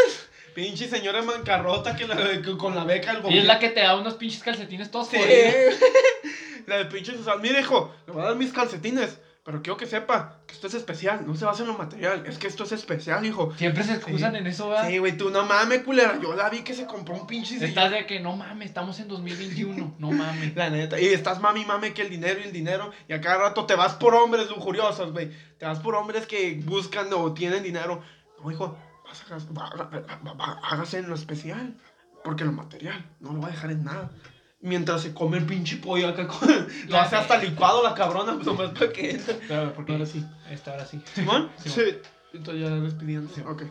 Pinche 0.54 0.88
señora 0.88 1.20
mancarrota 1.22 1.96
que, 1.96 2.06
la, 2.06 2.14
que 2.40 2.56
con 2.56 2.76
la 2.76 2.84
beca 2.84 3.08
del 3.12 3.18
Y 3.18 3.22
gobierno. 3.22 3.40
es 3.42 3.46
la 3.48 3.58
que 3.58 3.70
te 3.70 3.80
da 3.80 3.96
unos 3.96 4.14
pinches 4.14 4.42
calcetines 4.42 4.88
todos 4.90 5.08
Sí. 5.08 5.16
jodidos. 5.16 5.74
la 6.66 6.76
de 6.78 6.84
pinche 6.86 7.12
Susana. 7.12 7.36
Mire, 7.42 7.60
hijo, 7.60 7.92
le 8.06 8.12
voy 8.12 8.22
a 8.22 8.26
dar 8.26 8.36
mis 8.36 8.52
calcetines. 8.52 9.18
Pero 9.44 9.60
quiero 9.60 9.76
que 9.76 9.86
sepa 9.86 10.38
que 10.46 10.54
esto 10.54 10.68
es 10.68 10.74
especial. 10.74 11.26
No 11.26 11.34
se 11.36 11.44
basa 11.44 11.62
en 11.62 11.68
lo 11.68 11.76
material. 11.76 12.24
Es 12.26 12.38
que 12.38 12.46
esto 12.46 12.64
es 12.64 12.72
especial, 12.72 13.26
hijo. 13.26 13.52
Siempre 13.58 13.84
se 13.84 13.92
excusan 13.96 14.32
Sí. 14.32 14.38
en 14.38 14.46
eso, 14.46 14.70
¿verdad? 14.70 14.88
Sí, 14.88 14.96
güey, 14.96 15.18
tú 15.18 15.28
no 15.28 15.44
mames, 15.44 15.82
culera. 15.82 16.18
Yo 16.18 16.34
la 16.34 16.48
vi 16.48 16.62
que 16.62 16.72
se 16.72 16.86
compró 16.86 17.14
un 17.14 17.26
pinche. 17.26 17.62
Estás 17.62 17.90
de 17.90 18.06
que 18.06 18.20
no 18.20 18.34
mames, 18.34 18.68
estamos 18.68 18.98
en 19.00 19.08
2021. 19.08 19.94
No 19.98 20.10
mames. 20.12 20.54
La 20.56 20.70
neta. 20.70 20.98
Y 20.98 21.08
estás 21.08 21.40
mami, 21.42 21.66
mame 21.66 21.92
que 21.92 22.00
el 22.00 22.08
dinero 22.08 22.40
y 22.40 22.44
el 22.44 22.52
dinero. 22.52 22.90
Y 23.06 23.12
a 23.12 23.20
cada 23.20 23.36
rato 23.36 23.66
te 23.66 23.74
vas 23.74 23.92
por 23.92 24.14
hombres 24.14 24.48
lujuriosos, 24.48 25.12
güey. 25.12 25.30
Te 25.58 25.66
vas 25.66 25.78
por 25.80 25.94
hombres 25.94 26.26
que 26.26 26.58
buscan 26.64 27.12
o 27.12 27.34
tienen 27.34 27.62
dinero. 27.62 28.00
No, 28.42 28.50
hijo, 28.50 28.78
vas 29.06 29.22
a, 29.24 29.28
gas- 29.28 29.48
va- 29.48 29.68
va- 29.76 29.90
va- 30.26 30.32
va- 30.32 30.60
hágase 30.62 30.98
en 31.00 31.08
lo 31.10 31.14
especial. 31.14 31.76
Porque 32.24 32.46
lo 32.46 32.52
material 32.52 33.04
no 33.20 33.34
lo 33.34 33.42
va 33.42 33.48
a 33.48 33.50
dejar 33.50 33.70
en 33.72 33.84
nada. 33.84 34.10
Mientras 34.64 35.02
se 35.02 35.12
come 35.12 35.36
el 35.36 35.44
pinche 35.44 35.76
pollo 35.76 36.08
acá 36.08 36.26
con... 36.26 36.48
Lo 36.88 36.98
hace 36.98 37.16
hasta 37.16 37.36
licuado 37.36 37.82
la 37.82 37.94
cabrona, 37.94 38.32
pues 38.32 38.46
nomás 38.46 38.70
para 38.70 38.90
que. 38.90 39.20
Pero, 39.46 39.74
porque 39.74 39.92
Ahora 39.92 40.06
sí. 40.06 40.24
Esta, 40.50 40.70
ahora 40.70 40.86
sí. 40.86 41.02
¿Simón? 41.14 41.50
Sí. 41.58 41.68
Sí. 41.68 41.82
Entonces 42.32 42.62
ya 42.62 42.70
despidiendo. 42.70 43.30
Ok. 43.46 43.64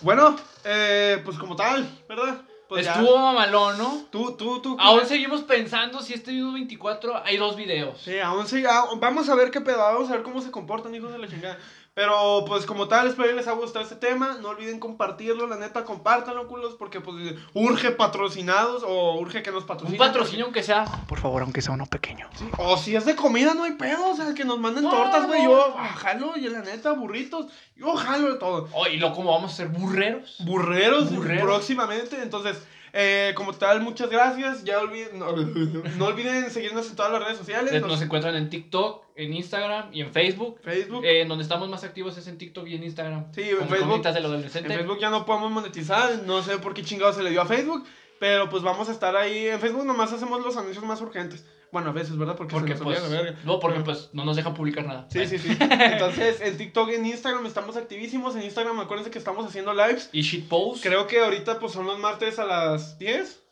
Bueno, 0.00 0.36
eh, 0.64 1.20
pues 1.22 1.36
como 1.36 1.54
tal, 1.54 1.86
¿verdad? 2.08 2.40
Pues 2.66 2.86
ya. 2.86 2.94
Estuvo 2.94 3.18
mamalón, 3.18 3.76
¿no? 3.76 4.06
Tú, 4.10 4.36
tú, 4.38 4.62
tú. 4.62 4.78
Aún 4.80 5.04
seguimos 5.04 5.42
pensando 5.42 6.00
si 6.00 6.14
este 6.14 6.30
video 6.30 6.52
24 6.52 7.22
hay 7.24 7.36
dos 7.36 7.54
videos. 7.54 8.00
Sí, 8.00 8.18
aún 8.18 8.46
sí, 8.48 8.62
vamos 8.98 9.28
a 9.28 9.34
ver 9.34 9.50
qué 9.50 9.60
pedo, 9.60 9.76
vamos 9.76 10.08
a 10.08 10.14
ver 10.14 10.22
cómo 10.22 10.40
se 10.40 10.50
comportan, 10.50 10.94
hijos 10.94 11.12
de 11.12 11.18
la 11.18 11.28
chingada. 11.28 11.58
Pero, 11.98 12.44
pues, 12.46 12.64
como 12.64 12.86
tal, 12.86 13.08
espero 13.08 13.26
que 13.30 13.34
les 13.34 13.48
haya 13.48 13.56
gustado 13.56 13.82
este 13.84 13.96
tema. 13.96 14.38
No 14.40 14.50
olviden 14.50 14.78
compartirlo, 14.78 15.48
la 15.48 15.56
neta, 15.56 15.82
compártanlo, 15.84 16.46
culos, 16.46 16.74
porque, 16.78 17.00
pues, 17.00 17.34
urge 17.54 17.90
patrocinados 17.90 18.84
o 18.86 19.18
urge 19.18 19.42
que 19.42 19.50
nos 19.50 19.62
Un 19.62 19.66
patrocinen. 19.66 19.98
patrocinio 19.98 20.44
aunque 20.44 20.62
sea. 20.62 20.84
Por 21.08 21.18
favor, 21.18 21.42
aunque 21.42 21.60
sea 21.60 21.74
uno 21.74 21.86
pequeño. 21.86 22.28
Sí, 22.36 22.48
O 22.58 22.76
si 22.76 22.94
es 22.94 23.04
de 23.04 23.16
comida, 23.16 23.52
no 23.54 23.64
hay 23.64 23.72
pedo, 23.72 24.10
o 24.10 24.14
sea, 24.14 24.32
que 24.32 24.44
nos 24.44 24.60
manden 24.60 24.84
No, 24.84 24.90
tortas, 24.90 25.26
güey. 25.26 25.42
no. 25.42 25.50
Yo 25.50 25.74
ah, 25.76 25.88
jalo, 25.88 26.36
y 26.36 26.42
la 26.42 26.60
neta, 26.60 26.92
burritos. 26.92 27.46
Yo 27.74 27.92
jalo 27.96 28.32
de 28.34 28.38
todo. 28.38 28.68
Oh, 28.74 28.86
y 28.86 28.96
luego 28.98 29.16
como 29.16 29.32
vamos 29.32 29.52
a 29.52 29.56
ser 29.56 29.66
burreros. 29.66 30.36
Burreros, 30.44 31.12
Burreros. 31.12 31.42
próximamente. 31.42 32.22
Entonces, 32.22 32.58
eh, 32.92 33.32
como 33.34 33.52
tal, 33.52 33.80
muchas 33.80 34.10
gracias. 34.10 34.64
Ya 34.64 34.78
olviden, 34.80 35.18
no, 35.18 35.32
no 35.98 36.06
olviden 36.06 36.50
seguirnos 36.50 36.88
en 36.90 36.96
todas 36.96 37.12
las 37.12 37.22
redes 37.22 37.38
sociales. 37.38 37.72
Nos, 37.80 37.90
nos- 37.90 38.02
encuentran 38.02 38.34
en 38.36 38.48
TikTok, 38.50 39.04
en 39.16 39.32
Instagram 39.34 39.90
y 39.92 40.00
en 40.00 40.10
Facebook. 40.12 40.58
Facebook. 40.62 41.04
Eh, 41.04 41.22
en 41.22 41.28
donde 41.28 41.42
estamos 41.42 41.68
más 41.68 41.84
activos 41.84 42.16
es 42.18 42.26
en 42.26 42.38
TikTok 42.38 42.66
y 42.66 42.74
en 42.76 42.84
Instagram. 42.84 43.32
Sí, 43.32 43.42
en 43.42 43.68
Facebook. 43.68 43.94
En. 44.72 44.78
Facebook 44.78 44.98
ya 45.00 45.10
no 45.10 45.24
podemos 45.26 45.50
monetizar, 45.50 46.22
no 46.24 46.42
sé 46.42 46.58
por 46.58 46.74
qué 46.74 46.82
chingado 46.82 47.12
se 47.12 47.22
le 47.22 47.30
dio 47.30 47.42
a 47.42 47.46
Facebook, 47.46 47.84
pero 48.18 48.48
pues 48.48 48.62
vamos 48.62 48.88
a 48.88 48.92
estar 48.92 49.14
ahí. 49.16 49.46
En 49.48 49.60
Facebook 49.60 49.84
nomás 49.84 50.12
hacemos 50.12 50.42
los 50.44 50.56
anuncios 50.56 50.84
más 50.84 51.00
urgentes. 51.00 51.44
Bueno, 51.70 51.90
a 51.90 51.92
veces, 51.92 52.16
¿verdad? 52.16 52.36
Porque, 52.36 52.54
Porque 52.54 52.74
se 52.74 52.78
nos 52.78 52.86
olvida 52.86 53.00
pues, 53.00 53.12
la 53.12 53.22
verga. 53.22 53.38
no, 53.44 53.60
porque 53.60 53.80
pues 53.80 54.10
no 54.12 54.24
nos 54.24 54.36
dejan 54.36 54.54
publicar 54.54 54.86
nada. 54.86 55.06
Sí, 55.10 55.26
sí, 55.26 55.38
sí. 55.38 55.56
Entonces, 55.60 56.40
en 56.40 56.56
TikTok, 56.56 56.88
en 56.90 57.06
Instagram 57.06 57.44
estamos 57.46 57.76
activísimos. 57.76 58.36
En 58.36 58.42
Instagram, 58.42 58.80
acuérdense 58.80 59.10
que 59.10 59.18
estamos 59.18 59.46
haciendo 59.46 59.74
lives. 59.74 60.08
Y 60.12 60.22
shitpost. 60.22 60.82
Creo 60.82 61.06
que 61.06 61.20
ahorita 61.20 61.58
pues 61.58 61.72
son 61.72 61.86
los 61.86 61.98
martes 61.98 62.38
a 62.38 62.44
las 62.44 62.98
10. 62.98 63.42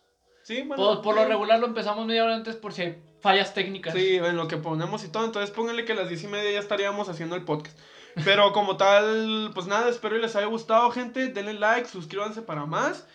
Sí, 0.44 0.62
bueno. 0.62 0.76
Por, 0.76 1.02
por 1.02 1.14
lo 1.16 1.26
regular 1.26 1.58
lo 1.58 1.66
empezamos 1.66 2.06
media 2.06 2.24
hora 2.24 2.36
antes 2.36 2.56
por 2.56 2.72
si 2.72 2.82
hay 2.82 3.02
fallas 3.20 3.52
técnicas. 3.52 3.92
Sí, 3.92 4.16
en 4.16 4.36
lo 4.36 4.48
que 4.48 4.56
ponemos 4.56 5.04
y 5.04 5.08
todo. 5.08 5.24
Entonces 5.24 5.50
pónganle 5.50 5.84
que 5.84 5.92
a 5.92 5.96
las 5.96 6.08
10 6.08 6.24
y 6.24 6.28
media 6.28 6.52
ya 6.52 6.60
estaríamos 6.60 7.08
haciendo 7.08 7.36
el 7.36 7.42
podcast. 7.42 7.76
Pero 8.24 8.52
como 8.52 8.76
tal, 8.76 9.50
pues 9.54 9.66
nada, 9.66 9.90
espero 9.90 10.16
y 10.16 10.20
les 10.20 10.34
haya 10.36 10.46
gustado, 10.46 10.90
gente. 10.90 11.28
Denle 11.28 11.54
like, 11.54 11.88
suscríbanse 11.88 12.42
para 12.42 12.64
más. 12.64 13.06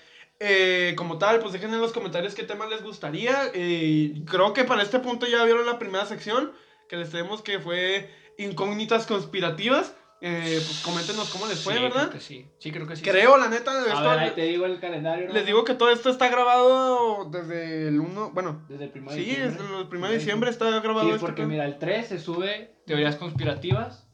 Eh, 0.43 0.95
como 0.97 1.19
tal, 1.19 1.39
pues 1.39 1.53
dejen 1.53 1.71
en 1.71 1.79
los 1.81 1.91
comentarios 1.93 2.33
qué 2.33 2.41
tema 2.43 2.65
les 2.65 2.81
gustaría. 2.83 3.51
Eh, 3.53 4.23
creo 4.25 4.53
que 4.53 4.63
para 4.63 4.81
este 4.81 4.99
punto 4.99 5.27
ya 5.27 5.43
vieron 5.43 5.67
la 5.67 5.77
primera 5.77 6.05
sección 6.07 6.51
que 6.89 6.97
les 6.97 7.11
tenemos 7.11 7.43
que 7.43 7.59
fue 7.59 8.09
incógnitas 8.39 9.05
conspirativas. 9.05 9.95
Eh, 10.23 10.61
pues 10.63 10.81
coméntenos 10.83 11.29
cómo 11.31 11.47
les 11.47 11.59
fue, 11.63 11.73
Sí, 11.75 11.81
¿verdad? 11.81 12.01
creo 12.09 12.11
que 12.11 12.19
sí. 12.19 12.47
Sí, 12.59 12.71
creo 12.71 12.87
que 12.87 12.95
sí. 12.95 13.03
Creo, 13.03 13.37
la 13.37 13.49
neta, 13.49 13.71
A 13.71 13.87
esto- 13.87 14.01
ver, 14.09 14.19
ahí 14.19 14.31
te 14.31 14.41
digo 14.43 14.65
el 14.65 14.79
calendario. 14.79 15.27
¿no? 15.27 15.33
les 15.33 15.45
digo 15.47 15.63
que 15.63 15.73
todo 15.75 15.89
esto 15.91 16.09
está 16.09 16.29
grabado 16.29 17.25
desde 17.31 17.87
el 17.87 17.99
1, 17.99 18.31
bueno, 18.31 18.65
Desde 18.69 18.85
el 18.85 18.91
1 18.95 19.11
de 19.11 19.17
sí, 19.17 19.23
diciembre. 19.25 19.49
desde 19.63 19.63
el 19.81 19.87
1 19.97 20.07
de 20.07 20.13
diciembre 20.17 20.49
está 20.49 20.79
grabado 20.79 21.07
Sí, 21.07 21.13
este 21.15 21.25
porque 21.25 21.45
mira, 21.47 21.65
el 21.65 21.77
3 21.79 22.07
se 22.07 22.19
sube 22.19 22.75
teorías 22.85 23.15
conspirativas. 23.15 24.07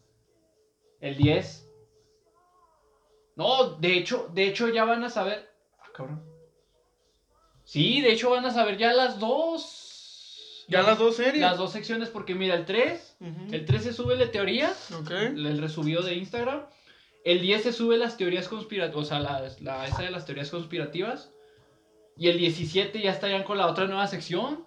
El 1.01 1.15
10. 1.17 1.69
No, 3.35 3.71
de 3.77 3.97
hecho, 3.97 4.29
de 4.33 4.45
hecho 4.47 4.67
ya 4.69 4.83
van 4.85 5.03
a 5.03 5.09
saber. 5.09 5.46
Cabrón. 5.97 6.21
Sí, 7.65 8.01
de 8.01 8.11
hecho 8.13 8.29
van 8.29 8.45
a 8.45 8.51
saber 8.53 8.77
ya 8.77 8.93
las 8.93 9.19
dos. 9.19 10.65
Ya 10.69 10.83
las 10.83 10.97
dos 10.99 11.15
series. 11.15 11.41
Las 11.41 11.57
dos 11.57 11.71
secciones, 11.71 12.09
porque 12.09 12.35
mira, 12.35 12.53
el 12.55 12.65
3. 12.65 13.15
Ujú. 13.19 13.53
El 13.53 13.65
3 13.65 13.83
se 13.83 13.93
sube 13.93 14.15
de 14.15 14.27
teoría. 14.27 14.71
Ok. 14.99 15.11
El 15.11 15.57
resubido 15.59 16.03
de 16.03 16.15
Instagram. 16.15 16.65
El 17.23 17.41
10 17.41 17.63
se 17.63 17.73
sube 17.73 17.97
las 17.97 18.15
teorías 18.17 18.47
conspirativas. 18.47 19.05
O 19.05 19.07
sea, 19.07 19.19
la, 19.19 19.49
la- 19.61 19.87
esa 19.87 20.03
de 20.03 20.11
las 20.11 20.25
teorías 20.25 20.49
conspirativas. 20.51 21.31
Y 22.15 22.27
el 22.27 22.37
17 22.37 23.01
ya 23.01 23.11
estarían 23.11 23.43
con 23.43 23.57
la 23.57 23.67
otra 23.67 23.85
nueva 23.87 24.07
sección. 24.07 24.63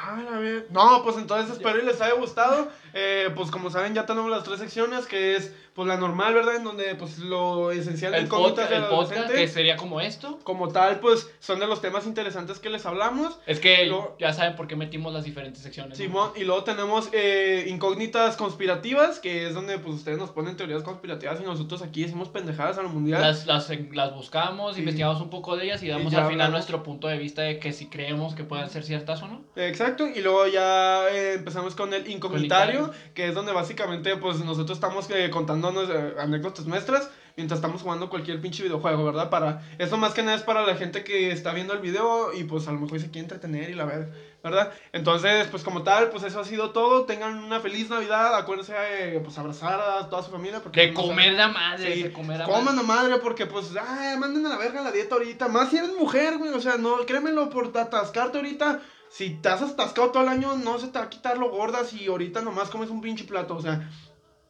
Ah, 0.00 0.22
la 0.30 0.38
ver. 0.38 0.66
No, 0.70 1.02
pues 1.02 1.16
entonces 1.16 1.50
espero 1.56 1.80
y 1.80 1.84
les 1.84 2.00
haya 2.00 2.14
gustado. 2.14 2.68
Eh, 2.94 3.28
pues 3.34 3.50
como 3.50 3.68
saben, 3.70 3.94
ya 3.94 4.06
tenemos 4.06 4.30
las 4.30 4.44
tres 4.44 4.60
secciones, 4.60 5.06
que 5.06 5.34
es 5.36 5.52
pues 5.74 5.86
la 5.86 5.96
normal, 5.96 6.34
¿verdad? 6.34 6.56
En 6.56 6.64
donde 6.64 6.94
pues 6.96 7.18
lo 7.20 7.70
esencial 7.70 8.10
de 8.10 8.18
El, 8.18 8.24
incógnitas 8.24 8.66
podcast, 8.66 8.70
del 8.70 8.82
el 8.82 8.88
podcast, 8.88 9.30
que 9.32 9.46
sería 9.48 9.76
como 9.76 10.00
esto. 10.00 10.40
Como 10.42 10.68
tal, 10.68 10.98
pues 10.98 11.30
son 11.38 11.60
de 11.60 11.68
los 11.68 11.80
temas 11.80 12.04
interesantes 12.06 12.58
que 12.58 12.68
les 12.68 12.84
hablamos. 12.84 13.38
Es 13.46 13.60
que 13.60 13.86
Luego- 13.86 14.16
ya 14.18 14.32
saben 14.32 14.56
por 14.56 14.66
qué 14.66 14.74
metimos 14.74 15.12
las 15.12 15.22
diferentes 15.24 15.62
secciones. 15.62 15.96
¿no? 15.98 16.04
Simón, 16.04 16.30
y 16.34 16.42
luego 16.44 16.64
tenemos 16.64 17.08
eh, 17.12 17.66
incógnitas 17.68 18.36
conspirativas, 18.36 19.20
que 19.20 19.46
es 19.46 19.54
donde 19.54 19.78
pues 19.78 19.94
ustedes 19.96 20.18
nos 20.18 20.30
ponen 20.30 20.56
teorías 20.56 20.82
conspirativas 20.82 21.40
y 21.40 21.44
nosotros 21.44 21.80
aquí 21.82 22.02
decimos 22.02 22.28
pendejadas 22.28 22.78
a 22.78 22.82
lo 22.82 22.88
mundial. 22.88 23.20
Las, 23.22 23.46
las, 23.46 23.70
las 23.92 24.14
buscamos, 24.14 24.74
Sí. 24.74 24.80
investigamos 24.80 25.20
un 25.20 25.30
poco 25.30 25.56
de 25.56 25.66
ellas 25.66 25.82
y 25.84 25.88
damos 25.88 26.10
ya 26.12 26.18
al 26.18 26.24
final 26.24 26.46
hablamos. 26.46 26.52
nuestro 26.52 26.82
punto 26.82 27.06
de 27.06 27.18
vista 27.18 27.42
de 27.42 27.60
que 27.60 27.72
si 27.72 27.86
creemos 27.86 28.34
que 28.34 28.42
puedan 28.42 28.68
ser 28.68 28.82
ciertas 28.82 29.22
o 29.22 29.28
no. 29.28 29.44
Exacto. 29.54 29.87
Exacto, 29.88 30.06
y 30.18 30.22
luego 30.22 30.46
ya 30.46 31.08
eh, 31.10 31.34
empezamos 31.34 31.74
con 31.74 31.92
el 31.94 32.08
incognitario, 32.08 32.92
que 33.14 33.28
es 33.28 33.34
donde 33.34 33.52
básicamente 33.52 34.16
pues 34.16 34.38
nosotros 34.44 34.76
estamos 34.78 35.08
eh, 35.10 35.30
contándonos 35.30 35.88
eh, 35.90 36.14
anécdotas 36.18 36.66
nuestras 36.66 37.10
mientras 37.36 37.58
estamos 37.58 37.82
jugando 37.82 38.10
cualquier 38.10 38.40
pinche 38.40 38.64
videojuego, 38.64 39.04
¿verdad? 39.04 39.30
Para 39.30 39.62
eso 39.78 39.96
más 39.96 40.12
que 40.12 40.24
nada 40.24 40.36
es 40.36 40.42
para 40.42 40.66
la 40.66 40.74
gente 40.74 41.04
que 41.04 41.30
está 41.30 41.52
viendo 41.52 41.72
el 41.72 41.78
video 41.78 42.32
y 42.34 42.42
pues 42.44 42.66
a 42.66 42.72
lo 42.72 42.80
mejor 42.80 42.98
se 42.98 43.06
quiere 43.12 43.20
entretener 43.20 43.70
y 43.70 43.74
la 43.74 43.84
ver, 43.84 44.08
¿verdad? 44.42 44.72
Entonces, 44.92 45.46
pues 45.46 45.62
como 45.62 45.84
tal, 45.84 46.08
pues 46.10 46.24
eso 46.24 46.40
ha 46.40 46.44
sido 46.44 46.70
todo. 46.70 47.04
Tengan 47.04 47.38
una 47.44 47.60
feliz 47.60 47.90
Navidad, 47.90 48.34
acuérdense 48.36 48.74
eh, 48.90 49.20
pues 49.22 49.38
abrazar 49.38 49.80
a 49.80 50.08
toda 50.10 50.24
su 50.24 50.32
familia 50.32 50.58
porque 50.60 50.80
De 50.80 50.88
no 50.92 51.00
comer 51.00 51.26
saben- 51.26 51.36
la 51.36 51.48
madre, 51.48 51.94
Sí, 51.94 52.02
de 52.02 52.12
comer 52.12 52.38
la 52.40 52.44
Coman 52.46 52.64
madre. 52.74 52.80
a 52.80 52.82
madre 52.82 53.16
porque 53.22 53.46
pues, 53.46 53.70
ay, 53.88 54.18
manden 54.18 54.44
a 54.44 54.48
la 54.48 54.58
verga 54.58 54.82
la 54.82 54.90
dieta 54.90 55.14
ahorita. 55.14 55.46
Más 55.46 55.70
si 55.70 55.76
eres 55.76 55.92
mujer, 55.96 56.38
güey. 56.38 56.50
O 56.52 56.60
sea, 56.60 56.76
no, 56.76 56.96
créemelo 57.06 57.50
por 57.50 57.66
atascarte 57.78 58.38
ahorita. 58.38 58.80
Si 59.10 59.30
te 59.40 59.48
has 59.48 59.62
atascado 59.62 60.10
todo 60.10 60.22
el 60.22 60.28
año, 60.28 60.56
no 60.56 60.78
se 60.78 60.88
te 60.88 60.98
va 60.98 61.06
a 61.06 61.10
quitar 61.10 61.38
lo 61.38 61.50
gorda 61.50 61.84
si 61.84 62.06
ahorita 62.06 62.42
nomás 62.42 62.68
comes 62.70 62.90
un 62.90 63.00
pinche 63.00 63.24
plato. 63.24 63.56
O 63.56 63.62
sea, 63.62 63.88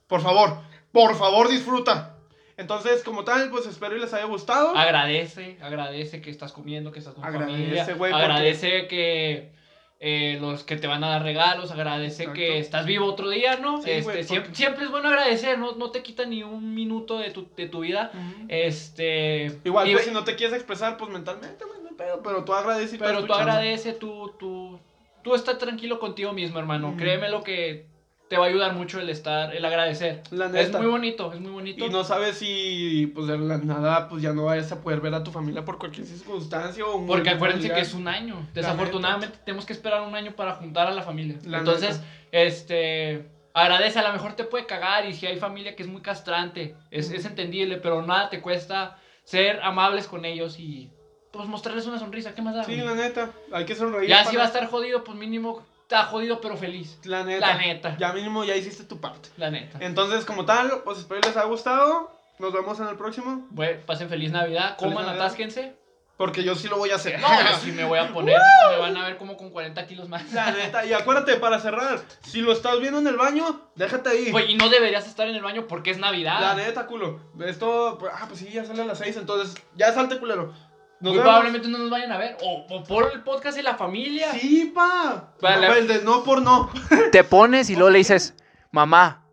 por 0.07 0.21
favor, 0.21 0.59
por 0.93 1.15
favor 1.17 1.49
disfruta. 1.49 2.15
Entonces, 2.57 3.05
como 3.05 3.23
tal, 3.25 3.51
pues 3.51 3.67
espero 3.67 3.97
y 3.97 4.01
les 4.01 4.13
haya 4.15 4.25
gustado. 4.25 4.77
Agradece, 4.77 5.59
agradece 5.63 6.21
que 6.21 6.31
estás 6.31 6.51
comiendo, 6.53 6.91
que 6.91 6.99
estás 6.99 7.15
con 7.15 7.25
Agradece, 7.25 7.53
familia. 7.53 7.85
güey, 7.95 8.11
porque- 8.13 8.15
agradece 8.25 8.89
que 8.89 9.53
eh, 10.01 10.39
los 10.41 10.63
que 10.65 10.77
te 10.77 10.87
van 10.87 11.03
a 11.03 11.09
dar 11.09 11.23
regalos, 11.25 11.71
agradece 11.73 12.23
Exacto. 12.25 12.39
que 12.39 12.59
estás 12.61 12.87
vivo 12.87 13.07
otro 13.07 13.31
día, 13.31 13.57
¿no? 13.57 13.83
Sí, 13.83 13.91
este, 13.91 14.23
siempre, 14.25 14.41
porque- 14.41 14.55
siempre 14.57 14.85
es 14.85 14.91
bueno 14.93 15.09
agradecer, 15.09 15.59
no, 15.59 15.73
no 15.77 15.91
te 15.91 16.03
quita 16.05 16.25
ni 16.25 16.43
un 16.45 16.73
minuto 16.75 17.19
de 17.19 17.31
tu, 17.31 17.49
de 17.57 17.67
tu 17.67 17.81
vida. 17.81 18.11
Este. 18.49 19.59
Igual, 19.65 19.89
y- 19.89 19.93
pues 19.93 20.05
si 20.05 20.11
no 20.11 20.25
te 20.25 20.35
quieres 20.37 20.55
expresar, 20.57 20.97
pues 20.97 21.11
mentalmente, 21.11 21.65
güey, 21.65 21.78
pedo, 21.99 22.23
pero 22.23 22.45
tú 22.45 22.55
agradeces 22.55 22.95
y 22.95 22.99
Pero 22.99 23.11
tú 23.13 23.19
escuchando. 23.27 23.51
agradece, 23.53 23.93
tú, 23.93 24.33
tú, 24.39 24.81
tú 25.23 25.35
estás 25.35 25.59
tranquilo 25.59 25.99
contigo 25.99 26.33
mismo, 26.33 26.59
hermano. 26.59 26.95
Créeme 26.97 27.29
lo 27.29 27.43
que 27.43 27.87
te 28.31 28.37
va 28.37 28.45
a 28.45 28.49
ayudar 28.49 28.75
mucho 28.75 29.01
el 29.01 29.09
estar, 29.09 29.55
el 29.57 29.65
agradecer. 29.65 30.23
La 30.31 30.47
Es 30.47 30.53
neta. 30.53 30.79
muy 30.79 30.87
bonito, 30.87 31.33
es 31.33 31.41
muy 31.41 31.51
bonito. 31.51 31.85
Y 31.85 31.89
no 31.89 32.05
sabes 32.05 32.37
si, 32.37 33.11
pues 33.15 33.27
de 33.27 33.39
la 33.39 33.57
nada, 33.59 34.09
pues 34.09 34.23
ya 34.23 34.33
no 34.35 34.45
vayas 34.45 34.71
a 34.71 34.81
poder 34.83 35.01
ver 35.01 35.15
a 35.15 35.25
tu 35.25 35.31
familia 35.31 35.65
por 35.65 35.79
cualquier 35.79 36.07
circunstancia 36.07 36.85
o 36.87 37.07
Porque 37.07 37.31
acuérdense 37.31 37.71
que 37.71 37.81
es 37.81 37.95
un 37.95 38.07
año. 38.07 38.47
Desafortunadamente 38.55 39.39
tenemos 39.45 39.65
que 39.67 39.73
esperar 39.73 40.03
un 40.03 40.15
año 40.15 40.33
para 40.37 40.55
juntar 40.57 40.87
a 40.87 40.91
la 40.93 41.03
familia. 41.03 41.39
La 41.45 41.59
Entonces, 41.59 42.03
este, 42.33 43.27
agradece, 43.55 43.99
a 43.99 44.07
lo 44.07 44.13
mejor 44.13 44.35
te 44.35 44.45
puede 44.45 44.67
cagar 44.67 45.07
y 45.07 45.15
si 45.15 45.27
hay 45.27 45.39
familia 45.39 45.75
que 45.75 45.83
es 45.83 45.89
muy 45.89 46.03
castrante, 46.03 46.75
es, 46.91 47.11
es 47.11 47.25
entendible, 47.25 47.79
pero 47.79 48.03
nada 48.03 48.29
te 48.29 48.41
cuesta 48.43 48.99
ser 49.25 49.61
amables 49.63 50.07
con 50.07 50.25
ellos 50.27 50.59
y 50.61 50.91
pues 51.31 51.47
mostrarles 51.49 51.87
una 51.87 51.99
sonrisa. 51.99 52.35
¿Qué 52.35 52.43
más 52.43 52.55
da? 52.55 52.64
Sí, 52.64 52.74
güey? 52.74 52.87
la 52.87 52.95
neta, 52.95 53.31
hay 53.53 53.64
que 53.64 53.74
sonreír. 53.74 54.09
ya 54.09 54.24
si 54.24 54.37
va 54.37 54.45
a 54.45 54.47
estar 54.47 54.66
jodido, 54.66 55.05
pues 55.05 55.16
mínimo 55.16 55.62
está 55.83 56.05
jodido 56.05 56.41
pero 56.41 56.57
feliz. 56.57 56.99
La 57.05 57.24
neta. 57.24 57.47
La 57.47 57.57
neta. 57.57 57.97
Ya 57.99 58.12
mínimo 58.12 58.45
ya 58.45 58.55
hiciste 58.57 58.85
tu 58.85 59.01
parte. 59.01 59.31
La 59.37 59.51
neta. 59.51 59.79
Entonces, 59.81 60.24
como 60.24 60.45
tal, 60.45 60.83
pues 60.85 60.99
espero 60.99 61.20
les 61.20 61.37
haya 61.37 61.47
gustado. 61.47 62.16
Nos 62.39 62.53
vemos 62.53 62.79
en 62.79 62.89
el 62.89 62.97
próximo. 62.97 63.47
Bueno, 63.51 63.81
pasen 63.85 64.09
feliz 64.09 64.31
Navidad, 64.31 64.76
Feliz 64.79 64.93
coman, 64.93 65.07
Navidad. 65.07 65.24
atásquense. 65.24 65.74
Porque 66.18 66.43
yo 66.43 66.57
sí 66.57 66.66
lo 66.66 66.76
voy 66.79 66.91
a 66.91 66.97
hacer. 66.97 67.20
No, 67.20 67.29
yo 67.29 67.57
sí 67.62 67.70
me 67.72 67.85
voy 67.85 67.99
a 67.99 68.12
poner, 68.12 68.37
me 68.70 68.79
van 68.79 68.97
a 68.97 69.07
ver 69.07 69.16
como 69.16 69.37
con 69.37 69.51
40 69.51 69.87
kilos 69.87 70.09
más. 70.09 70.33
La 70.33 70.51
neta. 70.51 70.85
Y 70.85 70.93
acuérdate, 70.93 71.37
para 71.37 71.61
cerrar, 71.61 72.01
si 72.22 72.41
lo 72.41 72.53
estás 72.53 72.81
viendo 72.81 72.99
en 72.99 73.07
el 73.07 73.16
baño, 73.16 73.70
déjate 73.76 74.11
ahí. 74.11 74.31
Güey, 74.31 74.53
y 74.53 74.57
no 74.57 74.68
deberías 74.68 75.07
estar 75.07 75.29
en 75.29 75.37
el 75.37 75.43
baño 75.43 75.66
porque 75.68 75.91
es 75.91 75.99
Navidad. 75.99 76.41
La 76.41 76.55
neta, 76.55 76.87
culo. 76.87 77.20
Esto, 77.41 77.97
pues, 77.99 78.12
ah, 78.14 78.24
pues 78.26 78.41
sí, 78.41 78.51
ya 78.53 78.64
sale 78.64 78.83
a 78.83 78.85
las 78.85 78.99
6, 78.99 79.16
entonces 79.16 79.62
ya 79.76 79.93
salte, 79.93 80.18
culero. 80.18 80.53
Nos 81.01 81.13
Muy 81.13 81.19
vemos. 81.19 81.25
probablemente 81.25 81.69
no 81.69 81.79
nos 81.79 81.91
vayan 81.91 82.11
a 82.13 82.19
ver. 82.19 82.37
O, 82.43 82.67
o 82.71 82.85
por 82.85 83.11
el 83.13 83.23
podcast 83.23 83.57
de 83.57 83.63
la 83.63 83.77
familia. 83.77 84.33
Sí, 84.33 84.73
pa. 84.75 85.33
Vale. 85.41 85.69
No, 85.69 85.75
el 85.75 85.87
de 85.87 86.03
no 86.03 86.25
por 86.25 86.43
no. 86.43 86.71
Te 87.13 87.23
pones 87.25 87.71
y 87.71 87.75
luego 87.75 87.91
le 87.91 87.99
dices, 87.99 88.35
mamá, 88.73 89.25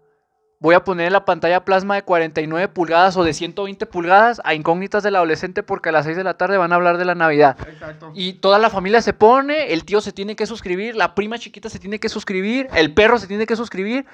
voy 0.60 0.76
a 0.76 0.84
poner 0.84 1.08
en 1.08 1.14
la 1.14 1.26
pantalla 1.26 1.66
plasma 1.66 1.96
de 1.96 2.04
49 2.04 2.68
pulgadas 2.70 3.18
o 3.18 3.24
de 3.24 3.34
120 3.34 3.86
pulgadas 3.88 4.42
a 4.44 4.54
incógnitas 4.54 5.04
del 5.04 5.16
adolescente 5.16 5.64
porque 5.64 5.90
a 5.90 5.92
las 5.92 6.06
6 6.06 6.18
de 6.18 6.24
la 6.24 6.36
tarde 6.36 6.58
van 6.58 6.72
a 6.72 6.76
hablar 6.76 6.98
de 6.98 7.06
la 7.06 7.16
Navidad. 7.16 7.58
Exacto. 7.68 8.12
Y 8.14 8.34
toda 8.34 8.60
la 8.60 8.70
familia 8.70 9.02
se 9.02 9.14
pone, 9.14 9.74
el 9.74 9.86
tío 9.86 10.02
se 10.02 10.12
tiene 10.12 10.36
que 10.36 10.46
suscribir, 10.46 10.96
la 10.96 11.16
prima 11.16 11.40
chiquita 11.40 11.70
se 11.70 11.80
tiene 11.80 12.00
que 12.00 12.10
suscribir, 12.10 12.68
el 12.76 12.94
perro 12.94 13.18
se 13.18 13.28
tiene 13.28 13.46
que 13.46 13.56
suscribir. 13.56 14.06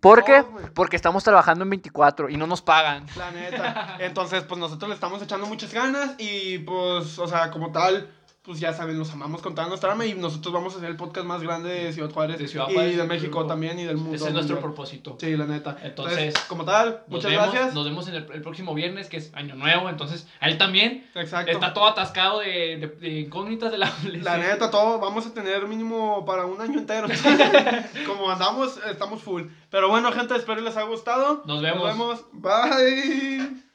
¿Por 0.00 0.24
qué? 0.24 0.44
Porque 0.74 0.96
estamos 0.96 1.24
trabajando 1.24 1.64
en 1.64 1.70
24 1.70 2.28
y 2.28 2.36
no 2.36 2.46
nos 2.46 2.62
pagan. 2.62 3.06
La 3.16 3.30
neta. 3.30 3.96
Entonces, 3.98 4.42
pues 4.44 4.60
nosotros 4.60 4.88
le 4.88 4.94
estamos 4.94 5.22
echando 5.22 5.46
muchas 5.46 5.72
ganas 5.72 6.14
y 6.18 6.58
pues, 6.58 7.18
o 7.18 7.26
sea, 7.26 7.50
como 7.50 7.72
tal, 7.72 8.08
pues 8.46 8.60
ya 8.60 8.72
saben, 8.72 8.98
los 8.98 9.10
amamos 9.12 9.42
con 9.42 9.54
toda 9.54 9.66
nuestra 9.68 9.90
alma 9.92 10.06
y 10.06 10.14
nosotros 10.14 10.54
vamos 10.54 10.72
a 10.74 10.76
hacer 10.78 10.88
el 10.88 10.96
podcast 10.96 11.26
más 11.26 11.42
grande 11.42 11.68
de 11.68 11.92
Ciudad 11.92 12.10
Juárez, 12.10 12.38
De 12.38 12.46
Ciudad 12.48 12.68
y 12.70 12.94
de 12.94 13.04
México 13.04 13.38
grupo. 13.40 13.46
también 13.48 13.78
y 13.80 13.84
del 13.84 13.96
mundo. 13.96 14.14
Ese 14.14 14.28
es 14.28 14.32
nuestro 14.32 14.54
mundial. 14.56 14.72
propósito. 14.72 15.16
Sí, 15.20 15.36
la 15.36 15.46
neta. 15.46 15.76
Entonces, 15.82 16.34
como 16.48 16.64
tal, 16.64 17.02
muchas 17.08 17.30
vemos, 17.32 17.50
gracias. 17.52 17.74
Nos 17.74 17.84
vemos 17.84 18.08
en 18.08 18.14
el, 18.14 18.26
el 18.32 18.40
próximo 18.42 18.72
viernes, 18.74 19.08
que 19.08 19.16
es 19.16 19.34
Año 19.34 19.56
Nuevo. 19.56 19.88
Entonces, 19.90 20.26
a 20.40 20.48
él 20.48 20.56
también 20.58 21.06
Exacto. 21.14 21.50
está 21.50 21.74
todo 21.74 21.86
atascado 21.88 22.38
de, 22.40 22.76
de- 22.78 22.86
de 23.00 23.20
incógnitas 23.20 23.72
de 23.72 23.78
la 23.78 23.92
La 24.22 24.38
neta, 24.38 24.70
todo 24.70 25.00
vamos 25.00 25.26
a 25.26 25.34
tener 25.34 25.66
mínimo 25.66 26.24
para 26.24 26.46
un 26.46 26.60
año 26.60 26.78
entero. 26.78 27.08
Como 28.06 28.30
andamos, 28.30 28.78
estamos 28.88 29.22
full. 29.22 29.42
Pero 29.70 29.88
bueno, 29.88 30.12
gente, 30.12 30.36
espero 30.36 30.60
les 30.60 30.76
haya 30.76 30.86
gustado. 30.86 31.42
Nos 31.46 31.60
vemos. 31.60 31.82
Nos 31.96 31.98
vemos. 31.98 32.24
Bye. 32.32 33.65